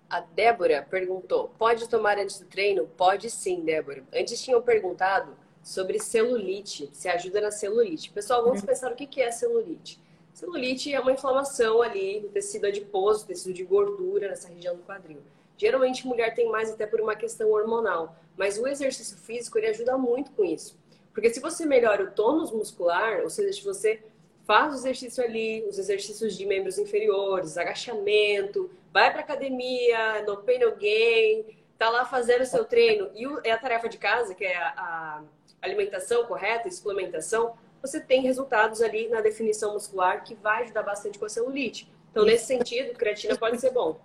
a 0.09 0.19
Débora 0.19 0.85
perguntou: 0.87 1.51
pode 1.57 1.87
tomar 1.89 2.19
antes 2.19 2.39
do 2.39 2.45
treino? 2.45 2.87
Pode 2.97 3.29
sim, 3.29 3.61
Débora. 3.63 4.03
Antes 4.13 4.43
tinham 4.43 4.61
perguntado 4.61 5.35
sobre 5.63 5.97
celulite, 5.99 6.89
se 6.93 7.09
ajuda 7.09 7.41
na 7.41 7.49
celulite. 7.49 8.11
Pessoal, 8.11 8.43
vamos 8.43 8.61
uhum. 8.61 8.67
pensar 8.67 8.91
o 8.91 8.95
que 8.95 9.21
é 9.21 9.31
celulite. 9.31 9.99
Celulite 10.31 10.93
é 10.93 10.99
uma 10.99 11.13
inflamação 11.13 11.81
ali 11.81 12.19
no 12.19 12.27
tecido 12.27 12.67
adiposo, 12.67 13.25
tecido 13.25 13.53
de 13.53 13.63
gordura 13.63 14.27
nessa 14.27 14.49
região 14.49 14.75
do 14.75 14.83
quadril. 14.83 15.21
Geralmente 15.57 16.05
mulher 16.05 16.35
tem 16.35 16.49
mais 16.49 16.69
até 16.69 16.85
por 16.85 16.99
uma 16.99 17.15
questão 17.15 17.49
hormonal, 17.51 18.15
mas 18.37 18.59
o 18.59 18.67
exercício 18.67 19.17
físico 19.17 19.57
ele 19.57 19.67
ajuda 19.67 19.97
muito 19.97 20.31
com 20.31 20.43
isso. 20.43 20.77
Porque 21.13 21.33
se 21.33 21.39
você 21.39 21.65
melhora 21.65 22.03
o 22.03 22.11
tônus 22.11 22.51
muscular, 22.51 23.21
ou 23.21 23.29
seja, 23.29 23.53
se 23.53 23.63
você 23.63 24.03
faz 24.45 24.73
o 24.73 24.77
exercício 24.77 25.23
ali, 25.23 25.65
os 25.67 25.77
exercícios 25.77 26.37
de 26.37 26.45
membros 26.45 26.77
inferiores, 26.77 27.57
agachamento, 27.57 28.69
vai 28.93 29.11
para 29.11 29.21
academia, 29.21 30.23
no 30.25 30.37
pain 30.37 30.59
no 30.59 30.75
gain, 30.75 31.45
tá 31.77 31.89
lá 31.89 32.05
fazendo 32.05 32.41
o 32.41 32.45
seu 32.45 32.63
treino 32.63 33.09
e 33.13 33.25
é 33.43 33.51
a 33.51 33.57
tarefa 33.57 33.89
de 33.89 33.97
casa, 33.97 34.33
que 34.33 34.45
é 34.45 34.55
a, 34.55 34.73
a 34.77 35.23
alimentação 35.61 36.25
correta, 36.25 36.69
suplementação, 36.71 37.55
você 37.81 37.99
tem 37.99 38.21
resultados 38.21 38.81
ali 38.81 39.07
na 39.09 39.21
definição 39.21 39.73
muscular 39.73 40.23
que 40.23 40.35
vai 40.35 40.63
ajudar 40.63 40.83
bastante 40.83 41.19
com 41.19 41.25
a 41.25 41.29
celulite. 41.29 41.91
Então, 42.11 42.23
Isso. 42.23 42.31
nesse 42.31 42.45
sentido, 42.45 42.97
creatina 42.97 43.35
pode 43.37 43.59
ser 43.59 43.71
bom. 43.71 43.99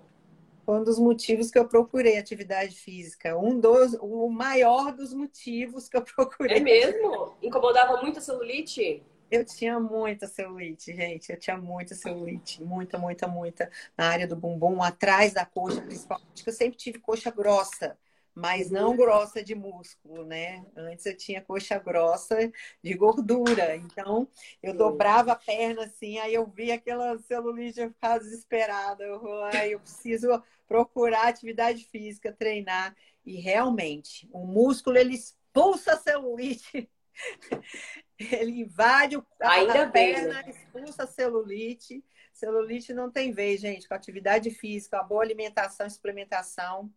Foi 0.67 0.79
um 0.79 0.85
dos 0.85 0.99
motivos 0.99 1.51
que 1.51 1.59
eu 1.59 1.67
procurei 1.67 2.19
atividade 2.19 2.75
física. 2.75 3.37
Um 3.37 3.59
dos, 3.59 3.95
o 4.01 4.29
maior 4.29 4.93
dos 4.93 5.15
motivos 5.15 5.89
que 5.89 5.97
eu 5.97 6.03
procurei. 6.03 6.59
É 6.59 6.61
mesmo? 6.61 7.35
Incomodava 7.43 8.03
muito 8.03 8.19
a 8.19 8.23
celulite? 8.23 9.03
Eu 9.31 9.45
tinha 9.45 9.79
muita 9.79 10.27
celulite, 10.27 10.95
gente. 10.95 11.31
Eu 11.31 11.39
tinha 11.39 11.57
muita 11.57 11.95
celulite. 11.95 12.63
Muita, 12.63 12.99
muita, 12.99 13.29
muita. 13.29 13.71
Na 13.97 14.09
área 14.09 14.27
do 14.27 14.37
bumbum, 14.37 14.83
atrás 14.83 15.33
da 15.33 15.45
coxa, 15.45 15.81
principalmente. 15.83 16.47
Eu 16.47 16.53
sempre 16.53 16.77
tive 16.77 16.99
coxa 16.99 17.31
grossa 17.31 17.97
mas 18.35 18.71
não 18.71 18.97
grossa 18.97 19.43
de 19.43 19.55
músculo, 19.55 20.25
né? 20.25 20.65
Antes 20.77 21.05
eu 21.05 21.17
tinha 21.17 21.43
coxa 21.43 21.79
grossa 21.79 22.51
de 22.83 22.95
gordura, 22.95 23.77
então 23.77 24.29
eu 24.63 24.73
dobrava 24.73 25.33
a 25.33 25.37
perna 25.37 25.85
assim, 25.85 26.19
aí 26.19 26.35
eu 26.35 26.47
via 26.47 26.75
aquela 26.75 27.19
celulite, 27.19 27.81
eu 27.81 27.91
ficava 27.91 28.21
desesperada, 28.21 29.05
eu, 29.05 29.45
aí 29.45 29.73
eu 29.73 29.81
preciso 29.81 30.43
procurar 30.67 31.29
atividade 31.29 31.85
física, 31.85 32.33
treinar, 32.33 32.97
e 33.27 33.37
realmente, 33.37 34.29
o 34.33 34.47
músculo 34.47 34.97
ele 34.97 35.15
expulsa 35.15 35.95
a 35.95 35.99
celulite. 35.99 36.89
Ele 38.31 38.61
invade 38.61 39.17
o, 39.17 39.27
Ainda 39.41 39.85
a 39.85 39.87
bem, 39.87 40.15
perna, 40.15 40.35
né? 40.35 40.45
expulsa 40.51 41.05
a 41.05 41.07
celulite. 41.07 42.05
Celulite 42.33 42.93
não 42.93 43.11
tem 43.11 43.33
vez, 43.33 43.61
gente. 43.61 43.89
Com 43.89 43.95
atividade 43.95 44.51
física, 44.51 44.99
uma 44.99 45.05
boa 45.05 45.23
alimentação, 45.23 45.89
suplementação. 45.89 46.93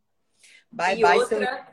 Bye, 0.69 0.99
e 0.99 1.01
bye, 1.01 1.17
outra, 1.17 1.67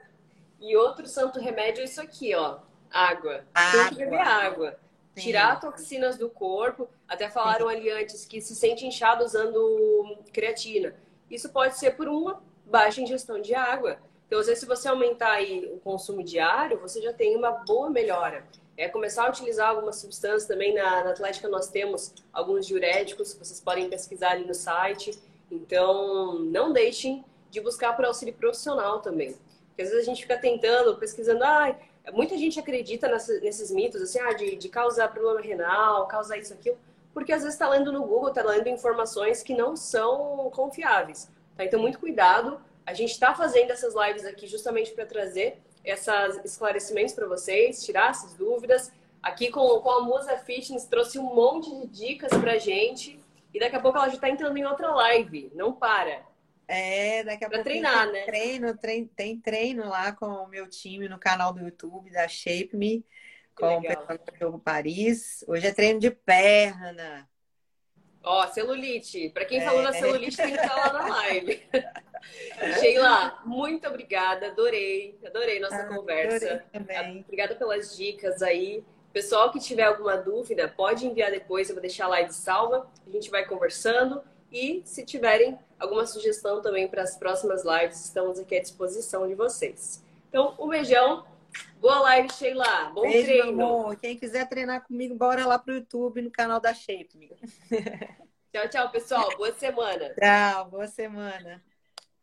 E 0.60 0.76
outro 0.76 1.06
santo 1.06 1.40
remédio 1.40 1.80
é 1.82 1.84
isso 1.84 2.00
aqui, 2.00 2.34
ó. 2.34 2.60
Água. 2.90 3.44
água. 3.54 3.84
Tem 3.84 3.88
que 3.88 4.04
beber 4.04 4.20
água. 4.20 4.80
Sim. 5.14 5.22
Tirar 5.22 5.60
toxinas 5.60 6.16
do 6.16 6.30
corpo. 6.30 6.88
Até 7.08 7.28
falaram 7.28 7.68
Sim. 7.68 7.76
ali 7.76 7.90
antes 7.90 8.24
que 8.24 8.40
se 8.40 8.54
sente 8.54 8.86
inchado 8.86 9.24
usando 9.24 10.22
creatina. 10.32 10.94
Isso 11.28 11.48
pode 11.50 11.76
ser 11.76 11.96
por 11.96 12.08
uma 12.08 12.42
baixa 12.64 13.00
ingestão 13.00 13.40
de 13.40 13.54
água. 13.54 14.00
Então, 14.30 14.38
às 14.38 14.46
vezes, 14.46 14.60
se 14.60 14.66
você 14.66 14.86
aumentar 14.86 15.32
aí 15.32 15.68
o 15.74 15.80
consumo 15.80 16.22
diário, 16.22 16.78
você 16.78 17.02
já 17.02 17.12
tem 17.12 17.34
uma 17.34 17.50
boa 17.50 17.90
melhora. 17.90 18.44
É 18.76 18.88
começar 18.88 19.26
a 19.26 19.28
utilizar 19.28 19.70
algumas 19.70 19.96
substâncias 19.96 20.46
também. 20.46 20.72
Na, 20.72 21.02
na 21.02 21.10
Atlética 21.10 21.48
nós 21.48 21.66
temos 21.66 22.14
alguns 22.32 22.64
diuréticos, 22.64 23.32
que 23.32 23.44
vocês 23.44 23.60
podem 23.60 23.90
pesquisar 23.90 24.30
ali 24.30 24.44
no 24.44 24.54
site. 24.54 25.18
Então, 25.50 26.38
não 26.38 26.72
deixem 26.72 27.24
de 27.50 27.60
buscar 27.60 27.96
por 27.96 28.04
auxílio 28.04 28.32
profissional 28.32 29.00
também. 29.00 29.34
Porque 29.66 29.82
às 29.82 29.88
vezes 29.88 30.04
a 30.04 30.08
gente 30.08 30.22
fica 30.22 30.38
tentando, 30.38 30.96
pesquisando, 30.96 31.42
ah, 31.42 31.76
muita 32.12 32.38
gente 32.38 32.60
acredita 32.60 33.08
nessa, 33.08 33.36
nesses 33.40 33.72
mitos, 33.72 34.00
assim, 34.00 34.20
ah, 34.20 34.32
de, 34.32 34.54
de 34.54 34.68
causar 34.68 35.08
problema 35.08 35.40
renal, 35.40 36.06
causar 36.06 36.38
isso, 36.38 36.54
aquilo, 36.54 36.78
porque 37.12 37.32
às 37.32 37.42
vezes 37.42 37.56
está 37.56 37.68
lendo 37.68 37.90
no 37.90 38.04
Google, 38.04 38.28
está 38.28 38.44
lendo 38.44 38.68
informações 38.68 39.42
que 39.42 39.54
não 39.54 39.76
são 39.76 40.48
confiáveis. 40.54 41.28
Tá? 41.56 41.64
Então, 41.64 41.80
muito 41.80 41.98
cuidado 41.98 42.60
a 42.90 42.94
gente 42.94 43.12
está 43.12 43.32
fazendo 43.32 43.70
essas 43.70 43.94
lives 43.94 44.24
aqui 44.24 44.48
justamente 44.48 44.90
para 44.90 45.06
trazer 45.06 45.58
esses 45.84 46.44
esclarecimentos 46.44 47.14
para 47.14 47.26
vocês, 47.26 47.84
tirar 47.84 48.10
essas 48.10 48.34
dúvidas. 48.34 48.92
Aqui 49.22 49.48
com, 49.48 49.80
com 49.80 49.90
a 49.90 50.02
Musa 50.02 50.36
Fitness 50.38 50.86
trouxe 50.86 51.16
um 51.16 51.34
monte 51.34 51.70
de 51.70 51.86
dicas 51.86 52.30
para 52.30 52.58
gente. 52.58 53.20
E 53.54 53.60
daqui 53.60 53.76
a 53.76 53.80
pouco 53.80 53.96
ela 53.96 54.08
já 54.08 54.14
está 54.14 54.28
entrando 54.28 54.56
em 54.56 54.64
outra 54.64 54.92
live. 54.92 55.52
Não 55.54 55.72
para. 55.72 56.26
É, 56.66 57.22
daqui 57.22 57.44
a 57.44 57.48
pra 57.48 57.58
pouco 57.58 57.70
treinar, 57.70 58.04
tem 58.04 58.12
né? 58.12 58.24
treino, 58.24 58.76
treino, 58.76 59.08
tem 59.14 59.40
treino 59.40 59.88
lá 59.88 60.12
com 60.12 60.26
o 60.26 60.48
meu 60.48 60.68
time 60.68 61.08
no 61.08 61.18
canal 61.18 61.52
do 61.52 61.60
YouTube 61.60 62.10
da 62.10 62.26
Shape 62.26 62.70
Me, 62.74 63.06
com 63.54 63.76
o 63.76 63.82
pessoal 63.82 64.18
do 64.18 64.36
Jogo 64.36 64.58
Paris. 64.58 65.44
Hoje 65.46 65.66
é 65.66 65.72
treino 65.72 66.00
de 66.00 66.10
perna. 66.10 67.29
Ó, 68.22 68.46
celulite. 68.48 69.30
Para 69.30 69.44
quem 69.44 69.60
é. 69.60 69.64
falou 69.64 69.82
na 69.82 69.92
celulite, 69.92 70.36
tem 70.36 70.52
que 70.52 70.60
estar 70.60 70.76
lá 70.76 70.92
na 70.92 71.08
live. 71.08 71.62
Sheila, 72.80 73.38
muito 73.44 73.88
obrigada. 73.88 74.48
Adorei, 74.48 75.18
adorei 75.24 75.58
nossa 75.58 75.76
ah, 75.76 75.86
conversa. 75.86 76.64
Adorei 76.72 77.20
obrigada 77.20 77.54
pelas 77.54 77.96
dicas 77.96 78.42
aí. 78.42 78.84
Pessoal 79.12 79.50
que 79.50 79.58
tiver 79.58 79.84
alguma 79.84 80.16
dúvida, 80.16 80.68
pode 80.68 81.06
enviar 81.06 81.30
depois, 81.32 81.68
eu 81.68 81.74
vou 81.74 81.82
deixar 81.82 82.04
a 82.04 82.08
live 82.08 82.32
salva. 82.32 82.88
A 83.06 83.10
gente 83.10 83.30
vai 83.30 83.44
conversando. 83.44 84.22
E 84.52 84.82
se 84.84 85.04
tiverem 85.04 85.58
alguma 85.78 86.06
sugestão 86.06 86.60
também 86.60 86.88
para 86.88 87.02
as 87.02 87.16
próximas 87.16 87.64
lives, 87.64 88.04
estamos 88.04 88.38
aqui 88.38 88.56
à 88.56 88.60
disposição 88.60 89.26
de 89.26 89.34
vocês. 89.34 90.04
Então, 90.28 90.54
um 90.58 90.68
beijão. 90.68 91.24
Boa 91.80 92.00
live, 92.00 92.32
Sheila. 92.32 92.90
Bom 92.90 93.02
Beijo, 93.02 93.24
treino. 93.26 93.64
Amor. 93.64 93.96
Quem 93.96 94.18
quiser 94.18 94.48
treinar 94.48 94.86
comigo, 94.86 95.14
bora 95.14 95.46
lá 95.46 95.58
pro 95.58 95.74
YouTube, 95.74 96.22
no 96.22 96.30
canal 96.30 96.60
da 96.60 96.74
Shape 96.74 97.30
tchau, 98.52 98.68
tchau, 98.68 98.90
pessoal. 98.90 99.36
Boa 99.36 99.52
semana. 99.52 100.14
Tchau, 100.14 100.70
boa 100.70 100.86
semana. 100.86 101.62